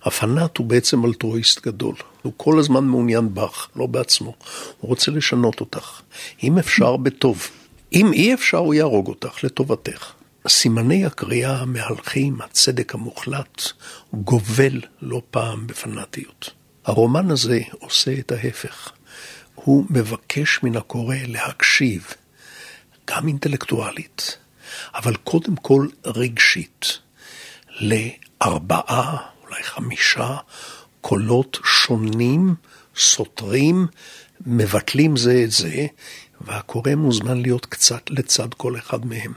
הפנאט 0.04 0.58
הוא 0.58 0.68
בעצם 0.68 1.06
אלטרואיסט 1.06 1.68
גדול. 1.68 1.96
הוא 2.22 2.34
כל 2.38 2.60
הזמן 2.60 2.84
מעוניין 2.84 3.34
בך, 3.34 3.68
לא 3.76 3.86
בעצמו. 3.86 4.34
הוא 4.80 4.90
רוצה 4.90 5.12
לשנות 5.12 5.60
אותך. 5.60 6.02
אם 6.44 6.58
אפשר, 6.58 6.98
בטוב. 6.98 7.48
אם 7.94 8.14
אי 8.14 8.34
אפשר, 8.34 8.58
הוא 8.58 8.74
יהרוג 8.74 9.08
אותך 9.08 9.44
לטובתך. 9.44 10.12
סימני 10.48 11.06
הקריאה 11.06 11.58
המהלכים, 11.58 12.42
הצדק 12.42 12.94
המוחלט, 12.94 13.62
גובל 14.14 14.82
לא 15.02 15.22
פעם 15.32 15.68
בפנאטיות. 15.68 16.54
הרומן 16.86 17.32
הזה 17.32 17.60
עושה 17.80 18.20
את 18.20 18.32
ההפך. 18.32 18.92
הוא 19.56 19.86
מבקש 19.90 20.60
מן 20.64 20.78
הקורא 20.78 21.16
להקשיב, 21.28 22.08
גם 23.08 23.28
אינטלקטואלית, 23.28 24.38
אבל 24.96 25.16
קודם 25.16 25.56
כל 25.56 25.88
רגשית, 26.06 27.00
לארבעה, 27.80 29.18
אולי 29.44 29.64
חמישה, 29.64 30.38
קולות 31.02 31.58
שונים, 31.64 32.56
סותרים, 32.96 33.88
מבטלים 34.46 35.18
זה 35.18 35.42
את 35.44 35.52
זה, 35.52 35.88
והקורא 36.42 36.96
מוזמן 36.96 37.42
להיות 37.42 37.66
קצת 37.66 38.10
לצד 38.10 38.54
כל 38.58 38.78
אחד 38.78 39.06
מהם. 39.06 39.34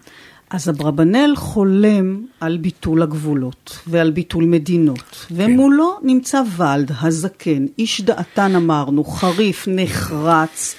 אז 0.51 0.69
אברבנאל 0.69 1.33
חולם 1.37 2.23
על 2.41 2.57
ביטול 2.57 3.03
הגבולות 3.03 3.79
ועל 3.87 4.11
ביטול 4.11 4.45
מדינות, 4.45 5.27
כן. 5.29 5.35
ומולו 5.37 5.99
נמצא 6.03 6.43
ולד 6.57 6.93
הזקן, 7.01 7.67
איש 7.79 8.01
דעתן 8.01 8.57
אמרנו, 8.57 9.05
חריף, 9.05 9.69
נחרץ, 9.71 10.75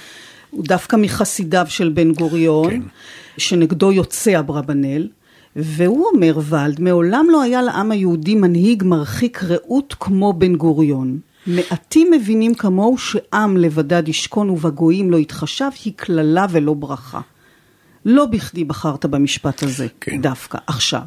הוא 0.51 0.63
דווקא 0.67 0.95
מחסידיו 0.95 1.65
של 1.69 1.89
בן 1.89 2.13
גוריון, 2.13 2.71
כן. 2.71 2.82
שנגדו 3.38 3.91
יוצא 3.91 4.39
אברבנאל, 4.39 5.08
והוא 5.56 6.06
אומר 6.13 6.39
ולד, 6.49 6.82
מעולם 6.82 7.25
לא 7.32 7.41
היה 7.41 7.62
לעם 7.62 7.91
היהודי 7.91 8.36
מנהיג 8.36 8.84
מרחיק 8.84 9.43
ראות 9.43 9.95
כמו 9.99 10.34
בן 10.34 10.56
גוריון. 10.56 11.19
מעטים 11.47 12.12
מבינים 12.12 12.56
כמוהו 12.56 12.97
שעם 12.97 13.58
לבדד 13.58 14.08
ישכון 14.08 14.49
ובגויים 14.49 15.12
לא 15.12 15.17
יתחשב, 15.17 15.69
היא 15.86 15.93
קללה 15.95 16.45
ולא 16.49 16.73
ברכה. 16.73 17.21
לא 18.10 18.26
בכדי 18.26 18.63
בחרת 18.63 19.06
במשפט 19.06 19.63
הזה, 19.63 19.88
כן. 20.02 20.22
דווקא 20.22 20.58
עכשיו. 20.67 21.02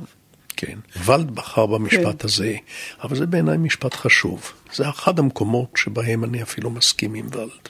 כן, 0.48 0.78
ולד 1.04 1.30
בחר 1.30 1.66
במשפט 1.66 2.22
כן. 2.22 2.26
הזה, 2.28 2.56
אבל 3.02 3.16
זה 3.16 3.26
בעיניי 3.26 3.58
משפט 3.58 3.94
חשוב. 3.94 4.52
זה 4.74 4.88
אחד 4.88 5.18
המקומות 5.18 5.68
שבהם 5.76 6.24
אני 6.24 6.42
אפילו 6.42 6.70
מסכים 6.70 7.14
עם 7.14 7.26
ולד. 7.32 7.68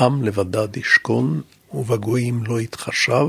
עם 0.00 0.22
לבדד 0.22 0.76
ישכון, 0.76 1.40
ובגויים 1.74 2.44
לא 2.46 2.60
יתחשב, 2.60 3.28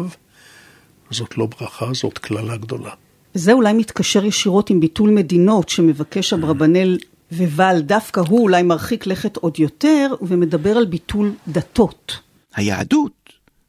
זאת 1.12 1.38
לא 1.38 1.46
ברכה, 1.46 1.94
זאת 1.94 2.18
קללה 2.18 2.58
גדולה. 2.58 2.92
זה 3.34 3.54
אולי 3.54 3.74
מתקשר 3.74 4.26
ישירות 4.26 4.70
עם 4.70 4.80
ביטול 4.80 5.10
מדינות 5.10 5.70
שמבקש 5.70 6.34
אברבנאל 6.34 6.98
ובל, 7.32 7.82
דווקא 7.82 8.20
הוא 8.20 8.42
אולי 8.42 8.64
מרחיק 8.64 9.08
לכת 9.08 9.38
עוד 9.38 9.60
יותר, 9.60 10.08
ומדבר 10.22 10.78
על 10.78 10.86
ביטול 10.86 11.34
דתות. 11.48 12.20
היהדות 12.56 13.25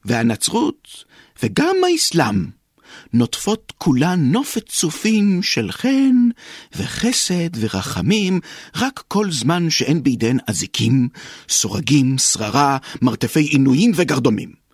והנצרות 0.06 1.04
וגם 1.42 1.76
האסלאם 1.92 2.44
נוטפות 3.12 3.72
כולן 3.78 4.20
נופת 4.20 4.68
צופים 4.68 5.42
של 5.42 5.72
חן 5.72 6.28
וחסד 6.76 7.50
ורחמים, 7.60 8.40
רק 8.76 9.02
כל 9.08 9.30
זמן 9.30 9.70
שאין 9.70 10.02
בידיהן 10.02 10.38
אזיקים, 10.46 11.08
סורגים, 11.48 12.18
שררה, 12.18 12.76
מרתפי 13.02 13.40
עינויים 13.40 13.92
וגרדומים. 13.94 14.66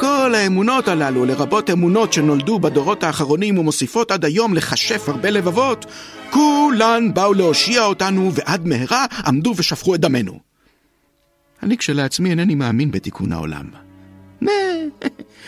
כל 0.00 0.34
האמונות 0.34 0.88
הללו, 0.88 1.24
לרבות 1.24 1.70
אמונות 1.70 2.12
שנולדו 2.12 2.58
בדורות 2.58 3.02
האחרונים 3.02 3.58
ומוסיפות 3.58 4.10
עד 4.10 4.24
היום 4.24 4.54
לכשף 4.54 5.08
הרבה 5.08 5.30
לבבות, 5.30 5.86
כולן 6.30 7.14
באו 7.14 7.34
להושיע 7.34 7.84
אותנו 7.84 8.32
ועד 8.34 8.66
מהרה 8.66 9.06
עמדו 9.26 9.54
ושפכו 9.56 9.94
את 9.94 10.00
דמנו. 10.00 10.40
אני 11.62 11.76
כשלעצמי 11.76 12.30
אינני 12.30 12.54
מאמין 12.54 12.90
בתיקון 12.90 13.32
העולם. 13.32 13.91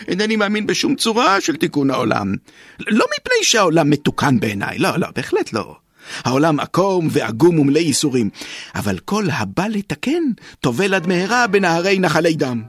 אינני 0.09 0.37
מאמין 0.37 0.67
בשום 0.67 0.95
צורה 0.95 1.41
של 1.41 1.57
תיקון 1.57 1.91
העולם. 1.91 2.35
לא 2.79 3.07
מפני 3.19 3.35
שהעולם 3.43 3.91
מתוקן 3.91 4.41
בעיניי, 4.41 4.79
לא, 4.79 4.97
לא, 4.97 5.07
בהחלט 5.17 5.53
לא. 5.53 5.77
העולם 6.25 6.61
עקום 6.61 7.09
ועגום 7.11 7.59
ומלא 7.59 7.79
ייסורים, 7.79 8.31
אבל 8.75 8.99
כל 8.99 9.25
הבא 9.33 9.67
לתקן, 9.67 10.23
טובל 10.61 10.95
עד 10.95 11.07
מהרה 11.07 11.47
בנהרי 11.47 11.99
נחלי 11.99 12.35
דם. 12.35 12.63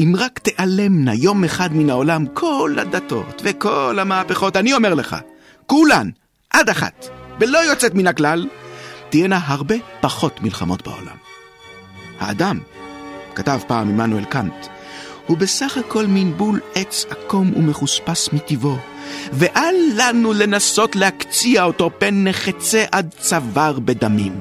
אם 0.00 0.12
רק 0.18 0.38
תיעלמנה 0.38 1.14
יום 1.14 1.44
אחד 1.44 1.74
מן 1.74 1.90
העולם 1.90 2.26
כל 2.34 2.76
הדתות 2.78 3.42
וכל 3.44 3.98
המהפכות, 4.00 4.56
אני 4.56 4.74
אומר 4.74 4.94
לך, 4.94 5.16
כולן, 5.66 6.10
עד 6.50 6.68
אחת, 6.68 7.06
ולא 7.40 7.58
יוצאת 7.58 7.94
מן 7.94 8.06
הכלל, 8.06 8.46
תהיינה 9.10 9.40
הרבה 9.44 9.74
פחות 10.00 10.40
מלחמות 10.42 10.82
בעולם. 10.82 11.16
האדם, 12.20 12.60
כתב 13.34 13.60
פעם 13.66 13.88
עמנואל 13.88 14.24
קאנט, 14.24 14.66
הוא 15.26 15.38
בסך 15.38 15.76
הכל 15.76 16.06
מין 16.06 16.36
בול 16.36 16.60
עץ 16.74 17.06
עקום 17.10 17.52
ומחוספס 17.56 18.32
מטבעו, 18.32 18.76
ואל 19.32 19.74
לנו 19.96 20.32
לנסות 20.32 20.96
להקציע 20.96 21.64
אותו 21.64 21.90
פן 21.98 22.24
נחצה 22.24 22.84
עד 22.92 23.14
צוואר 23.18 23.78
בדמים. 23.78 24.40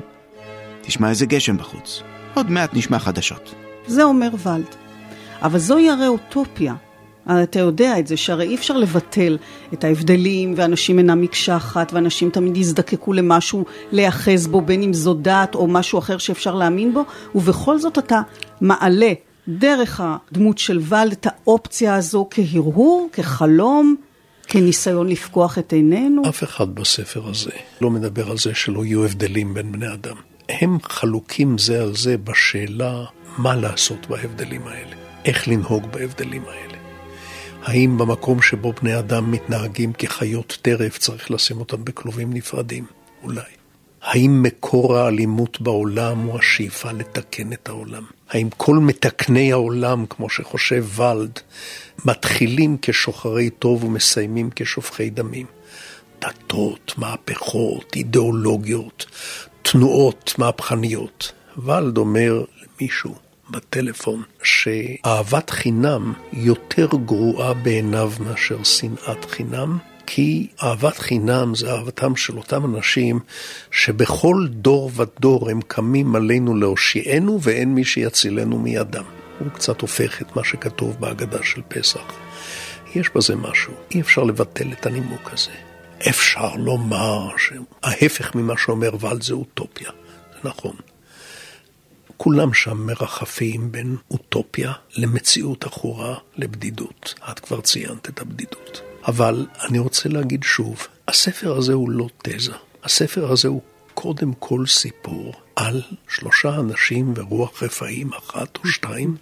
תשמע 0.81 1.09
איזה 1.09 1.25
גשם 1.25 1.57
בחוץ, 1.57 2.01
עוד 2.33 2.51
מעט 2.51 2.73
נשמע 2.73 2.99
חדשות. 2.99 3.55
זה 3.87 4.03
אומר 4.03 4.29
ולד. 4.43 4.65
אבל 5.41 5.59
זוהי 5.59 5.89
הרי 5.89 6.07
אוטופיה. 6.07 6.75
אתה 7.43 7.59
יודע 7.59 7.99
את 7.99 8.07
זה, 8.07 8.17
שהרי 8.17 8.47
אי 8.47 8.55
אפשר 8.55 8.77
לבטל 8.77 9.37
את 9.73 9.83
ההבדלים, 9.83 10.53
ואנשים 10.57 10.97
אינם 10.97 11.21
מקשה 11.21 11.57
אחת, 11.57 11.93
ואנשים 11.93 12.29
תמיד 12.29 12.57
יזדקקו 12.57 13.13
למשהו 13.13 13.65
להיאחז 13.91 14.47
בו, 14.47 14.61
בין 14.61 14.83
אם 14.83 14.93
זו 14.93 15.13
דת 15.13 15.55
או 15.55 15.67
משהו 15.67 15.99
אחר 15.99 16.17
שאפשר 16.17 16.55
להאמין 16.55 16.93
בו, 16.93 17.03
ובכל 17.35 17.79
זאת 17.79 17.97
אתה 17.97 18.21
מעלה 18.61 19.13
דרך 19.59 20.01
הדמות 20.03 20.57
של 20.57 20.79
ולד 20.89 21.11
את 21.11 21.27
האופציה 21.29 21.95
הזו 21.95 22.27
כהרהור, 22.31 23.09
כחלום, 23.13 23.95
כניסיון 24.47 25.07
לפקוח 25.07 25.57
את 25.57 25.73
עינינו. 25.73 26.21
אף 26.29 26.43
אחד 26.43 26.75
בספר 26.75 27.29
הזה 27.29 27.51
לא 27.81 27.89
מדבר 27.89 28.31
על 28.31 28.37
זה 28.37 28.53
שלא 28.53 28.85
יהיו 28.85 29.05
הבדלים 29.05 29.53
בין 29.53 29.71
בני 29.71 29.93
אדם. 29.93 30.15
הם 30.49 30.77
חלוקים 30.83 31.57
זה 31.57 31.81
על 31.81 31.95
זה 31.95 32.17
בשאלה 32.17 33.03
מה 33.37 33.55
לעשות 33.55 34.07
בהבדלים 34.09 34.67
האלה. 34.67 34.95
איך 35.25 35.47
לנהוג 35.47 35.85
בהבדלים 35.91 36.43
האלה. 36.45 36.77
האם 37.63 37.97
במקום 37.97 38.41
שבו 38.41 38.73
בני 38.73 38.99
אדם 38.99 39.31
מתנהגים 39.31 39.93
כחיות 39.93 40.57
טרף 40.61 40.97
צריך 40.97 41.31
לשים 41.31 41.59
אותם 41.59 41.85
בכלובים 41.85 42.33
נפרדים? 42.33 42.85
אולי. 43.23 43.60
האם 44.01 44.43
מקור 44.43 44.97
האלימות 44.97 45.61
בעולם 45.61 46.17
הוא 46.17 46.39
השאיפה 46.39 46.91
לתקן 46.91 47.53
את 47.53 47.69
העולם? 47.69 48.03
האם 48.29 48.49
כל 48.57 48.75
מתקני 48.75 49.51
העולם, 49.51 50.05
כמו 50.05 50.29
שחושב 50.29 50.85
ולד, 50.95 51.39
מתחילים 52.05 52.77
כשוחרי 52.81 53.49
טוב 53.49 53.83
ומסיימים 53.83 54.49
כשופכי 54.55 55.09
דמים? 55.09 55.45
דתות, 56.21 56.93
מהפכות, 56.97 57.95
אידיאולוגיות, 57.95 59.05
תנועות 59.61 60.33
מהפכניות. 60.37 61.31
ולד 61.57 61.97
אומר 61.97 62.43
למישהו, 62.61 63.15
בטלפון 63.49 64.23
שאהבת 64.43 65.49
חינם 65.49 66.13
יותר 66.33 66.87
גרועה 67.05 67.53
בעיניו 67.53 68.11
מאשר 68.19 68.63
שנאת 68.63 69.25
חינם, 69.25 69.77
כי 70.13 70.47
אהבת 70.63 70.97
חינם 70.97 71.55
זה 71.55 71.71
אהבתם 71.71 72.15
של 72.15 72.37
אותם 72.37 72.75
אנשים 72.75 73.19
שבכל 73.71 74.47
דור 74.49 74.91
ודור 74.95 75.49
הם 75.49 75.61
קמים 75.67 76.15
עלינו 76.15 76.55
להושיענו 76.55 77.39
ואין 77.41 77.73
מי 77.73 77.85
שיצילנו 77.85 78.59
מידם. 78.59 79.03
הוא 79.39 79.49
קצת 79.49 79.81
הופך 79.81 80.21
את 80.21 80.35
מה 80.35 80.43
שכתוב 80.43 80.95
בהגדה 80.99 81.43
של 81.43 81.61
פסח. 81.67 82.01
יש 82.95 83.09
בזה 83.15 83.35
משהו, 83.35 83.73
אי 83.91 84.01
אפשר 84.01 84.23
לבטל 84.23 84.71
את 84.71 84.85
הנימוק 84.85 85.29
הזה. 85.33 85.51
אפשר 86.09 86.55
לומר 86.55 87.27
שההפך 87.37 88.35
ממה 88.35 88.53
שאומר 88.57 88.91
ולד 88.99 89.23
זה 89.23 89.33
אוטופיה, 89.33 89.89
זה 90.33 90.49
נכון. 90.49 90.75
כולם 92.17 92.53
שם 92.53 92.77
מרחפים 92.77 93.71
בין 93.71 93.95
אוטופיה 94.11 94.73
למציאות 94.97 95.63
עכורה 95.63 96.15
לבדידות. 96.35 97.13
את 97.31 97.39
כבר 97.39 97.61
ציינת 97.61 98.09
את 98.09 98.21
הבדידות. 98.21 98.90
אבל 99.07 99.45
אני 99.69 99.79
רוצה 99.79 100.09
להגיד 100.09 100.43
שוב, 100.43 100.87
הספר 101.07 101.57
הזה 101.57 101.73
הוא 101.73 101.89
לא 101.89 102.07
תזה. 102.23 102.51
הספר 102.83 103.31
הזה 103.31 103.47
הוא 103.47 103.61
קודם 103.93 104.33
כל 104.33 104.65
סיפור 104.67 105.33
על 105.55 105.81
שלושה 106.09 106.55
אנשים 106.55 107.13
ורוח 107.15 107.63
רפאים, 107.63 108.09
אחת 108.13 108.57
או 108.57 108.67
שתיים, 108.67 109.15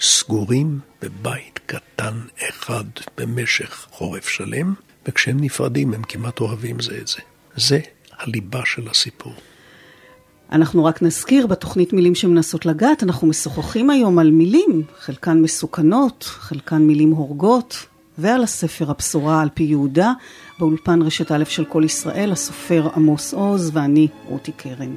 סגורים 0.00 0.78
בבית 1.02 1.60
קטן 1.66 2.20
אחד 2.48 2.84
במשך 3.16 3.86
חורף 3.90 4.28
שלם, 4.28 4.74
וכשהם 5.06 5.36
נפרדים 5.40 5.94
הם 5.94 6.02
כמעט 6.02 6.40
אוהבים 6.40 6.80
זה 6.80 6.98
את 7.00 7.08
זה. 7.08 7.18
זה 7.56 7.80
הליבה 8.18 8.60
של 8.64 8.88
הסיפור. 8.88 9.34
אנחנו 10.52 10.84
רק 10.84 11.02
נזכיר, 11.02 11.46
בתוכנית 11.46 11.92
מילים 11.92 12.14
שמנסות 12.14 12.66
לגעת, 12.66 13.02
אנחנו 13.02 13.26
משוחחים 13.26 13.90
היום 13.90 14.18
על 14.18 14.30
מילים, 14.30 14.82
חלקן 14.98 15.42
מסוכנות, 15.42 16.22
חלקן 16.22 16.82
מילים 16.82 17.10
הורגות, 17.10 17.86
ועל 18.18 18.42
הספר 18.42 18.90
הבשורה 18.90 19.42
על 19.42 19.48
פי 19.54 19.62
יהודה, 19.62 20.12
באולפן 20.58 21.02
רשת 21.02 21.32
א' 21.32 21.44
של 21.44 21.64
כל 21.64 21.82
ישראל, 21.84 22.32
הסופר 22.32 22.88
עמוס 22.96 23.34
עוז 23.34 23.70
ואני 23.74 24.08
רותי 24.24 24.52
קרן. 24.52 24.94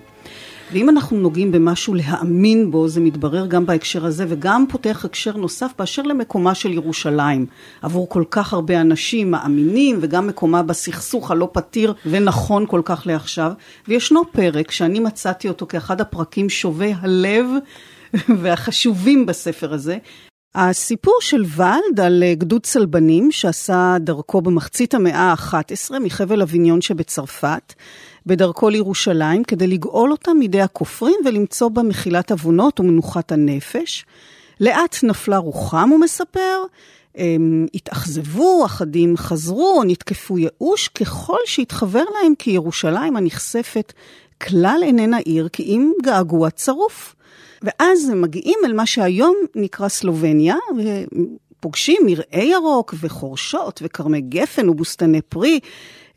ואם 0.74 0.90
אנחנו 0.90 1.18
נוגעים 1.18 1.52
במשהו 1.52 1.94
להאמין 1.94 2.72
בו, 2.72 2.88
זה 2.88 3.00
מתברר 3.00 3.46
גם 3.46 3.66
בהקשר 3.66 4.06
הזה, 4.06 4.26
וגם 4.28 4.66
פותח 4.70 5.06
הקשר 5.06 5.38
נוסף 5.38 5.72
באשר 5.78 6.02
למקומה 6.02 6.56
של 6.56 6.72
ירושלים. 6.74 7.46
עבור 7.82 8.10
כל 8.10 8.24
כך 8.32 8.54
הרבה 8.54 8.82
אנשים 8.82 9.32
מאמינים, 9.32 9.98
וגם 10.02 10.28
מקומה 10.28 10.64
בסכסוך 10.64 11.32
הלא 11.32 11.50
פתיר 11.54 11.94
ונכון 12.06 12.66
כל 12.68 12.82
כך 12.86 13.08
לעכשיו. 13.08 13.52
וישנו 13.88 14.32
פרק 14.32 14.72
שאני 14.72 15.00
מצאתי 15.00 15.48
אותו 15.48 15.66
כאחד 15.68 16.02
הפרקים 16.02 16.50
שובי 16.50 16.94
הלב 17.02 17.46
והחשובים 18.42 19.26
בספר 19.26 19.74
הזה, 19.74 19.98
הסיפור 20.56 21.18
של 21.22 21.44
ולד 21.56 22.00
על 22.00 22.24
גדוד 22.34 22.64
צלבנים 22.64 23.32
שעשה 23.32 23.98
דרכו 24.00 24.42
במחצית 24.42 24.94
המאה 24.94 25.34
ה-11 25.34 26.00
מחבל 26.00 26.42
אביניון 26.42 26.82
שבצרפת, 26.82 27.74
בדרכו 28.26 28.70
לירושלים 28.70 29.44
כדי 29.44 29.68
לגאול 29.68 30.12
אותה 30.12 30.34
מידי 30.34 30.62
הכופרים 30.62 31.16
ולמצוא 31.26 31.70
בה 31.70 31.84
מחילת 31.84 32.32
עוונות 32.32 32.80
ומנוחת 32.80 33.32
הנפש. 33.32 34.06
לאט 34.60 34.98
נפלה 35.04 35.38
רוחם, 35.38 35.90
הוא 35.90 36.00
מספר, 36.00 36.64
הם 37.16 37.66
התאכזבו, 37.74 38.66
אחדים 38.66 39.18
חזרו 39.18 39.84
נתקפו 39.86 40.38
ייאוש, 40.38 40.88
ככל 40.88 41.38
שהתחבר 41.46 42.04
להם 42.14 42.36
כי 42.36 42.52
ירושלים 42.52 43.18
הנכספת 43.18 43.94
כלל 44.42 44.80
איננה 44.84 45.18
עיר, 45.18 45.50
כי 45.50 45.64
אם 45.64 45.92
געגוע 46.04 46.50
צרוף. 46.50 47.16
ואז 47.64 48.10
הם 48.10 48.22
מגיעים 48.22 48.60
אל 48.66 48.74
מה 48.74 48.86
שהיום 48.86 49.36
נקרא 49.56 49.88
סלובניה, 49.88 50.56
ופוגשים 50.78 52.02
מרעה 52.06 52.46
ירוק 52.46 52.94
וחורשות 53.02 53.80
וכרמי 53.84 54.22
גפן 54.22 54.70
ובוסתני 54.70 55.22
פרי. 55.22 55.60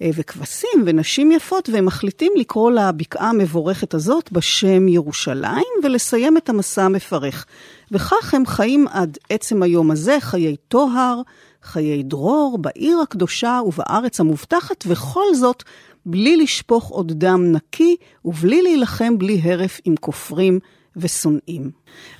אה, 0.02 0.10
וכבשים 0.14 0.82
ונשים 0.86 1.32
יפות, 1.32 1.68
והם 1.72 1.84
מחליטים 1.84 2.32
לקרוא 2.36 2.70
לבקעה 2.70 3.28
המבורכת 3.28 3.94
הזאת 3.94 4.32
בשם 4.32 4.88
ירושלים, 4.88 5.64
ולסיים 5.84 6.36
את 6.36 6.48
המסע 6.48 6.82
המפרך. 6.82 7.46
וכך 7.90 8.34
הם 8.34 8.46
חיים 8.46 8.88
עד 8.88 9.18
עצם 9.30 9.62
היום 9.62 9.90
הזה, 9.90 10.16
חיי 10.20 10.56
טוהר, 10.68 11.20
חיי 11.62 12.02
דרור 12.02 12.58
בעיר 12.58 13.00
הקדושה 13.00 13.60
ובארץ 13.66 14.20
המובטחת, 14.20 14.84
וכל 14.86 15.34
זאת 15.34 15.62
בלי 16.06 16.36
לשפוך 16.36 16.88
עוד 16.88 17.12
דם 17.12 17.52
נקי 17.52 17.96
ובלי 18.24 18.62
להילחם 18.62 19.18
בלי 19.18 19.40
הרף 19.44 19.80
עם 19.84 19.94
כופרים 20.00 20.58
ושונאים. 20.96 21.70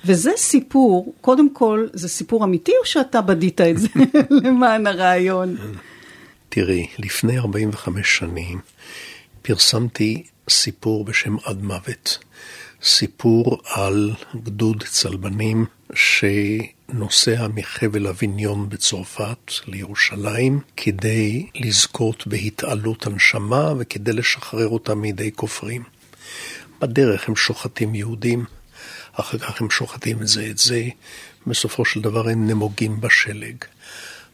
וזה 0.05 0.31
סיפור, 0.37 1.13
קודם 1.21 1.53
כל, 1.53 1.87
זה 1.93 2.09
סיפור 2.09 2.43
אמיתי 2.43 2.71
או 2.81 2.85
שאתה 2.85 3.21
בדית 3.21 3.61
את 3.61 3.77
זה 3.77 3.87
למען 4.43 4.87
הרעיון? 4.87 5.55
תראי, 6.49 6.87
לפני 6.99 7.39
45 7.39 8.17
שנים 8.17 8.59
פרסמתי 9.41 10.23
סיפור 10.49 11.05
בשם 11.05 11.35
עד 11.43 11.63
מוות. 11.63 12.17
סיפור 12.83 13.61
על 13.65 14.11
גדוד 14.43 14.83
צלבנים 14.83 15.65
שנוסע 15.93 17.47
מחבל 17.55 18.07
אביניון 18.07 18.69
בצרפת 18.69 19.51
לירושלים 19.67 20.59
כדי 20.77 21.45
לזכות 21.55 22.27
בהתעלות 22.27 23.07
הנשמה 23.07 23.73
וכדי 23.77 24.13
לשחרר 24.13 24.67
אותם 24.67 24.99
מידי 25.01 25.31
כופרים. 25.31 25.83
בדרך 26.81 27.29
הם 27.29 27.35
שוחטים 27.35 27.95
יהודים, 27.95 28.45
אחר 29.13 29.37
כך 29.37 29.61
הם 29.61 29.69
שוחטים 29.69 30.25
זה 30.25 30.47
את 30.51 30.57
זה, 30.57 30.83
בסופו 31.47 31.85
של 31.85 32.01
דבר 32.01 32.29
הם 32.29 32.47
נמוגים 32.47 33.01
בשלג. 33.01 33.55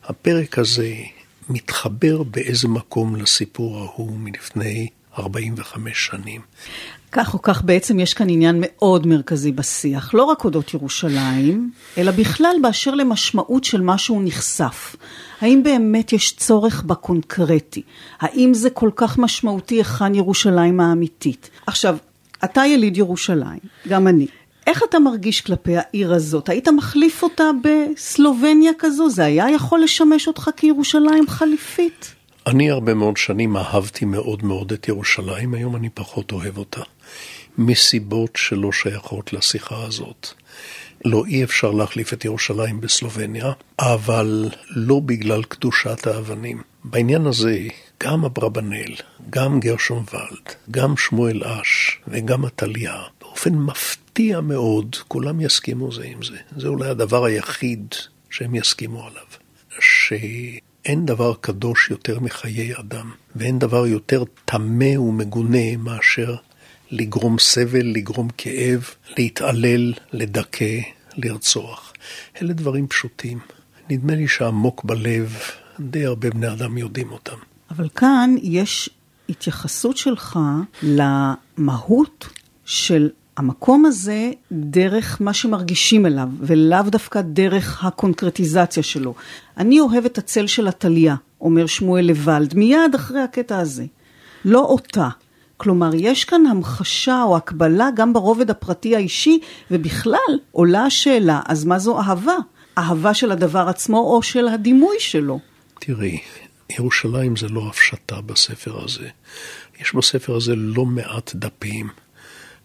הפרק 0.03 0.59
הזה 0.59 0.93
מתחבר 1.49 2.23
באיזה 2.23 2.67
מקום 2.67 3.15
לסיפור 3.15 3.77
ההוא 3.77 4.19
מלפני 4.19 4.87
45 5.17 6.05
שנים. 6.05 6.41
כך 7.11 7.33
או 7.33 7.41
כך 7.41 7.63
בעצם 7.63 7.99
יש 7.99 8.13
כאן 8.13 8.29
עניין 8.29 8.57
מאוד 8.61 9.07
מרכזי 9.07 9.51
בשיח, 9.51 10.13
לא 10.13 10.23
רק 10.23 10.45
אודות 10.45 10.73
ירושלים, 10.73 11.71
אלא 11.97 12.11
בכלל 12.11 12.55
באשר 12.61 12.95
למשמעות 12.95 13.63
של 13.63 13.81
מה 13.81 13.97
שהוא 13.97 14.21
נחשף. 14.25 14.95
האם 15.41 15.61
באמת 15.63 16.13
יש 16.13 16.35
צורך 16.35 16.83
בקונקרטי? 16.83 17.81
האם 18.19 18.53
זה 18.53 18.69
כל 18.69 18.89
כך 18.95 19.17
משמעותי 19.17 19.75
היכן 19.75 20.15
ירושלים 20.15 20.79
האמיתית? 20.79 21.49
עכשיו, 21.67 21.97
אתה 22.43 22.65
יליד 22.65 22.97
ירושלים, 22.97 23.59
גם 23.87 24.07
אני. 24.07 24.27
איך 24.67 24.83
אתה 24.89 24.99
מרגיש 24.99 25.41
כלפי 25.41 25.77
העיר 25.77 26.13
הזאת? 26.13 26.49
היית 26.49 26.67
מחליף 26.67 27.23
אותה 27.23 27.49
בסלובניה 27.63 28.71
כזו? 28.79 29.09
זה 29.09 29.25
היה 29.25 29.49
יכול 29.49 29.83
לשמש 29.83 30.27
אותך 30.27 30.49
כירושלים 30.57 31.27
חליפית? 31.27 32.15
אני 32.47 32.71
הרבה 32.71 32.93
מאוד 32.93 33.17
שנים 33.17 33.57
אהבתי 33.57 34.05
מאוד 34.05 34.45
מאוד 34.45 34.71
את 34.71 34.87
ירושלים, 34.87 35.53
היום 35.53 35.75
אני 35.75 35.89
פחות 35.89 36.31
אוהב 36.31 36.57
אותה. 36.57 36.81
מסיבות 37.57 38.31
שלא 38.35 38.71
שייכות 38.71 39.33
לשיחה 39.33 39.83
הזאת. 39.83 40.27
לא, 41.05 41.23
אי 41.25 41.43
אפשר 41.43 41.71
להחליף 41.71 42.13
את 42.13 42.25
ירושלים 42.25 42.81
בסלובניה, 42.81 43.51
אבל 43.79 44.49
לא 44.69 44.99
בגלל 44.99 45.43
קדושת 45.43 46.07
האבנים. 46.07 46.61
בעניין 46.83 47.25
הזה, 47.25 47.67
גם 48.03 48.25
אברבנאל, 48.25 48.95
גם 49.29 49.59
גרשון 49.59 50.03
ולד, 50.13 50.55
גם 50.71 50.97
שמואל 50.97 51.43
אש 51.43 51.99
וגם 52.07 52.45
עתליה, 52.45 53.01
באופן 53.21 53.53
מפתיע 53.55 54.00
מאוד, 54.19 54.95
כולם 55.07 55.41
יסכימו 55.41 55.91
זה 55.91 56.03
עם 56.03 56.23
זה. 56.23 56.37
זה 56.57 56.67
אולי 56.67 56.89
הדבר 56.89 57.25
היחיד 57.25 57.87
שהם 58.29 58.55
יסכימו 58.55 59.07
עליו. 59.07 59.25
שאין 59.79 61.05
דבר 61.05 61.33
קדוש 61.41 61.89
יותר 61.89 62.19
מחיי 62.19 62.79
אדם, 62.79 63.11
ואין 63.35 63.59
דבר 63.59 63.87
יותר 63.87 64.23
טמא 64.45 64.99
ומגונה 64.99 65.77
מאשר 65.77 66.35
לגרום 66.91 67.39
סבל, 67.39 67.85
לגרום 67.85 68.27
כאב, 68.37 68.89
להתעלל, 69.17 69.93
לדכא, 70.13 70.79
לרצוח. 71.17 71.93
אלה 72.41 72.53
דברים 72.53 72.87
פשוטים. 72.87 73.39
נדמה 73.89 74.15
לי 74.15 74.27
שעמוק 74.27 74.83
בלב, 74.83 75.37
די 75.79 76.05
הרבה 76.05 76.29
בני 76.29 76.51
אדם 76.51 76.77
יודעים 76.77 77.11
אותם. 77.11 77.37
אבל 77.71 77.89
כאן 77.89 78.35
יש 78.41 78.89
התייחסות 79.29 79.97
שלך 79.97 80.39
למהות 80.83 82.29
של 82.65 83.09
המקום 83.41 83.85
הזה 83.85 84.31
דרך 84.51 85.17
מה 85.19 85.33
שמרגישים 85.33 86.05
אליו, 86.05 86.29
ולאו 86.39 86.81
דווקא 86.83 87.21
דרך 87.21 87.85
הקונקרטיזציה 87.85 88.83
שלו. 88.83 89.13
אני 89.57 89.79
אוהב 89.79 90.05
את 90.05 90.17
הצל 90.17 90.47
של 90.47 90.67
עתליה, 90.67 91.15
אומר 91.41 91.65
שמואל 91.65 92.05
לוולד, 92.05 92.55
מיד 92.55 92.95
אחרי 92.95 93.21
הקטע 93.21 93.59
הזה. 93.59 93.85
לא 94.45 94.59
אותה. 94.59 95.09
כלומר, 95.57 95.91
יש 95.93 96.25
כאן 96.25 96.45
המחשה 96.45 97.23
או 97.23 97.37
הקבלה 97.37 97.89
גם 97.95 98.13
ברובד 98.13 98.49
הפרטי 98.49 98.95
האישי, 98.95 99.39
ובכלל 99.71 100.39
עולה 100.51 100.85
השאלה, 100.85 101.41
אז 101.45 101.65
מה 101.65 101.79
זו 101.79 101.99
אהבה? 101.99 102.35
אהבה 102.77 103.13
של 103.13 103.31
הדבר 103.31 103.69
עצמו 103.69 103.97
או 103.97 104.23
של 104.23 104.47
הדימוי 104.47 104.95
שלו? 104.99 105.39
תראי, 105.79 106.19
ירושלים 106.69 107.35
זה 107.35 107.47
לא 107.49 107.67
הפשטה 107.69 108.21
בספר 108.21 108.83
הזה. 108.83 109.07
יש 109.81 109.95
בספר 109.95 110.35
הזה 110.35 110.55
לא 110.55 110.85
מעט 110.85 111.31
דפים 111.35 111.89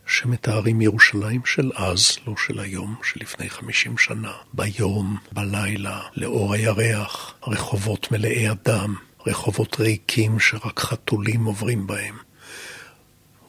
שמתארים 0.06 0.80
ירושלים 0.80 1.40
של 1.44 1.70
אז, 1.74 2.16
לא 2.26 2.34
של 2.46 2.60
היום, 2.60 2.94
שלפני 3.02 3.50
50 3.50 3.98
שנה. 3.98 4.32
ביום, 4.52 5.16
בלילה, 5.32 6.00
לאור 6.16 6.54
הירח, 6.54 7.34
רחובות 7.46 8.12
מלאי 8.12 8.50
אדם, 8.50 8.94
רחובות 9.26 9.80
ריקים 9.80 10.40
שרק 10.40 10.80
חתולים 10.80 11.44
עוברים 11.44 11.86
בהם. 11.86 12.14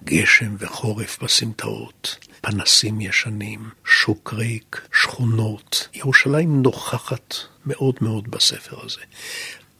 גשם 0.04 0.56
וחורף 0.60 1.24
בסמטאות, 1.24 2.18
פנסים 2.42 3.02
ישנים, 3.02 3.70
שוק 3.86 4.34
ריק, 4.34 4.88
שכונות. 5.02 5.88
ירושלים 5.94 6.62
נוכחת 6.62 7.36
מאוד 7.66 7.96
מאוד 8.02 8.32
בספר 8.32 8.86
הזה. 8.86 9.02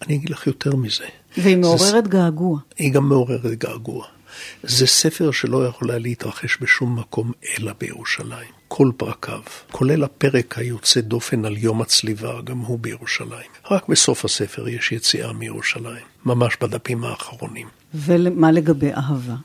אני 0.02 0.16
אגיד 0.16 0.30
לך 0.30 0.48
יותר 0.48 0.76
מזה. 0.76 1.06
והיא 1.38 1.58
מעוררת 1.58 2.04
זה... 2.04 2.10
געגוע. 2.10 2.60
היא 2.78 2.94
גם 2.94 3.10
מעוררת 3.10 3.58
געגוע. 3.58 4.06
זה 4.64 4.88
ספר 4.88 5.32
שלא 5.32 5.66
יכול 5.66 5.92
היה 5.92 6.00
להתרחש 6.00 6.58
בשום 6.62 7.00
מקום 7.00 7.32
אלא 7.60 7.72
בירושלים. 7.80 8.58
כל 8.68 8.92
פרקיו, 8.98 9.42
כולל 9.72 10.04
הפרק 10.04 10.58
היוצא 10.58 11.02
דופן 11.02 11.46
על 11.46 11.58
יום 11.58 11.82
הצליבה, 11.82 12.42
גם 12.42 12.58
הוא 12.58 12.80
בירושלים. 12.80 13.50
רק 13.72 13.90
בסוף 13.90 14.26
הספר 14.26 14.68
יש 14.68 14.92
יציאה 14.92 15.34
מירושלים, 15.34 16.06
ממש 16.26 16.58
בדפים 16.62 17.04
האחרונים. 17.04 17.68
ומה 17.94 18.52
לגבי 18.52 18.94
אהבה? 18.94 19.36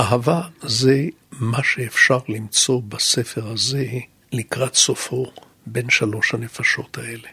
אהבה 0.00 0.42
זה 0.62 1.06
מה 1.32 1.62
שאפשר 1.62 2.18
למצוא 2.28 2.82
בספר 2.88 3.48
הזה 3.48 3.86
לקראת 4.32 4.74
סופו 4.74 5.26
בין 5.66 5.90
שלוש 5.90 6.34
הנפשות 6.34 6.98
האלה. 6.98 7.28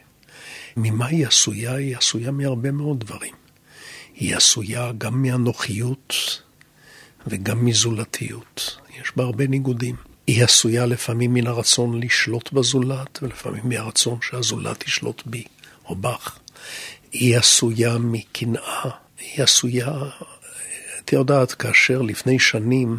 ממה 0.76 1.06
היא 1.06 1.26
עשויה? 1.26 1.74
היא 1.74 1.96
עשויה 1.96 2.30
מהרבה 2.30 2.70
מאוד 2.70 3.00
דברים. 3.00 3.34
היא 4.14 4.36
עשויה 4.36 4.92
גם 4.98 5.22
מאנוכיות 5.22 6.14
וגם 7.26 7.64
מזולתיות. 7.64 8.78
יש 9.00 9.12
בה 9.16 9.24
הרבה 9.24 9.46
ניגודים. 9.46 9.96
היא 10.26 10.44
עשויה 10.44 10.86
לפעמים 10.86 11.34
מן 11.34 11.46
הרצון 11.46 12.00
לשלוט 12.00 12.52
בזולת, 12.52 13.18
ולפעמים 13.22 13.68
מהרצון 13.68 14.18
שהזולת 14.22 14.86
ישלוט 14.86 15.22
בי 15.26 15.44
או 15.84 15.94
בך. 15.94 16.38
היא 17.12 17.36
עשויה 17.36 17.98
מקנאה, 17.98 18.90
היא 19.18 19.44
עשויה 19.44 19.92
את 21.06 21.12
יודעת, 21.12 21.52
כאשר 21.52 22.02
לפני 22.02 22.38
שנים 22.38 22.98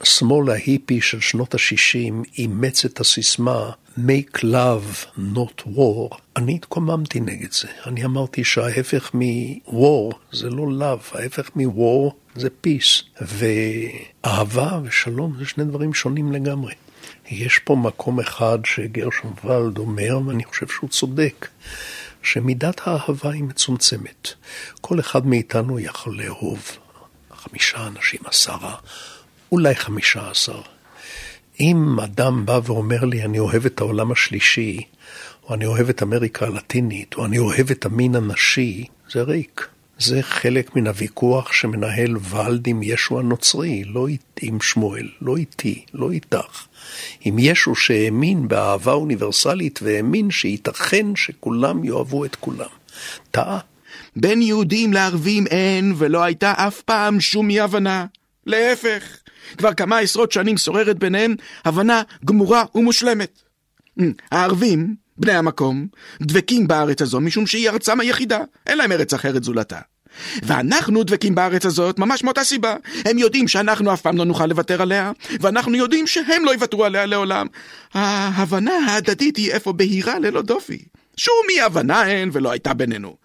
השמאל 0.00 0.50
ההיפי 0.50 1.00
של 1.00 1.20
שנות 1.20 1.54
ה-60 1.54 2.38
אימץ 2.38 2.84
את 2.84 3.00
הסיסמה 3.00 3.70
make 3.98 4.38
love 4.38 5.18
not 5.34 5.66
war, 5.66 6.16
אני 6.36 6.54
התקוממתי 6.54 7.20
נגד 7.20 7.52
זה. 7.52 7.68
אני 7.86 8.04
אמרתי 8.04 8.44
שההפך 8.44 9.10
מ-war 9.14 10.14
זה 10.32 10.50
לא 10.50 10.66
love, 10.80 11.18
ההפך 11.18 11.50
מ-war 11.56 12.14
זה 12.34 12.48
peace. 12.66 13.22
ואהבה 14.24 14.80
ושלום 14.84 15.34
זה 15.38 15.46
שני 15.46 15.64
דברים 15.64 15.94
שונים 15.94 16.32
לגמרי. 16.32 16.74
יש 17.30 17.58
פה 17.58 17.76
מקום 17.76 18.20
אחד 18.20 18.58
שגרשון 18.64 19.32
ולד 19.44 19.78
אומר, 19.78 20.18
ואני 20.26 20.44
חושב 20.44 20.68
שהוא 20.68 20.90
צודק. 20.90 21.48
שמידת 22.22 22.80
האהבה 22.84 23.32
היא 23.32 23.44
מצומצמת. 23.44 24.28
כל 24.80 25.00
אחד 25.00 25.26
מאיתנו 25.26 25.80
יכול 25.80 26.22
לאהוב 26.22 26.78
חמישה 27.34 27.86
אנשים, 27.86 28.20
עשרה, 28.24 28.74
אולי 29.52 29.74
חמישה 29.74 30.30
עשר. 30.30 30.60
אם 31.60 32.00
אדם 32.00 32.46
בא 32.46 32.60
ואומר 32.64 33.04
לי, 33.04 33.22
אני 33.24 33.38
אוהב 33.38 33.66
את 33.66 33.80
העולם 33.80 34.12
השלישי, 34.12 34.82
או 35.42 35.54
אני 35.54 35.66
אוהב 35.66 35.88
את 35.88 36.02
אמריקה 36.02 36.46
הלטינית, 36.46 37.14
או 37.14 37.24
אני 37.24 37.38
אוהב 37.38 37.70
את 37.70 37.86
המין 37.86 38.14
הנשי, 38.14 38.86
זה 39.12 39.22
ריק. 39.22 39.68
זה 40.00 40.22
חלק 40.22 40.76
מן 40.76 40.86
הוויכוח 40.86 41.52
שמנהל 41.52 42.16
ולד 42.16 42.66
עם 42.66 42.80
ישו 42.82 43.18
הנוצרי, 43.18 43.84
לא 43.84 44.06
עם 44.40 44.60
שמואל, 44.60 45.08
לא 45.20 45.36
איתי, 45.36 45.84
לא 45.94 46.10
איתך. 46.10 46.66
עם 47.20 47.38
ישו 47.38 47.74
שהאמין 47.74 48.48
באהבה 48.48 48.92
אוניברסלית 48.92 49.80
והאמין 49.82 50.30
שייתכן 50.30 51.06
שכולם 51.16 51.84
יאהבו 51.84 52.24
את 52.24 52.36
כולם. 52.36 52.68
טעה. 53.30 53.58
בין 54.16 54.42
יהודים 54.42 54.92
לערבים 54.92 55.46
אין 55.46 55.94
ולא 55.96 56.22
הייתה 56.22 56.52
אף 56.56 56.80
פעם 56.80 57.20
שום 57.20 57.50
אי 57.50 57.60
הבנה. 57.60 58.06
להפך, 58.46 59.16
כבר 59.58 59.74
כמה 59.74 59.98
עשרות 59.98 60.32
שנים 60.32 60.56
שוררת 60.56 60.98
ביניהם 60.98 61.34
הבנה 61.64 62.02
גמורה 62.24 62.64
ומושלמת. 62.74 63.42
הערבים 64.30 64.94
בני 65.16 65.32
המקום 65.32 65.86
דבקים 66.22 66.68
בארץ 66.68 67.02
הזו 67.02 67.20
משום 67.20 67.46
שהיא 67.46 67.70
ארצם 67.70 68.00
היחידה, 68.00 68.38
אין 68.66 68.78
להם 68.78 68.92
ארץ 68.92 69.14
אחרת 69.14 69.44
זולתה. 69.44 69.80
ואנחנו 70.42 71.02
דבקים 71.02 71.34
בארץ 71.34 71.66
הזאת 71.66 71.98
ממש 71.98 72.24
מאותה 72.24 72.44
סיבה. 72.44 72.76
הם 73.04 73.18
יודעים 73.18 73.48
שאנחנו 73.48 73.92
אף 73.92 74.00
פעם 74.00 74.16
לא 74.16 74.24
נוכל 74.24 74.46
לוותר 74.46 74.82
עליה, 74.82 75.12
ואנחנו 75.40 75.76
יודעים 75.76 76.06
שהם 76.06 76.44
לא 76.44 76.50
יוותרו 76.50 76.84
עליה 76.84 77.06
לעולם. 77.06 77.46
ההבנה 77.94 78.72
ההדדית 78.86 79.36
היא 79.36 79.56
אפוא 79.56 79.72
בהירה 79.72 80.18
ללא 80.18 80.42
דופי. 80.42 80.78
שום 81.16 81.34
אי 81.50 81.60
הבנה 81.60 82.06
אין 82.06 82.30
ולא 82.32 82.50
הייתה 82.50 82.74
בינינו. 82.74 83.16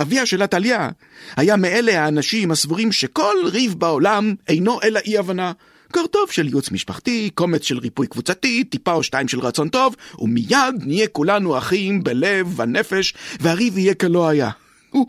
אביה 0.00 0.26
של 0.26 0.42
עתליה 0.42 0.90
היה 1.36 1.56
מאלה 1.56 2.04
האנשים 2.04 2.50
הסבורים 2.50 2.92
שכל 2.92 3.36
ריב 3.44 3.74
בעולם 3.74 4.34
אינו 4.48 4.78
אלא 4.82 5.00
אי 5.06 5.18
הבנה. 5.18 5.52
קרטוב 5.92 6.30
של 6.30 6.46
ייעוץ 6.46 6.70
משפחתי, 6.70 7.30
קומץ 7.34 7.62
של 7.62 7.78
ריפוי 7.78 8.06
קבוצתי, 8.06 8.64
טיפה 8.64 8.92
או 8.92 9.02
שתיים 9.02 9.28
של 9.28 9.40
רצון 9.40 9.68
טוב, 9.68 9.96
ומיד 10.18 10.74
נהיה 10.80 11.06
כולנו 11.08 11.58
אחים 11.58 12.04
בלב, 12.04 12.48
בנפש, 12.56 13.14
והריב 13.40 13.78
יהיה 13.78 13.94
כלא 13.94 14.28
היה. 14.28 14.50
הוא, 14.90 15.06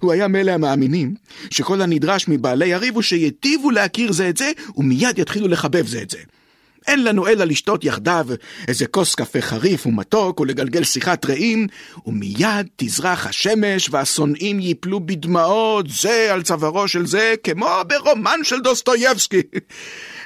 הוא 0.00 0.12
היה 0.12 0.28
מאלה 0.28 0.54
המאמינים 0.54 1.14
שכל 1.50 1.82
הנדרש 1.82 2.28
מבעלי 2.28 2.74
הריב 2.74 2.94
הוא 2.94 3.02
שיטיבו 3.02 3.70
להכיר 3.70 4.12
זה 4.12 4.28
את 4.28 4.36
זה, 4.36 4.52
ומיד 4.76 5.18
יתחילו 5.18 5.48
לחבב 5.48 5.86
זה 5.86 6.02
את 6.02 6.10
זה. 6.10 6.18
אין 6.86 7.04
לנו 7.04 7.28
אלא 7.28 7.44
לשתות 7.44 7.84
יחדיו 7.84 8.26
איזה 8.68 8.86
כוס 8.86 9.14
קפה 9.14 9.40
חריף 9.40 9.86
ומתוק 9.86 10.40
ולגלגל 10.40 10.84
שיחת 10.84 11.24
רעים, 11.24 11.66
ומיד 12.06 12.66
תזרח 12.76 13.26
השמש 13.26 13.88
והשונאים 13.90 14.60
ייפלו 14.60 15.00
בדמעות 15.06 15.86
זה 15.88 16.32
על 16.32 16.42
צווארו 16.42 16.88
של 16.88 17.06
זה, 17.06 17.34
כמו 17.42 17.68
ברומן 17.88 18.40
של 18.42 18.60
דוסטויבסקי. 18.60 19.42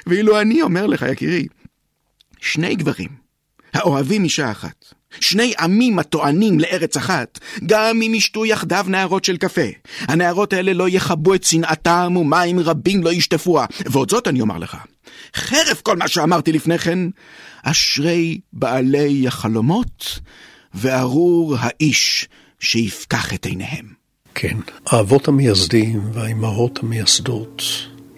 ואילו 0.07 0.41
אני 0.41 0.61
אומר 0.61 0.87
לך, 0.87 1.05
יקירי, 1.11 1.47
שני 2.41 2.75
גברים 2.75 3.09
האוהבים 3.73 4.23
אישה 4.23 4.51
אחת, 4.51 4.85
שני 5.19 5.53
עמים 5.59 5.99
הטוענים 5.99 6.59
לארץ 6.59 6.97
אחת, 6.97 7.39
גם 7.65 8.01
אם 8.01 8.13
ישתו 8.15 8.45
יחדיו 8.45 8.85
נערות 8.87 9.25
של 9.25 9.37
קפה. 9.37 9.67
הנערות 9.99 10.53
האלה 10.53 10.73
לא 10.73 10.89
יכבו 10.89 11.33
את 11.33 11.43
שנאתם 11.43 12.17
ומים 12.17 12.59
רבים 12.59 13.03
לא 13.03 13.13
ישטפוה. 13.13 13.65
ועוד 13.85 14.09
זאת 14.09 14.27
אני 14.27 14.41
אומר 14.41 14.57
לך, 14.57 14.77
חרף 15.35 15.81
כל 15.81 15.97
מה 15.97 16.07
שאמרתי 16.07 16.51
לפני 16.51 16.77
כן, 16.77 16.99
אשרי 17.63 18.39
בעלי 18.53 19.27
החלומות, 19.27 20.19
וארור 20.73 21.55
האיש 21.59 22.27
שיפקח 22.59 23.33
את 23.33 23.45
עיניהם. 23.45 23.85
כן, 24.35 24.57
האבות 24.87 25.27
המייסדים 25.27 26.01
והאימהות 26.13 26.79
המייסדות 26.83 27.63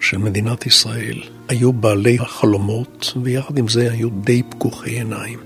של 0.01 0.17
מדינת 0.17 0.65
ישראל 0.65 1.23
היו 1.47 1.73
בעלי 1.73 2.17
החלומות, 2.19 3.13
ויחד 3.23 3.57
עם 3.57 3.67
זה 3.67 3.91
היו 3.91 4.09
די 4.09 4.43
פקוחי 4.49 4.89
עיניים, 4.89 5.39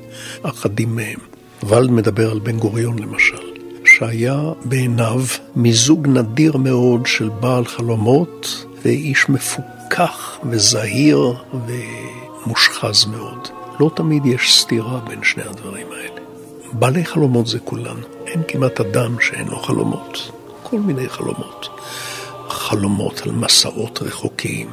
אחדים 0.44 0.96
מהם. 0.96 1.29
ולד 1.64 1.92
מדבר 1.92 2.32
על 2.32 2.40
בן 2.40 2.60
גוריון 2.60 3.00
למשל, 3.00 3.44
שהיה 3.86 4.42
בעיניו 4.66 5.22
מיזוג 5.56 6.08
נדיר 6.08 6.58
מאוד 6.58 7.06
של 7.06 7.30
בעל 7.30 7.66
חלומות 7.66 8.66
ואיש 8.86 9.30
מפוכח 9.30 10.40
וזהיר 10.50 11.34
ומושחז 11.68 13.06
מאוד. 13.06 13.48
לא 13.80 13.92
תמיד 13.96 14.26
יש 14.26 14.62
סתירה 14.62 15.00
בין 15.08 15.20
שני 15.24 15.44
הדברים 15.44 15.88
האלה. 15.92 16.22
בעלי 16.74 17.06
חלומות 17.06 17.48
זה 17.48 17.60
כולן, 17.60 17.98
אין 18.28 18.42
כמעט 18.48 18.80
אדם 18.80 19.16
שאין 19.22 19.48
לו 19.48 19.60
חלומות. 19.60 20.32
כל 20.64 20.80
מיני 20.80 21.10
חלומות. 21.10 21.70
חלומות 22.50 23.22
על 23.26 23.32
מסעות 23.32 24.02
רחוקים, 24.02 24.68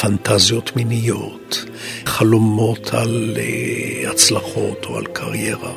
פנטזיות 0.00 0.76
מיניות, 0.76 1.64
חלומות 2.06 2.94
על 2.94 3.36
uh, 3.36 4.10
הצלחות 4.10 4.84
או 4.84 4.96
על 4.98 5.06
קריירה, 5.06 5.72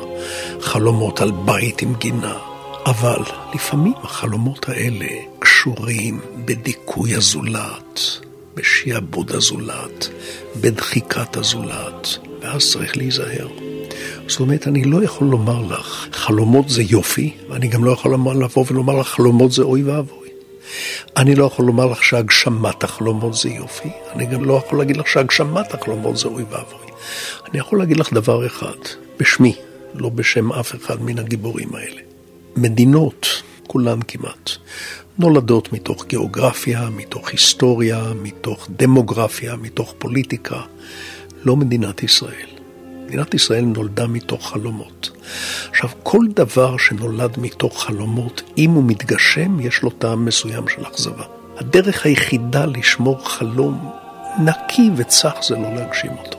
חלומות 0.60 1.20
על 1.20 1.30
בית 1.44 1.82
עם 1.82 1.94
גינה. 1.94 2.38
אבל 2.86 3.22
לפעמים 3.54 3.92
החלומות 4.02 4.68
האלה 4.68 5.06
קשורים 5.38 6.20
בדיכוי 6.44 7.14
הזולת, 7.14 8.00
בשעבוד 8.54 9.32
הזולת, 9.32 10.08
בדחיקת 10.60 11.36
הזולת, 11.36 12.08
ואז 12.42 12.70
צריך 12.72 12.96
להיזהר. 12.96 13.48
זאת 14.28 14.40
אומרת, 14.40 14.68
אני 14.68 14.84
לא 14.84 15.02
יכול 15.04 15.26
לומר 15.26 15.62
לך, 15.62 16.08
חלומות 16.12 16.68
זה 16.68 16.82
יופי, 16.82 17.30
ואני 17.48 17.68
גם 17.68 17.84
לא 17.84 17.90
יכול 17.90 18.14
לבוא 18.14 18.64
ולומר 18.70 19.00
לך, 19.00 19.06
חלומות 19.06 19.52
זה 19.52 19.62
אוי 19.62 19.82
ואבוי. 19.82 20.25
אני 21.16 21.34
לא 21.34 21.44
יכול 21.44 21.64
לומר 21.64 21.86
לך 21.86 22.04
שהגשמת 22.04 22.84
החלומות 22.84 23.34
זה 23.34 23.48
יופי, 23.48 23.88
אני 24.12 24.26
גם 24.26 24.44
לא 24.44 24.54
יכול 24.54 24.78
להגיד 24.78 24.96
לך 24.96 25.08
שהגשמת 25.08 25.74
החלומות 25.74 26.16
זה 26.16 26.28
אוי 26.28 26.42
ואבוי. 26.42 26.86
אני 27.50 27.58
יכול 27.58 27.78
להגיד 27.78 27.96
לך 27.96 28.12
דבר 28.12 28.46
אחד, 28.46 28.76
בשמי, 29.20 29.54
לא 29.94 30.08
בשם 30.08 30.52
אף 30.52 30.74
אחד 30.74 31.02
מן 31.02 31.18
הגיבורים 31.18 31.74
האלה. 31.74 32.00
מדינות, 32.56 33.42
כולן 33.66 33.98
כמעט, 34.08 34.50
נולדות 35.18 35.72
מתוך 35.72 36.06
גיאוגרפיה, 36.06 36.88
מתוך 36.90 37.28
היסטוריה, 37.28 38.04
מתוך 38.22 38.68
דמוגרפיה, 38.70 39.56
מתוך 39.56 39.94
פוליטיקה, 39.98 40.60
לא 41.44 41.56
מדינת 41.56 42.02
ישראל. 42.02 42.55
מדינת 43.06 43.34
ישראל 43.34 43.64
נולדה 43.64 44.06
מתוך 44.06 44.50
חלומות. 44.50 45.10
עכשיו, 45.70 45.90
כל 46.02 46.24
דבר 46.34 46.76
שנולד 46.76 47.38
מתוך 47.38 47.82
חלומות, 47.82 48.42
אם 48.58 48.70
הוא 48.70 48.84
מתגשם, 48.86 49.60
יש 49.60 49.82
לו 49.82 49.90
טעם 49.90 50.24
מסוים 50.24 50.68
של 50.68 50.82
אכזבה. 50.86 51.24
הדרך 51.56 52.06
היחידה 52.06 52.66
לשמור 52.66 53.28
חלום 53.28 53.90
נקי 54.44 54.90
וצח 54.96 55.34
זה 55.48 55.54
לא 55.54 55.74
להגשים 55.74 56.10
אותו. 56.18 56.38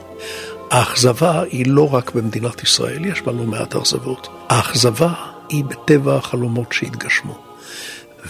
האכזבה 0.70 1.42
היא 1.42 1.66
לא 1.66 1.94
רק 1.94 2.14
במדינת 2.14 2.62
ישראל, 2.62 3.04
יש 3.04 3.22
בה 3.22 3.32
לא 3.32 3.44
מעט 3.44 3.76
אכזבות. 3.76 4.28
האכזבה 4.48 5.12
היא 5.48 5.64
בטבע 5.64 6.16
החלומות 6.16 6.72
שהתגשמו. 6.72 7.38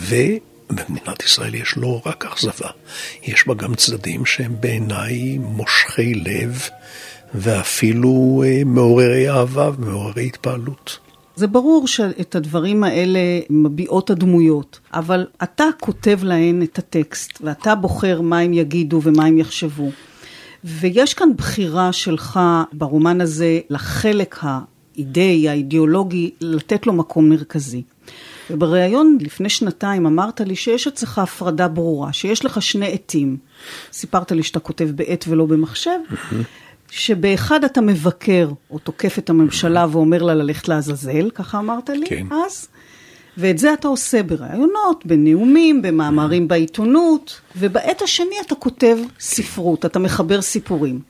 ובמדינת 0.03 1.22
ישראל 1.24 1.55
יש 1.55 1.74
לא 1.76 2.03
רק 2.07 2.24
אכזבה, 2.24 2.68
יש 3.22 3.47
בה 3.47 3.55
גם 3.55 3.74
צדדים 3.74 4.26
שהם 4.26 4.57
בעיניי 4.61 5.39
מושכי 5.39 6.14
לב 6.14 6.68
ואפילו 7.35 8.43
אה, 8.47 8.62
מעוררי 8.66 9.31
אהבה 9.31 9.70
ומעוררי 9.79 10.26
התפעלות. 10.26 10.99
זה 11.37 11.47
ברור 11.47 11.87
שאת 11.87 12.35
הדברים 12.35 12.85
האלה 12.85 13.20
מביעות 13.51 14.11
הדמויות, 14.11 14.81
אבל 14.95 15.26
אתה 15.43 15.64
כותב 15.81 16.18
להן 16.22 16.62
את 16.62 16.79
הטקסט, 16.79 17.39
ואתה 17.41 17.74
בוחר 17.74 18.20
מה 18.20 18.39
הם 18.39 18.53
יגידו 18.53 19.01
ומה 19.03 19.24
הם 19.24 19.39
יחשבו. 19.39 19.91
ויש 20.64 21.14
כאן 21.14 21.29
בחירה 21.37 21.93
שלך 21.93 22.41
ברומן 22.72 23.20
הזה 23.20 23.61
לחלק 23.70 24.39
האידאי, 24.43 25.49
האידיאולוגי, 25.49 26.31
לתת 26.41 26.87
לו 26.87 26.93
מקום 26.93 27.29
מרכזי. 27.29 27.83
ובריאיון 28.51 29.18
לפני 29.20 29.49
שנתיים 29.49 30.07
אמרת 30.07 30.41
לי 30.41 30.57
שיש 30.57 30.87
אצלך 30.87 31.18
הפרדה 31.18 31.68
ברורה, 31.68 32.12
שיש 32.12 32.45
לך 32.45 32.62
שני 32.62 32.93
עטים. 32.93 33.37
סיפרת 33.93 34.33
לי 34.33 34.43
שאתה 34.43 34.61
כותב 34.61 34.91
בעט 34.95 35.24
ולא 35.29 35.47
במחשב. 35.47 35.99
Mm-hmm. 36.89 36.95
שבאחד 36.95 37.64
אתה 37.64 37.80
מבקר 37.80 38.49
או 38.70 38.78
תוקף 38.78 39.18
את 39.18 39.30
הממשלה 39.30 39.86
ואומר 39.91 40.22
לה 40.22 40.34
ללכת 40.34 40.68
לעזאזל, 40.68 41.30
ככה 41.30 41.59
אמרת 41.59 41.91
לי 41.91 42.07
כן. 42.07 42.26
אז, 42.47 42.68
ואת 43.36 43.59
זה 43.59 43.72
אתה 43.72 43.89
עושה 43.89 44.22
בראיונות, 44.22 45.07
בנאומים, 45.07 45.82
במאמרים 45.82 46.49
בעיתונות, 46.49 47.41
ובעת 47.57 48.03
השני 48.03 48.34
אתה 48.47 48.55
כותב 48.55 48.99
ספרות, 49.20 49.86
אתה 49.86 49.99
מחבר 49.99 50.41
סיפורים. 50.41 51.01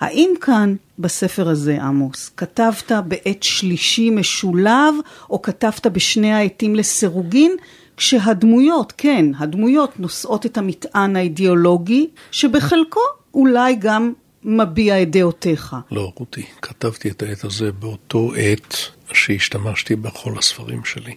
האם 0.00 0.30
כאן, 0.40 0.74
בספר 0.98 1.48
הזה, 1.48 1.82
עמוס, 1.82 2.30
כתבת 2.36 2.92
בעת 3.08 3.42
שלישי 3.42 4.10
משולב, 4.10 4.94
או 5.30 5.42
כתבת 5.42 5.86
בשני 5.86 6.32
העטים 6.32 6.74
לסירוגין, 6.74 7.52
כשהדמויות, 7.96 8.92
כן, 8.96 9.26
הדמויות 9.38 10.00
נושאות 10.00 10.46
את 10.46 10.58
המטען 10.58 11.16
האידיאולוגי, 11.16 12.06
שבחלקו 12.30 13.00
אולי 13.34 13.76
גם 13.78 14.12
מביע 14.44 15.02
את 15.02 15.10
דעותיך. 15.10 15.76
לא, 15.90 16.12
רותי, 16.16 16.46
כתבתי 16.62 17.10
את 17.10 17.22
העת 17.22 17.44
הזה 17.44 17.72
באותו 17.72 18.32
עת 18.36 18.76
שהשתמשתי 19.12 19.96
בכל 19.96 20.38
הספרים 20.38 20.84
שלי. 20.84 21.14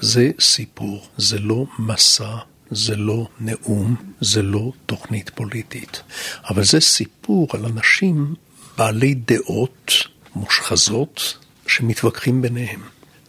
זה 0.00 0.30
סיפור, 0.40 1.06
זה 1.16 1.38
לא 1.38 1.64
מסע, 1.78 2.36
זה 2.70 2.96
לא 2.96 3.28
נאום, 3.40 3.96
זה 4.20 4.42
לא 4.42 4.72
תוכנית 4.86 5.30
פוליטית. 5.30 6.02
אבל 6.50 6.64
זה 6.64 6.80
סיפור 6.80 7.48
על 7.54 7.64
אנשים 7.64 8.34
בעלי 8.78 9.14
דעות 9.14 9.92
מושחזות 10.34 11.38
שמתווכחים 11.66 12.42
ביניהם. 12.42 12.80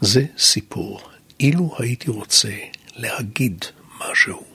זה 0.02 0.26
סיפור. 0.38 1.02
אילו 1.40 1.76
הייתי 1.80 2.12
רוצה 2.12 2.52
להגיד 2.96 3.66
משהו 4.00 4.49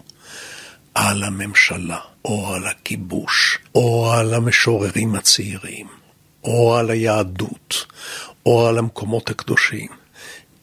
על 0.95 1.23
הממשלה, 1.23 1.99
או 2.25 2.55
על 2.55 2.67
הכיבוש, 2.67 3.59
או 3.75 4.13
על 4.13 4.35
המשוררים 4.35 5.15
הצעירים, 5.15 5.87
או 6.45 6.77
על 6.77 6.91
היהדות, 6.91 7.87
או 8.47 8.67
על 8.69 8.79
המקומות 8.79 9.31
הקדושים. 9.31 9.89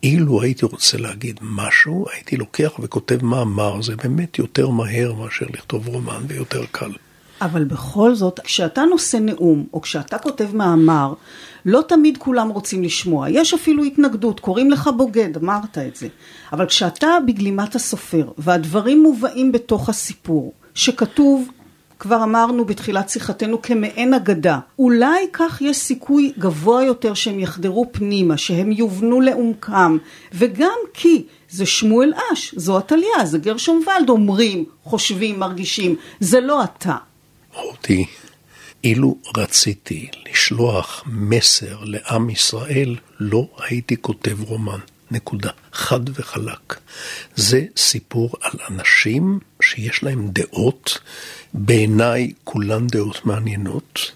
אילו 0.04 0.42
הייתי 0.42 0.66
רוצה 0.66 0.98
להגיד 0.98 1.40
משהו, 1.42 2.06
הייתי 2.14 2.38
לוקח 2.38 2.80
וכותב 2.80 3.26
מאמר, 3.26 3.82
זה 3.82 3.96
באמת 3.96 4.40
יותר 4.40 4.70
מהר 4.70 5.14
מאשר 5.14 5.46
לכתוב 5.54 5.88
רומן 5.88 6.24
ויותר 6.28 6.66
קל. 6.72 6.92
אבל 7.42 7.64
בכל 7.64 8.16
זאת, 8.16 8.40
כשאתה 8.40 8.84
נושא 8.84 9.18
נאום, 9.18 9.66
או 9.74 9.82
כשאתה 9.82 10.18
כותב 10.18 10.56
מאמר, 10.56 11.14
לא 11.66 11.82
תמיד 11.88 12.18
כולם 12.18 12.50
רוצים 12.50 12.84
לשמוע. 12.84 13.30
יש 13.30 13.54
אפילו 13.54 13.84
התנגדות, 13.84 14.40
קוראים 14.40 14.72
לך 14.72 14.90
בוגד, 14.98 15.38
אמרת 15.38 15.78
את 15.78 15.96
זה. 15.96 16.08
אבל 16.54 16.66
כשאתה 16.66 17.08
בגלימת 17.28 17.76
הסופר, 17.76 18.32
והדברים 18.38 19.04
מובאים 19.04 19.52
בתוך 19.52 19.90
הסיפור, 19.90 20.54
שכתוב 20.74 21.50
כבר 22.00 22.24
אמרנו 22.24 22.66
בתחילת 22.66 23.10
שיחתנו 23.10 23.62
כמעין 23.62 24.14
אגדה. 24.14 24.60
אולי 24.80 25.28
כך 25.34 25.62
יש 25.62 25.78
סיכוי 25.78 26.34
גבוה 26.40 26.84
יותר 26.84 27.14
שהם 27.14 27.40
יחדרו 27.40 27.86
פנימה, 27.92 28.38
שהם 28.38 28.72
יובנו 28.72 29.22
לעומקם, 29.22 29.98
וגם 30.34 30.78
כי 30.94 31.24
זה 31.50 31.66
שמואל 31.66 32.14
אש, 32.34 32.54
זו 32.58 32.78
עתליה, 32.78 33.26
זה 33.26 33.38
גרשום 33.38 33.84
ולד, 33.88 34.10
אומרים, 34.10 34.66
חושבים, 34.84 35.40
מרגישים, 35.40 35.96
זה 36.20 36.40
לא 36.40 36.64
אתה. 36.64 36.96
רותי, 37.54 38.06
אילו 38.84 39.18
רציתי 39.38 40.08
לשלוח 40.30 41.04
מסר 41.06 41.84
לעם 41.84 42.30
ישראל, 42.30 42.96
לא 43.20 43.48
הייתי 43.58 43.96
כותב 44.02 44.44
רומן. 44.44 44.80
נקודה. 45.12 45.50
חד 45.74 46.20
וחלק. 46.20 46.80
זה 47.36 47.66
סיפור 47.78 48.34
על 48.42 48.60
אנשים 48.70 49.40
שיש 49.62 50.04
להם 50.04 50.28
דעות, 50.28 51.00
בעיניי 51.54 52.32
כולן 52.44 52.88
דעות 52.88 53.26
מעניינות. 53.26 54.12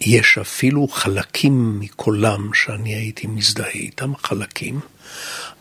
יש 0.00 0.38
אפילו 0.38 0.88
חלקים 0.88 1.80
מקולם 1.80 2.54
שאני 2.54 2.94
הייתי 2.94 3.26
מזדהה 3.26 3.70
איתם, 3.70 4.16
חלקים, 4.16 4.80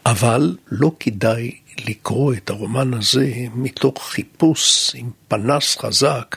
אבל 0.06 0.58
לא 0.72 0.92
כדאי 1.00 1.52
לקרוא 1.86 2.34
את 2.34 2.50
הרומן 2.50 2.94
הזה 2.94 3.34
מתוך 3.56 4.10
חיפוש 4.10 4.92
עם 4.96 5.10
פנס 5.28 5.78
חזק 5.78 6.36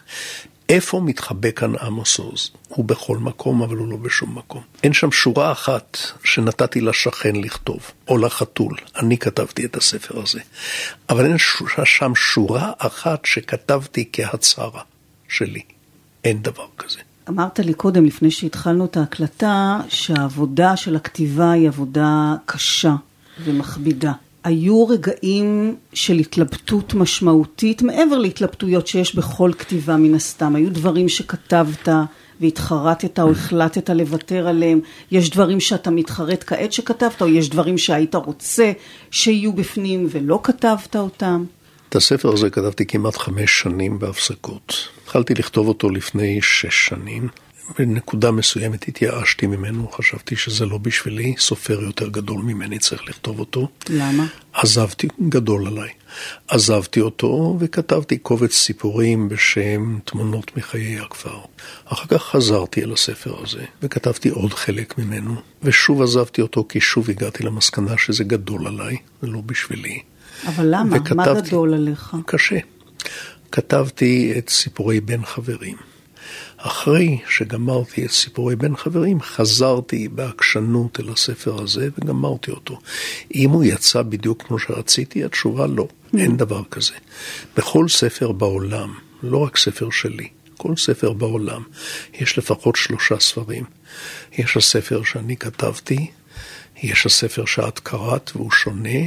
איפה 0.69 1.01
מתחבא 1.01 1.51
כאן 1.51 1.77
עמוס 1.77 2.19
עוז? 2.19 2.51
הוא 2.69 2.85
בכל 2.85 3.19
מקום, 3.19 3.63
אבל 3.63 3.77
הוא 3.77 3.89
לא 3.89 3.97
בשום 3.97 4.39
מקום. 4.39 4.63
אין 4.83 4.93
שם 4.93 5.13
שורה 5.13 5.53
אחת 5.53 5.99
שנתתי 6.25 6.81
לשכן 6.81 7.37
לכתוב, 7.37 7.91
או 8.09 8.19
לחתול. 8.19 8.77
אני 8.97 9.19
כתבתי 9.19 9.65
את 9.65 9.77
הספר 9.77 10.21
הזה. 10.21 10.41
אבל 11.09 11.25
אין 11.25 11.37
שם 11.85 12.15
שורה 12.15 12.73
אחת 12.79 13.25
שכתבתי 13.25 14.09
כהצהרה 14.13 14.83
שלי. 15.29 15.63
אין 16.25 16.43
דבר 16.43 16.67
כזה. 16.79 16.99
אמרת 17.29 17.59
לי 17.59 17.75
קודם, 17.75 18.05
לפני 18.05 18.31
שהתחלנו 18.31 18.85
את 18.85 18.97
ההקלטה, 18.97 19.81
שהעבודה 19.89 20.77
של 20.77 20.97
הכתיבה 20.97 21.53
היא 21.53 21.69
עבודה 21.69 22.35
קשה 22.47 22.95
ומכבידה. 23.45 24.13
היו 24.45 24.89
רגעים 24.89 25.77
של 25.93 26.15
התלבטות 26.15 26.95
משמעותית, 26.95 27.83
מעבר 27.83 28.19
להתלבטויות 28.19 28.87
שיש 28.87 29.15
בכל 29.15 29.51
כתיבה 29.59 29.97
מן 29.97 30.15
הסתם. 30.15 30.57
היו 30.57 30.73
דברים 30.73 31.09
שכתבת 31.09 31.89
והתחרטת 32.41 33.19
או 33.19 33.31
החלטת 33.31 33.91
לוותר 33.91 34.49
עליהם. 34.49 34.81
יש 35.11 35.31
דברים 35.31 35.61
שאתה 35.61 35.91
מתחרט 35.91 36.45
כעת 36.47 36.73
שכתבת, 36.73 37.23
או 37.23 37.29
יש 37.29 37.51
דברים 37.51 37.79
שהיית 37.79 38.15
רוצה 38.15 38.73
שיהיו 39.11 39.53
בפנים 39.53 40.07
ולא 40.11 40.41
כתבת 40.43 40.97
אותם. 40.97 41.45
את 41.89 41.97
הספר 41.97 42.33
הזה 42.33 42.51
כתבתי 42.51 42.87
כמעט 42.87 43.17
חמש 43.17 43.61
שנים 43.61 43.99
בהפסקות. 43.99 44.89
התחלתי 45.13 45.35
לכתוב 45.35 45.69
אותו 45.69 45.91
לפני 45.91 46.39
שש 46.43 46.89
שנים. 46.89 47.29
בנקודה 47.79 48.31
מסוימת 48.31 48.89
התייאשתי 48.89 49.47
ממנו, 49.47 49.89
חשבתי 49.89 50.37
שזה 50.37 50.67
לא 50.67 50.79
בשבילי, 50.79 51.35
סופר 51.39 51.83
יותר 51.83 52.09
גדול 52.09 52.43
ממני 52.43 52.79
צריך 52.79 53.03
לכתוב 53.09 53.39
אותו. 53.41 53.69
למה? 53.89 54.27
עזבתי, 54.53 55.09
גדול 55.29 55.67
עליי. 55.67 55.89
עזבתי 56.49 57.01
אותו 57.01 57.57
וכתבתי 57.61 58.19
קובץ 58.19 58.55
סיפורים 58.55 59.29
בשם 59.29 59.99
תמונות 60.05 60.57
מחיי 60.57 60.99
הכפר. 60.99 61.39
אחר 61.85 62.07
כך 62.07 62.23
חזרתי 62.23 62.83
אל 62.83 62.93
הספר 62.93 63.43
הזה 63.43 63.65
וכתבתי 63.83 64.29
עוד 64.29 64.55
חלק 64.55 64.99
ממנו, 64.99 65.35
ושוב 65.63 66.03
עזבתי 66.03 66.43
אותו 66.43 66.67
כי 66.69 66.81
שוב 66.81 67.11
הגעתי 67.11 67.43
למסקנה 67.43 67.99
שזה 67.99 68.25
גדול 68.25 68.67
עליי, 68.67 68.97
זה 69.23 69.29
לא 69.29 69.41
בשבילי. 69.47 70.01
אבל 70.47 70.67
למה? 70.71 70.97
וכתבתי, 70.97 71.15
מה 71.15 71.41
גדול 71.41 71.75
עליך? 71.75 72.17
קשה. 72.27 72.59
כתבתי 73.53 74.35
את 74.39 74.49
סיפורי 74.49 75.01
בין 75.01 75.25
חברים. 75.25 75.77
אחרי 76.57 77.19
שגמרתי 77.29 78.07
את 78.07 78.11
סיפורי 78.11 78.57
בין 78.57 78.77
חברים, 78.77 79.21
חזרתי 79.21 80.09
בעקשנות 80.09 81.01
אל 81.01 81.09
הספר 81.09 81.63
הזה 81.63 81.89
וגמרתי 81.99 82.51
אותו. 82.51 82.79
אם 83.35 83.51
הוא 83.51 83.65
יצא 83.65 84.03
בדיוק 84.03 84.43
כמו 84.43 84.59
שרציתי, 84.59 85.25
התשובה 85.25 85.67
לא, 85.67 85.89
אין 86.19 86.37
דבר 86.37 86.63
כזה. 86.71 86.95
בכל 87.57 87.89
ספר 87.89 88.33
בעולם, 88.33 88.95
לא 89.23 89.39
רק 89.39 89.57
ספר 89.57 89.91
שלי, 89.91 90.29
כל 90.57 90.77
ספר 90.77 91.13
בעולם, 91.13 91.63
יש 92.15 92.39
לפחות 92.39 92.77
שלושה 92.77 93.21
ספרים. 93.21 93.65
יש 94.39 94.57
הספר 94.57 95.03
שאני 95.05 95.37
כתבתי, 95.37 96.11
יש 96.83 97.07
הספר 97.07 97.45
שאת 97.45 97.79
קראת 97.79 98.31
והוא 98.35 98.51
שונה, 98.51 99.01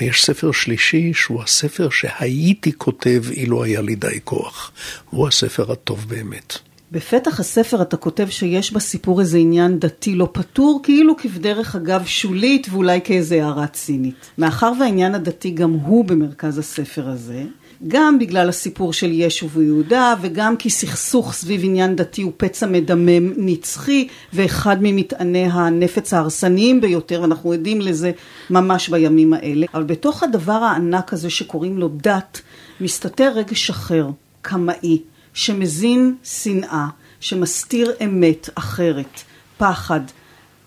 ויש 0.00 0.24
ספר 0.24 0.52
שלישי 0.52 1.12
שהוא 1.14 1.42
הספר 1.42 1.88
שהייתי 1.90 2.72
כותב 2.78 3.22
אילו 3.30 3.64
היה 3.64 3.80
לי 3.80 3.94
די 3.94 4.20
כוח. 4.24 4.72
הוא 5.10 5.28
הספר 5.28 5.72
הטוב 5.72 6.06
באמת. 6.08 6.58
בפתח 6.92 7.40
הספר 7.40 7.82
אתה 7.82 7.96
כותב 7.96 8.26
שיש 8.30 8.72
בסיפור 8.72 9.20
איזה 9.20 9.38
עניין 9.38 9.78
דתי 9.78 10.14
לא 10.14 10.28
פתור, 10.32 10.80
כאילו 10.82 11.16
כבדרך 11.16 11.76
אגב 11.76 12.02
שולית 12.06 12.66
ואולי 12.70 13.00
כאיזה 13.04 13.44
הערה 13.44 13.66
צינית. 13.66 14.30
מאחר 14.38 14.72
והעניין 14.80 15.14
הדתי 15.14 15.50
גם 15.50 15.72
הוא 15.72 16.04
במרכז 16.04 16.58
הספר 16.58 17.08
הזה, 17.08 17.42
גם 17.88 18.18
בגלל 18.18 18.48
הסיפור 18.48 18.92
של 18.92 19.10
ישו 19.12 19.50
ויהודה 19.50 20.14
וגם 20.20 20.56
כי 20.56 20.70
סכסוך 20.70 21.32
סביב 21.32 21.60
עניין 21.64 21.96
דתי 21.96 22.22
הוא 22.22 22.32
פצע 22.36 22.66
מדמם 22.66 23.32
נצחי 23.36 24.08
ואחד 24.32 24.76
ממטעני 24.80 25.48
הנפץ 25.52 26.14
ההרסניים 26.14 26.80
ביותר 26.80 27.20
ואנחנו 27.20 27.52
עדים 27.52 27.80
לזה 27.80 28.12
ממש 28.50 28.88
בימים 28.88 29.32
האלה 29.32 29.66
אבל 29.74 29.82
בתוך 29.82 30.22
הדבר 30.22 30.52
הענק 30.52 31.12
הזה 31.12 31.30
שקוראים 31.30 31.78
לו 31.78 31.88
דת 31.88 32.40
מסתתר 32.80 33.32
רגש 33.34 33.70
אחר, 33.70 34.08
קמאי, 34.42 35.02
שמזין 35.34 36.14
שנאה, 36.24 36.86
שמסתיר 37.20 37.92
אמת 38.04 38.48
אחרת, 38.54 39.20
פחד, 39.58 40.00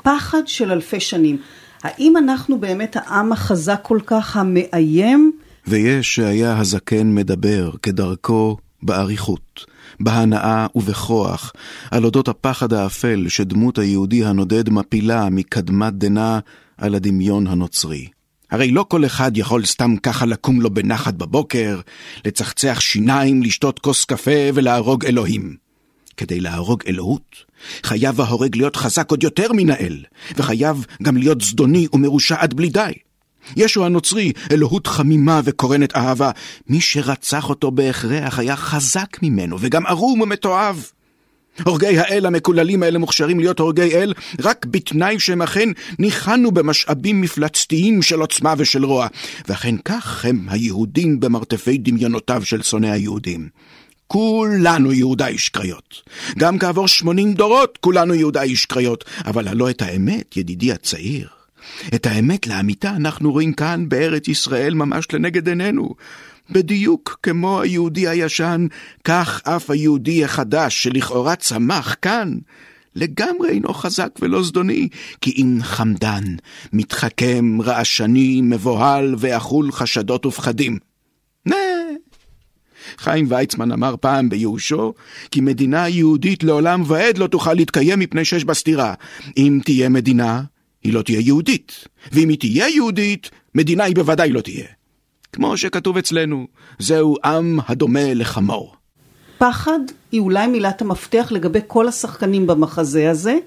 פחד 0.03 0.41
של 0.45 0.72
אלפי 0.72 0.99
שנים. 0.99 1.38
האם 1.84 2.18
אנחנו 2.18 2.59
באמת 2.59 2.95
העם 2.95 3.32
החזק 3.32 3.80
כל 3.82 3.99
כך 4.05 4.38
המאיים? 4.38 5.32
ויש 5.68 6.15
שהיה 6.15 6.57
הזקן 6.59 7.15
מדבר 7.15 7.72
כדרכו 7.82 8.57
באריכות, 8.84 9.65
בהנאה 9.99 10.68
ובכוח, 10.76 11.53
על 11.91 12.05
אודות 12.05 12.28
הפחד 12.28 12.74
האפל 12.74 13.26
שדמות 13.30 13.78
היהודי 13.78 14.26
הנודד 14.26 14.70
מפילה 14.70 15.30
מקדמת 15.30 15.93
דנא 15.93 16.39
על 16.78 16.95
הדמיון 16.95 17.47
הנוצרי. 17.47 18.07
הרי 18.51 18.72
לא 18.72 18.86
כל 18.88 19.05
אחד 19.05 19.38
יכול 19.38 19.65
סתם 19.65 19.97
ככה 19.97 20.26
לקום 20.26 20.61
לו 20.61 20.74
בנחת 20.74 21.13
בבוקר, 21.13 21.80
לצחצח 22.26 22.80
שיניים, 22.80 23.43
לשתות 23.43 23.80
כוס 23.80 24.05
קפה 24.05 24.49
ולהרוג 24.53 25.05
אלוהים. 25.05 25.55
כדי 26.18 26.39
להרוג 26.39 26.84
אלוהות, 26.88 27.36
חייב 27.84 28.22
ההורג 28.22 28.55
להיות 28.55 28.76
חזק 28.76 29.11
עוד 29.11 29.24
יותר 29.24 29.53
מן 29.53 29.70
האל, 29.70 30.03
וחייב 30.38 30.86
גם 31.03 31.18
להיות 31.18 31.41
זדוני 31.41 31.88
ומרושע 31.93 32.36
עד 32.39 32.53
בלי 32.53 32.70
די. 32.70 32.91
ישו 33.56 33.86
הנוצרי, 33.86 34.32
אלוהות 34.52 34.88
חמימה 34.88 35.41
וקורנת 35.43 35.95
אהבה. 35.95 36.32
מי 36.70 36.82
שרצח 36.82 37.50
אותו 37.50 37.72
בהכרח 37.72 38.39
היה 38.39 38.56
חזק 38.56 39.18
ממנו, 39.22 39.58
וגם 39.60 39.86
ערום 39.86 40.22
ומתועב. 40.22 40.86
הורגי 41.66 42.00
האל 42.00 42.26
המקוללים 42.26 42.84
האלה 42.84 43.00
מוכשרים 43.00 43.39
להיות 43.39 43.60
הורגי 43.60 43.95
אל 43.95 44.14
רק 44.39 44.66
בתנאי 44.66 45.20
שהם 45.20 45.41
אכן 45.41 45.70
ניחנו 46.00 46.52
במשאבים 46.52 47.22
מפלצתיים 47.22 48.02
של 48.02 48.20
עוצמה 48.20 48.54
ושל 48.58 48.86
רוע. 48.86 49.08
ואכן 49.48 49.76
כך 49.86 50.26
הם 50.26 50.45
היהודים 50.50 51.20
במרתפי 51.20 51.78
דמיונותיו 51.78 52.45
של 52.45 52.62
שונא 52.62 52.88
היהודים. 52.88 53.50
כולנו 54.08 54.93
יהודה 54.93 55.28
איש 55.28 55.50
קריות. 55.50 56.02
גם 56.38 56.60
כעבור 56.60 56.88
שמונים 56.88 57.34
דורות 57.34 57.78
כולנו 57.82 58.14
יהודה 58.14 58.41
איש 58.41 58.66
קריות. 58.66 59.06
אבל 59.26 59.48
הלא 59.48 59.70
את 59.70 59.82
האמת, 59.82 60.38
ידידי 60.38 60.72
הצעיר. 60.72 61.37
את 61.95 62.05
האמת 62.05 62.47
לאמיתה 62.47 62.89
אנחנו 62.89 63.32
רואים 63.32 63.53
כאן 63.53 63.89
בארץ 63.89 64.28
ישראל 64.28 64.74
ממש 64.74 65.08
לנגד 65.14 65.47
עינינו. 65.47 65.95
בדיוק 66.49 67.20
כמו 67.24 67.62
היהודי 67.62 68.08
הישן, 68.08 68.68
כך 69.03 69.41
אף 69.43 69.70
היהודי 69.70 70.24
החדש 70.24 70.84
שלכאורה 70.84 71.36
צמח 71.36 71.95
כאן, 72.01 72.34
לגמרי 72.95 73.49
אינו 73.49 73.74
חזק 73.74 74.10
ולא 74.22 74.43
זדוני, 74.43 74.88
כי 75.22 75.34
אם 75.38 75.58
חמדן, 75.62 76.24
מתחכם, 76.74 77.58
רעשני, 77.62 78.41
מבוהל 78.43 79.16
ואכול 79.18 79.72
חשדות 79.72 80.26
ופחדים. 80.26 80.80
נה, 81.45 81.55
חיים 82.97 83.26
ויצמן 83.30 83.72
אמר 83.72 83.95
פעם 84.01 84.30
בייאושו, 84.30 84.93
כי 85.32 85.41
מדינה 85.41 85.89
יהודית 85.89 86.43
לעולם 86.43 86.84
ועד 86.86 87.18
לא 87.18 87.28
תוכל 87.28 87.53
להתקיים 87.53 87.99
מפני 87.99 88.26
שיש 88.26 88.45
בה 88.45 88.53
סתירה. 88.53 88.93
אם 89.38 89.60
תהיה 89.66 89.89
מדינה, 89.89 90.41
היא 90.88 90.94
לא 90.94 91.02
תהיה 91.02 91.20
יהודית, 91.20 91.88
ואם 92.12 92.30
היא 92.30 92.40
תהיה 92.40 92.70
יהודית, 92.70 93.30
מדינה 93.56 93.84
היא 93.84 93.96
בוודאי 93.96 94.32
לא 94.32 94.42
תהיה. 94.42 94.66
כמו 95.34 95.58
שכתוב 95.58 95.98
אצלנו, 95.98 96.48
זהו 96.80 97.16
עם 97.26 97.60
הדומה 97.68 98.14
לחמור. 98.14 98.76
פחד 99.38 99.80
היא 100.12 100.22
אולי 100.22 100.48
מילת 100.48 100.82
המפתח 100.82 101.28
לגבי 101.32 101.60
כל 101.68 101.88
השחקנים 101.88 102.48
במחזה 102.48 103.12
הזה. 103.12 103.38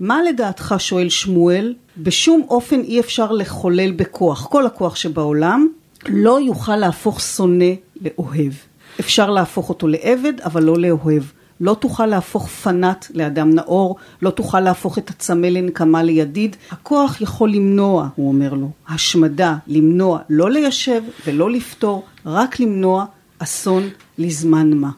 מה 0.00 0.22
לדעתך, 0.22 0.74
שואל 0.78 1.08
שמואל, 1.08 1.74
בשום 1.98 2.42
אופן 2.48 2.80
אי 2.80 3.00
אפשר 3.00 3.32
לחולל 3.32 3.90
בכוח, 3.90 4.46
כל 4.46 4.66
הכוח 4.66 4.96
שבעולם, 4.96 5.68
לא 6.08 6.40
יוכל 6.40 6.76
להפוך 6.76 7.20
שונא 7.20 7.72
לאוהב. 8.00 8.52
אפשר 9.00 9.30
להפוך 9.30 9.68
אותו 9.68 9.88
לעבד, 9.88 10.40
אבל 10.40 10.62
לא 10.62 10.78
לאוהב. 10.78 11.22
לא 11.62 11.76
תוכל 11.80 12.06
להפוך 12.06 12.48
פנאט 12.48 13.06
לאדם 13.14 13.50
נאור, 13.50 13.96
לא 14.22 14.30
תוכל 14.30 14.60
להפוך 14.60 14.98
את 14.98 15.10
הצמא 15.10 15.46
לנקמה 15.46 16.02
לידיד. 16.02 16.56
הכוח 16.70 17.20
יכול 17.20 17.50
למנוע, 17.50 18.08
הוא 18.14 18.28
אומר 18.28 18.54
לו, 18.54 18.70
השמדה, 18.88 19.56
למנוע, 19.66 20.18
לא 20.30 20.50
ליישב 20.50 21.02
ולא 21.26 21.50
לפתור, 21.50 22.04
רק 22.26 22.60
למנוע 22.60 23.04
אסון 23.38 23.88
לזמן 24.18 24.70
מה. 24.70 24.90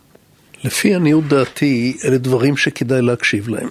לפי 0.65 0.95
עניות 0.95 1.29
דעתי, 1.29 1.97
אלה 2.05 2.19
דברים 2.19 2.57
שכדאי 2.57 3.03
להקשיב 3.03 3.49
להם. 3.49 3.69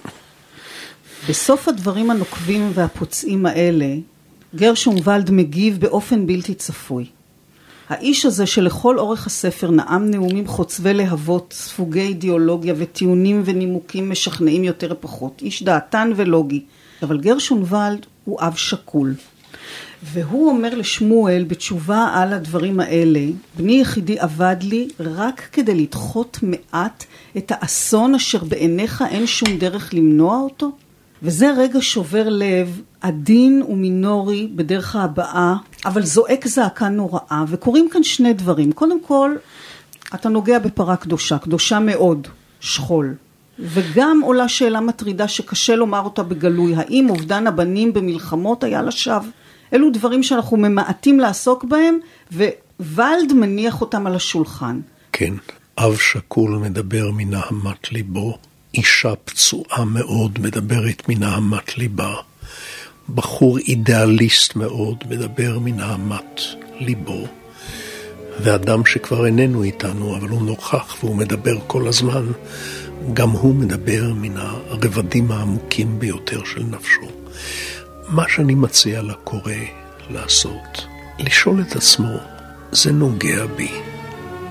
בסוף 1.28 1.68
הדברים 1.68 2.10
הנוקבים 2.10 2.70
והפוצעים 2.74 3.46
האלה, 3.46 3.94
גרשום 4.54 4.96
ולד 5.04 5.30
מגיב 5.30 5.80
באופן 5.80 6.26
בלתי 6.26 6.54
צפוי. 6.54 7.06
האיש 7.88 8.26
הזה 8.26 8.46
שלכל 8.46 8.98
אורך 8.98 9.26
הספר 9.26 9.70
נאם 9.70 10.10
נאומים 10.10 10.46
חוצבי 10.46 10.94
להבות, 10.94 11.54
ספוגי 11.56 12.00
אידיאולוגיה 12.00 12.74
וטיעונים 12.76 13.42
ונימוקים 13.44 14.10
משכנעים 14.10 14.64
יותר 14.64 14.90
או 14.90 15.00
פחות, 15.00 15.42
איש 15.42 15.62
דעתן 15.62 16.12
ולוגי, 16.16 16.62
אבל 17.02 17.20
גרשון 17.20 17.64
ולד 17.68 18.06
הוא 18.24 18.38
אב 18.40 18.54
שקול. 18.56 19.14
והוא 20.02 20.48
אומר 20.48 20.74
לשמואל 20.74 21.44
בתשובה 21.48 22.10
על 22.14 22.32
הדברים 22.32 22.80
האלה, 22.80 23.20
בני 23.56 23.80
יחידי 23.80 24.18
עבד 24.18 24.56
לי 24.62 24.88
רק 25.00 25.48
כדי 25.52 25.74
לדחות 25.74 26.38
מעט 26.42 27.04
את 27.36 27.52
האסון 27.54 28.14
אשר 28.14 28.44
בעיניך 28.44 29.04
אין 29.10 29.26
שום 29.26 29.58
דרך 29.58 29.94
למנוע 29.94 30.38
אותו? 30.40 30.70
וזה 31.22 31.50
רגע 31.56 31.78
שובר 31.82 32.28
לב, 32.28 32.80
עדין 33.00 33.62
ומינורי 33.68 34.48
בדרך 34.54 34.96
הבאה, 34.96 35.54
אבל 35.84 36.02
זועק 36.02 36.48
זעקה 36.48 36.88
נוראה, 36.88 37.44
וקורים 37.48 37.88
כאן 37.92 38.02
שני 38.02 38.32
דברים. 38.32 38.72
קודם 38.72 39.00
כל, 39.02 39.36
אתה 40.14 40.28
נוגע 40.28 40.58
בפרה 40.58 40.96
קדושה, 40.96 41.38
קדושה 41.38 41.78
מאוד, 41.78 42.28
שכול. 42.60 43.14
וגם 43.58 44.20
עולה 44.24 44.48
שאלה 44.48 44.80
מטרידה 44.80 45.28
שקשה 45.28 45.76
לומר 45.76 46.00
אותה 46.00 46.22
בגלוי, 46.22 46.74
האם 46.76 47.10
אובדן 47.10 47.46
הבנים 47.46 47.92
במלחמות 47.92 48.64
היה 48.64 48.82
לשווא? 48.82 49.28
אלו 49.72 49.90
דברים 49.90 50.22
שאנחנו 50.22 50.56
ממעטים 50.56 51.20
לעסוק 51.20 51.64
בהם, 51.64 51.98
ווולד 52.80 53.32
מניח 53.32 53.80
אותם 53.80 54.06
על 54.06 54.14
השולחן. 54.14 54.80
כן, 55.12 55.34
אב 55.78 55.96
שכול 55.96 56.50
מדבר 56.50 57.10
מנהמת 57.10 57.92
ליבו, 57.92 58.38
אישה 58.74 59.16
פצועה 59.24 59.84
מאוד 59.84 60.38
מדברת 60.38 61.08
מנהמת 61.08 61.78
ליבה. 61.78 62.14
בחור 63.14 63.58
אידיאליסט 63.58 64.56
מאוד 64.56 64.96
מדבר 65.10 65.58
מנהמת 65.58 66.40
ליבו. 66.80 67.26
ואדם 68.40 68.86
שכבר 68.86 69.26
איננו 69.26 69.62
איתנו, 69.62 70.16
אבל 70.16 70.28
הוא 70.28 70.42
נוכח 70.42 70.96
והוא 71.00 71.16
מדבר 71.16 71.58
כל 71.66 71.88
הזמן, 71.88 72.26
גם 73.12 73.30
הוא 73.30 73.54
מדבר 73.54 74.12
מן 74.14 74.36
הרבדים 74.36 75.32
העמוקים 75.32 75.98
ביותר 75.98 76.44
של 76.44 76.62
נפשו. 76.62 77.08
מה 78.08 78.24
שאני 78.28 78.54
מציע 78.54 79.02
לקורא 79.02 79.52
לעשות, 80.10 80.86
לשאול 81.18 81.60
את 81.60 81.76
עצמו, 81.76 82.16
זה 82.72 82.92
נוגע 82.92 83.46
בי, 83.46 83.70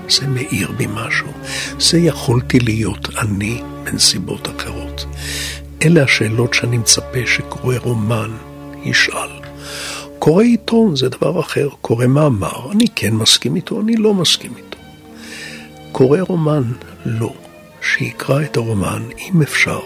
זה 0.08 0.26
מאיר 0.26 0.72
בי 0.76 0.86
משהו, 0.94 1.32
זה 1.78 1.98
יכולתי 1.98 2.60
להיות 2.60 3.08
אני 3.18 3.62
בנסיבות 3.84 4.48
אחרות. 4.56 5.06
אלה 5.82 6.02
השאלות 6.02 6.54
שאני 6.54 6.78
מצפה 6.78 7.26
שקורא 7.26 7.76
רומן 7.76 8.30
ישאל. 8.82 9.30
קורא 10.18 10.42
עיתון 10.42 10.96
זה 10.96 11.08
דבר 11.08 11.40
אחר, 11.40 11.68
קורא 11.80 12.06
מאמר, 12.06 12.72
אני 12.72 12.84
כן 12.94 13.14
מסכים 13.14 13.56
איתו, 13.56 13.80
אני 13.80 13.96
לא 13.96 14.14
מסכים 14.14 14.52
איתו. 14.56 14.78
קורא 15.92 16.20
רומן, 16.20 16.62
לא. 17.04 17.34
שיקרא 17.82 18.42
את 18.42 18.56
הרומן, 18.56 19.02
אם 19.18 19.42
אפשר. 19.42 19.80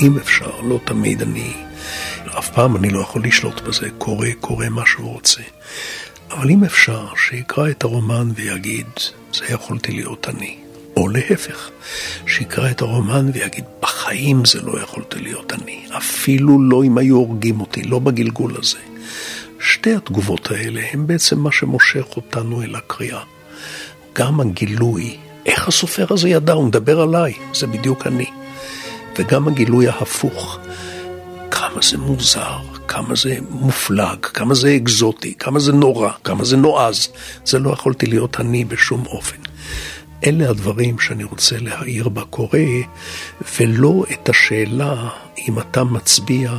אם 0.00 0.18
אפשר, 0.18 0.60
לא 0.60 0.78
תמיד 0.84 1.22
אני... 1.22 1.52
אף 2.38 2.50
פעם 2.50 2.76
אני 2.76 2.90
לא 2.90 3.00
יכול 3.00 3.24
לשלוט 3.24 3.60
בזה, 3.60 3.88
קורא, 3.98 4.28
קורא 4.40 4.68
מה 4.68 4.82
שהוא 4.86 5.12
רוצה. 5.12 5.42
אבל 6.32 6.50
אם 6.50 6.64
אפשר, 6.64 7.06
שיקרא 7.16 7.70
את 7.70 7.84
הרומן 7.84 8.30
ויגיד, 8.34 8.86
זה 9.34 9.44
יכולתי 9.50 9.92
להיות 9.92 10.28
אני. 10.28 10.56
או 10.96 11.08
להפך, 11.08 11.70
שיקרא 12.26 12.70
את 12.70 12.80
הרומן 12.80 13.30
ויגיד, 13.34 13.64
בחיים 13.80 14.44
זה 14.44 14.60
לא 14.62 14.80
יכולתי 14.80 15.20
להיות 15.20 15.52
אני, 15.52 15.86
אפילו 15.96 16.62
לא 16.62 16.84
אם 16.84 16.98
היו 16.98 17.16
הורגים 17.16 17.60
אותי, 17.60 17.82
לא 17.82 17.98
בגלגול 17.98 18.54
הזה. 18.58 18.78
שתי 19.60 19.94
התגובות 19.94 20.50
האלה 20.50 20.80
הם 20.92 21.06
בעצם 21.06 21.38
מה 21.38 21.52
שמושך 21.52 22.04
אותנו 22.16 22.62
אל 22.62 22.76
הקריאה. 22.76 23.22
גם 24.12 24.40
הגילוי, 24.40 25.16
איך 25.46 25.68
הסופר 25.68 26.06
הזה 26.10 26.28
ידע, 26.28 26.52
הוא 26.52 26.64
מדבר 26.64 27.00
עליי, 27.00 27.32
זה 27.54 27.66
בדיוק 27.66 28.06
אני. 28.06 28.26
וגם 29.18 29.48
הגילוי 29.48 29.88
ההפוך, 29.88 30.58
כמה 31.72 31.82
זה 31.82 31.98
מוזר, 31.98 32.58
כמה 32.88 33.14
זה 33.14 33.36
מופלג, 33.50 34.18
כמה 34.24 34.54
זה 34.54 34.76
אקזוטי, 34.76 35.34
כמה 35.38 35.60
זה 35.60 35.72
נורא, 35.72 36.10
כמה 36.24 36.44
זה 36.44 36.56
נועז. 36.56 37.08
זה 37.44 37.58
לא 37.58 37.70
יכולתי 37.70 38.06
להיות 38.06 38.40
אני 38.40 38.64
בשום 38.64 39.04
אופן. 39.06 39.36
אלה 40.26 40.50
הדברים 40.50 40.98
שאני 40.98 41.24
רוצה 41.24 41.56
להעיר 41.58 42.08
בקורא, 42.08 42.58
ולא 43.60 44.04
את 44.12 44.28
השאלה 44.28 45.08
אם 45.48 45.58
אתה 45.58 45.84
מצביע 45.84 46.52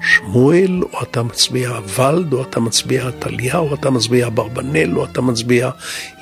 שמואל, 0.00 0.82
או 0.92 1.02
אתה 1.02 1.22
מצביע 1.22 1.78
ולד, 1.98 2.32
או 2.32 2.42
אתה 2.42 2.60
מצביע 2.60 3.08
עתליה, 3.08 3.58
או 3.58 3.74
אתה 3.74 3.90
מצביע 3.90 4.26
אברבנאל, 4.26 4.98
או 4.98 5.04
אתה 5.04 5.20
מצביע 5.20 5.70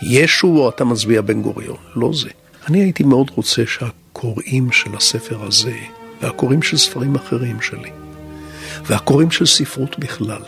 ישו, 0.03 0.49
או 0.49 0.69
אתה 0.69 0.85
מצביע 0.85 1.21
בן 1.21 1.43
גוריון. 1.43 1.77
לא 1.97 2.11
זה. 2.15 2.29
אני 2.69 2.83
הייתי 2.83 3.05
מאוד 3.05 3.31
רוצה 3.35 3.63
שהקוראים 3.67 4.73
של 4.73 4.97
הספר 4.97 5.45
הזה, 5.45 5.77
והקוראים 6.23 6.63
של 6.63 6.77
ספרים 6.77 7.15
אחרים 7.15 7.61
שלי, 7.61 7.91
והקוראים 8.87 9.31
של 9.31 9.47
ספרות 9.47 9.99
בכלל, 9.99 10.43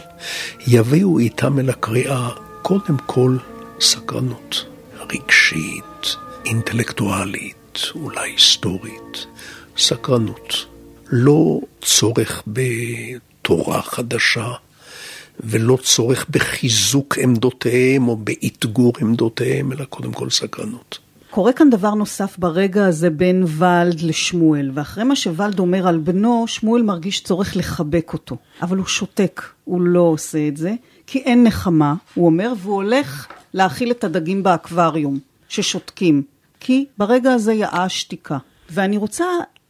יביאו 0.67 1.19
איתם 1.19 1.59
אל 1.59 1.71
הקריאה 1.71 2.29
קודם 2.63 2.97
כל 3.07 3.37
סקרנות 3.81 4.67
רגשית. 5.13 6.17
אינטלקטואלית, 6.47 7.79
אולי 7.95 8.31
היסטורית, 8.31 9.27
סקרנות. 9.77 10.67
לא 11.09 11.61
צורך 11.83 12.43
בתורה 12.47 13.83
חדשה, 13.83 14.53
ולא 15.41 15.79
צורך 15.83 16.27
בחיזוק 16.31 17.19
עמדותיהם 17.19 18.09
או 18.09 18.17
באתגור 18.17 18.93
עמדותיהם, 19.01 19.73
אלא 19.73 19.85
קודם 19.85 20.13
כל 20.13 20.31
סקרנות. 20.31 20.99
קורה 21.33 21.53
כאן 21.53 21.71
דבר 21.71 21.95
נוסף 21.95 22.39
ברגע 22.39 22.87
הזה 22.87 23.11
בין 23.11 23.45
ולד 23.47 24.01
לשמואל, 24.01 24.71
ואחרי 24.75 25.05
מה 25.05 25.17
שוולד 25.17 25.59
אומר 25.59 25.89
על 25.89 25.99
בנו, 25.99 26.45
שמואל 26.49 26.83
מרגיש 26.83 27.23
צורך 27.23 27.57
לחבק 27.57 28.13
אותו. 28.13 28.37
אבל 28.63 28.77
הוא 28.77 28.87
שותק, 28.87 29.43
הוא 29.65 29.81
לא 29.81 30.01
עושה 30.01 30.49
את 30.49 30.57
זה, 30.57 30.75
כי 31.07 31.19
אין 31.19 31.45
נחמה, 31.45 31.95
הוא 32.15 32.27
אומר, 32.27 32.53
והוא 32.59 32.75
הולך 32.75 33.27
להאכיל 33.55 33.91
את 33.91 34.05
הדגים 34.05 34.43
באקווריום, 34.43 35.19
ששותקים. 35.49 36.23
כי 36.61 36.85
ברגע 36.99 37.33
הזה 37.33 37.53
יאה 37.53 37.85
השתיקה. 37.85 38.39
ואני 38.71 38.97
רוצה 38.97 39.25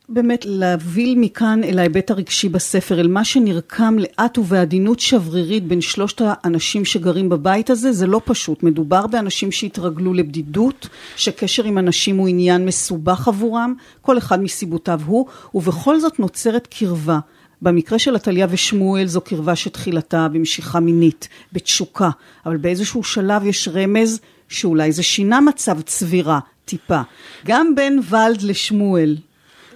באמת 0.09 0.45
להביא 0.45 1.17
מכאן 1.19 1.65
אל 1.65 1.79
ההיבט 1.79 2.11
הרגשי 2.11 2.49
בספר, 2.49 3.01
אל 3.01 3.09
מה 3.09 3.25
שנרקם 3.25 3.97
לאט 3.99 4.39
ובעדינות 4.39 5.01
שברירית 5.01 5.65
בין 5.65 5.81
שלושת 5.81 6.23
האנשים 6.25 6.85
שגרים 6.85 7.29
בבית 7.29 7.71
הזה, 7.71 7.93
זה 7.93 8.07
לא 8.07 8.21
פשוט. 8.25 8.63
מדובר 8.63 9.07
באנשים 9.07 9.53
שהתרגלו 9.53 10.15
לבדידות, 10.15 10.89
שקשר 11.17 11.65
עם 11.65 11.79
אנשים 11.79 12.17
הוא 12.17 12.29
עניין 12.29 12.67
מסובך 12.67 13.29
עבורם, 13.29 13.75
כל 14.01 14.19
אחד 14.19 14.43
מסיבותיו 14.43 15.01
הוא, 15.07 15.27
ובכל 15.55 16.01
זאת 16.01 16.19
נוצרת 16.19 16.67
קרבה. 16.67 17.19
במקרה 17.63 17.99
של 17.99 18.17
עתליה 18.17 18.47
ושמואל 18.51 19.07
זו 19.07 19.21
קרבה 19.21 19.57
שתחילתה 19.57 20.29
במשיכה 20.29 20.81
מינית, 20.81 21.29
בתשוקה, 21.53 22.11
אבל 22.47 22.57
באיזשהו 22.57 23.05
שלב 23.05 23.47
יש 23.47 23.69
רמז 23.69 24.21
שאולי 24.49 24.93
זה 24.93 25.03
שינה 25.03 25.41
מצב 25.41 25.81
צבירה, 25.81 26.39
טיפה. 26.65 27.01
גם 27.47 27.75
בין 27.75 28.01
ולד 28.11 28.43
לשמואל, 28.43 29.17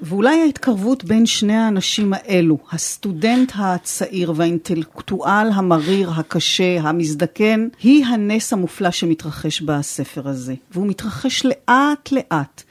ואולי 0.02 0.40
ההתקרבות 0.40 1.04
בין 1.04 1.26
שני 1.26 1.56
האנשים 1.56 2.12
האלו, 2.12 2.58
הסטודנט 2.72 3.52
הצעיר 3.54 4.32
והאינטלקטואל 4.36 5.48
המריר, 5.54 6.10
הקשה, 6.16 6.80
המזדקן, 6.80 7.68
היא 7.82 8.06
הנס 8.06 8.52
המופלא 8.52 8.90
שמתרחש 8.90 9.60
בספר 9.60 10.28
הזה. 10.28 10.54
והוא 10.72 10.86
מתרחש 10.86 11.46
לאט 11.46 12.12
לאט. 12.12 12.62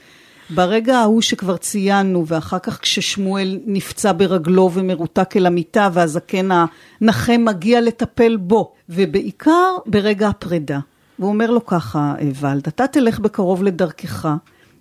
ברגע 0.50 0.98
ההוא 0.98 1.22
שכבר 1.22 1.58
ציינו, 1.58 2.28
ואחר 2.28 2.60
כך 2.60 2.82
כששמואל 2.82 3.60
נפצע 3.66 4.12
ברגלו 4.12 4.72
ומרותק 4.74 5.38
אל 5.38 5.46
המיטה, 5.46 5.90
והזקן 5.94 6.50
הנכה 6.52 7.38
מגיע 7.38 7.82
לטפל 7.82 8.38
בו, 8.38 8.74
ובעיקר 8.90 9.78
ברגע 9.86 10.28
הפרידה. 10.28 10.80
והוא 11.20 11.30
אומר 11.30 11.52
לו 11.52 11.66
ככה, 11.66 12.14
ולד, 12.42 12.68
אתה 12.68 12.88
תלך 12.88 13.20
בקרוב 13.20 13.64
לדרכך, 13.64 14.28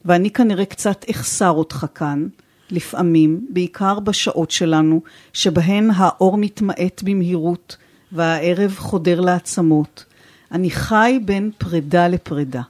ואני 0.05 0.31
כנראה 0.31 0.65
קצת 0.65 1.05
אחסר 1.11 1.51
אותך 1.51 1.87
כאן, 1.95 2.27
לפעמים, 2.71 3.47
בעיקר 3.51 4.01
בשעות 4.01 4.51
שלנו, 4.51 5.03
שבהן 5.33 5.91
האור 5.97 6.39
מתמעט 6.39 7.03
במהירות 7.05 7.77
והערב 8.13 8.75
חודר 8.79 9.21
לעצמות. 9.21 10.05
אני 10.53 10.71
חי 10.71 11.19
בין 11.25 11.51
פרידה 11.59 12.09
לפרידה. 12.09 12.63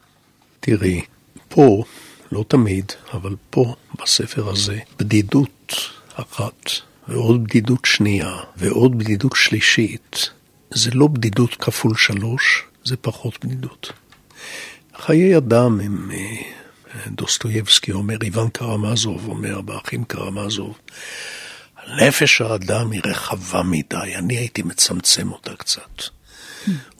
תראי, 0.61 1.01
פה, 1.49 1.85
לא 2.33 2.45
תמיד, 2.49 2.93
אבל 3.13 3.37
פה, 3.51 3.75
בספר 4.03 4.49
הזה, 4.49 4.79
בדידות 4.99 5.75
אחת, 6.15 6.71
ועוד 7.09 7.45
בדידות 7.45 7.85
שנייה, 7.85 8.37
ועוד 8.57 8.99
בדידות 8.99 9.33
שלישית, 9.35 10.31
זה 10.71 10.91
לא 10.95 11.07
בדידות 11.07 11.55
כפול 11.55 11.97
שלוש, 11.97 12.65
זה 12.85 12.97
פחות 12.97 13.45
בדידות. 13.45 13.93
חיי 14.97 15.37
אדם 15.37 15.81
הם, 15.81 16.11
אה, 16.11 16.43
דוסטויבסקי 17.09 17.93
אומר, 17.93 18.17
איוון 18.23 18.49
קרמזוב 18.49 19.29
אומר 19.29 19.61
באחים 19.61 20.05
קרמזוב, 20.05 20.79
נפש 22.01 22.41
האדם 22.41 22.91
היא 22.91 23.01
רחבה 23.07 23.63
מדי, 23.63 24.17
אני 24.17 24.37
הייתי 24.37 24.63
מצמצם 24.63 25.33
אותה 25.33 25.57
קצת. 25.57 26.03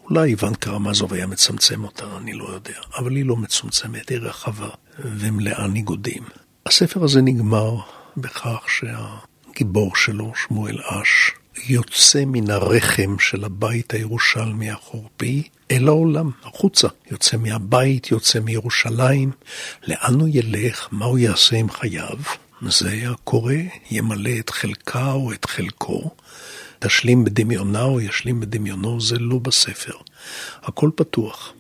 אולי 0.05 0.31
איוון 0.31 0.55
קרמזוב 0.55 1.13
היה 1.15 1.27
מצמצם 1.27 1.85
אותה, 1.85 2.17
אני 2.17 2.33
לא 2.33 2.45
יודע, 2.45 2.81
אבל 2.99 3.17
היא 3.17 3.25
לא 3.25 3.37
מצומצמת, 3.37 4.09
היא 4.09 4.19
רחבה 4.19 4.69
ומלאה 4.99 5.67
ניגודים. 5.67 6.23
הספר 6.67 7.05
הזה 7.05 7.23
נגמר 7.23 7.77
בכך 8.17 8.67
שהגיבור 8.69 9.97
שלו, 9.97 10.33
שמואל 10.37 10.79
אש, 10.85 11.31
יוצא 11.63 12.25
מן 12.27 12.51
הרחם 12.51 13.19
של 13.19 13.45
הבית 13.45 13.95
הירושלמי 13.95 14.71
החורפי 14.71 15.43
אל 15.71 15.89
העולם, 15.89 16.31
החוצה. 16.43 16.89
יוצא 17.11 17.37
מהבית, 17.37 18.11
יוצא 18.11 18.41
מירושלים. 18.41 19.31
לאן 19.87 20.15
הוא 20.21 20.29
ילך? 20.33 20.89
מה 20.93 21.05
הוא 21.05 21.19
יעשה 21.19 21.57
עם 21.57 21.71
חייו? 21.71 22.19
זה 22.63 23.03
הקורא 23.11 23.55
ימלא 23.91 24.31
את 24.39 24.51
חלקה 24.51 25.13
או 25.13 25.33
את 25.33 25.45
חלקו, 25.45 26.11
תשלים 26.79 27.25
בדמיונה 27.25 27.83
או 27.83 28.01
ישלים 28.01 28.41
בדמיונו, 28.41 29.01
זה 29.01 29.19
לא 29.19 29.39
בספר. 29.39 29.97
הכל 30.63 30.91
פתוח. 30.97 31.53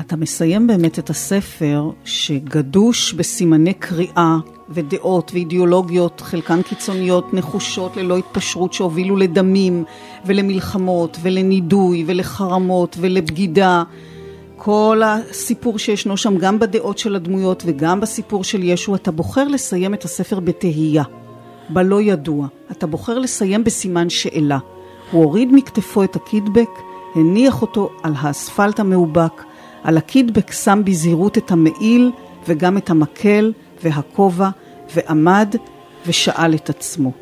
אתה 0.00 0.16
מסיים 0.16 0.66
באמת 0.66 0.98
את 0.98 1.10
הספר 1.10 1.90
שגדוש 2.04 3.12
בסימני 3.12 3.74
קריאה 3.74 4.36
ודעות 4.68 5.30
ואידיאולוגיות, 5.34 6.20
חלקן 6.20 6.62
קיצוניות, 6.62 7.34
נחושות, 7.34 7.96
ללא 7.96 8.16
התפשרות, 8.16 8.72
שהובילו 8.72 9.16
לדמים 9.16 9.84
ולמלחמות 10.26 11.18
ולנידוי 11.22 12.04
ולחרמות 12.06 12.96
ולבגידה. 13.00 13.82
כל 14.56 15.02
הסיפור 15.04 15.78
שישנו 15.78 16.16
שם, 16.16 16.36
גם 16.36 16.58
בדעות 16.58 16.98
של 16.98 17.16
הדמויות 17.16 17.62
וגם 17.66 18.00
בסיפור 18.00 18.44
של 18.44 18.62
ישו, 18.62 18.94
אתה 18.94 19.10
בוחר 19.10 19.48
לסיים 19.48 19.94
את 19.94 20.04
הספר 20.04 20.40
בתהייה, 20.40 21.04
בלא 21.68 22.00
ידוע. 22.00 22.46
אתה 22.70 22.86
בוחר 22.86 23.18
לסיים 23.18 23.64
בסימן 23.64 24.10
שאלה. 24.10 24.58
הוא 25.10 25.24
הוריד 25.24 25.48
מכתפו 25.52 26.04
את 26.04 26.16
הקידבק, 26.16 26.70
הניח 27.14 27.62
אותו 27.62 27.90
על 28.02 28.12
האספלט 28.16 28.80
המאובק, 28.80 29.42
על 29.84 29.98
הקידבק 29.98 30.52
שם 30.52 30.82
בזהירות 30.84 31.38
את 31.38 31.50
המעיל 31.50 32.10
וגם 32.48 32.76
את 32.76 32.90
המקל 32.90 33.52
והכובע, 33.82 34.48
ועמד 34.94 35.54
ושאל 36.06 36.54
את 36.54 36.70
עצמו. 36.70 37.12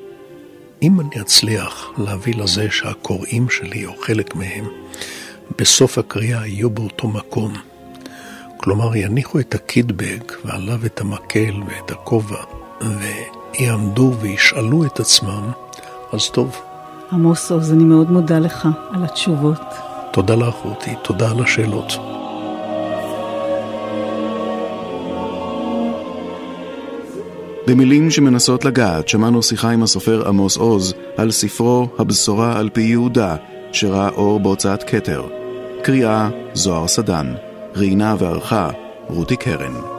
אם 0.83 1.01
אני 1.01 1.21
אצליח 1.21 1.93
להביא 1.99 2.35
לזה 2.35 2.71
שהקוראים 2.71 3.51
שלי, 3.51 3.87
או 3.87 3.93
חלק 4.01 4.35
מהם, 4.35 4.65
בסוף 5.59 5.99
הקריאה 5.99 6.47
יהיו 6.47 6.71
באותו 6.71 7.09
מקום, 7.09 7.53
כלומר 8.57 8.97
יניחו 8.97 9.41
את 9.41 9.55
הקידבק 9.55 10.33
ועליו 10.45 10.87
את 10.87 11.01
המקל 11.01 11.55
ואת 11.67 11.91
הכובע, 11.91 12.43
ויעמדו 12.81 14.13
וישאלו 14.21 14.85
את 14.85 15.01
עצמם, 15.01 15.51
אז 16.13 16.31
טוב. 16.31 16.57
עמוס 17.13 17.51
עוז, 17.51 17.73
אני 17.73 17.85
מאוד 17.85 18.11
מודה 18.11 18.39
לך 18.39 18.69
על 18.91 19.05
התשובות. 19.05 19.61
תודה 20.13 20.35
לך, 20.35 20.55
רותי, 20.65 20.91
תודה 21.03 21.31
על 21.31 21.43
השאלות. 21.43 22.18
במילים 27.69 28.11
שמנסות 28.11 28.65
לגעת, 28.65 29.09
שמענו 29.09 29.43
שיחה 29.43 29.71
עם 29.71 29.83
הסופר 29.83 30.29
עמוס 30.29 30.57
עוז 30.57 30.95
על 31.17 31.31
ספרו 31.31 31.89
"הבשורה 31.99 32.59
על 32.59 32.69
פי 32.73 32.81
יהודה", 32.81 33.37
שראה 33.73 34.09
אור 34.09 34.41
בהוצאת 34.41 34.83
כתר. 34.83 35.23
קריאה 35.83 36.29
זוהר 36.55 36.89
סדן, 36.89 37.35
ראיינה 37.77 38.17
וערכה 38.19 38.71
רותי 39.09 39.37
קרן. 39.37 39.98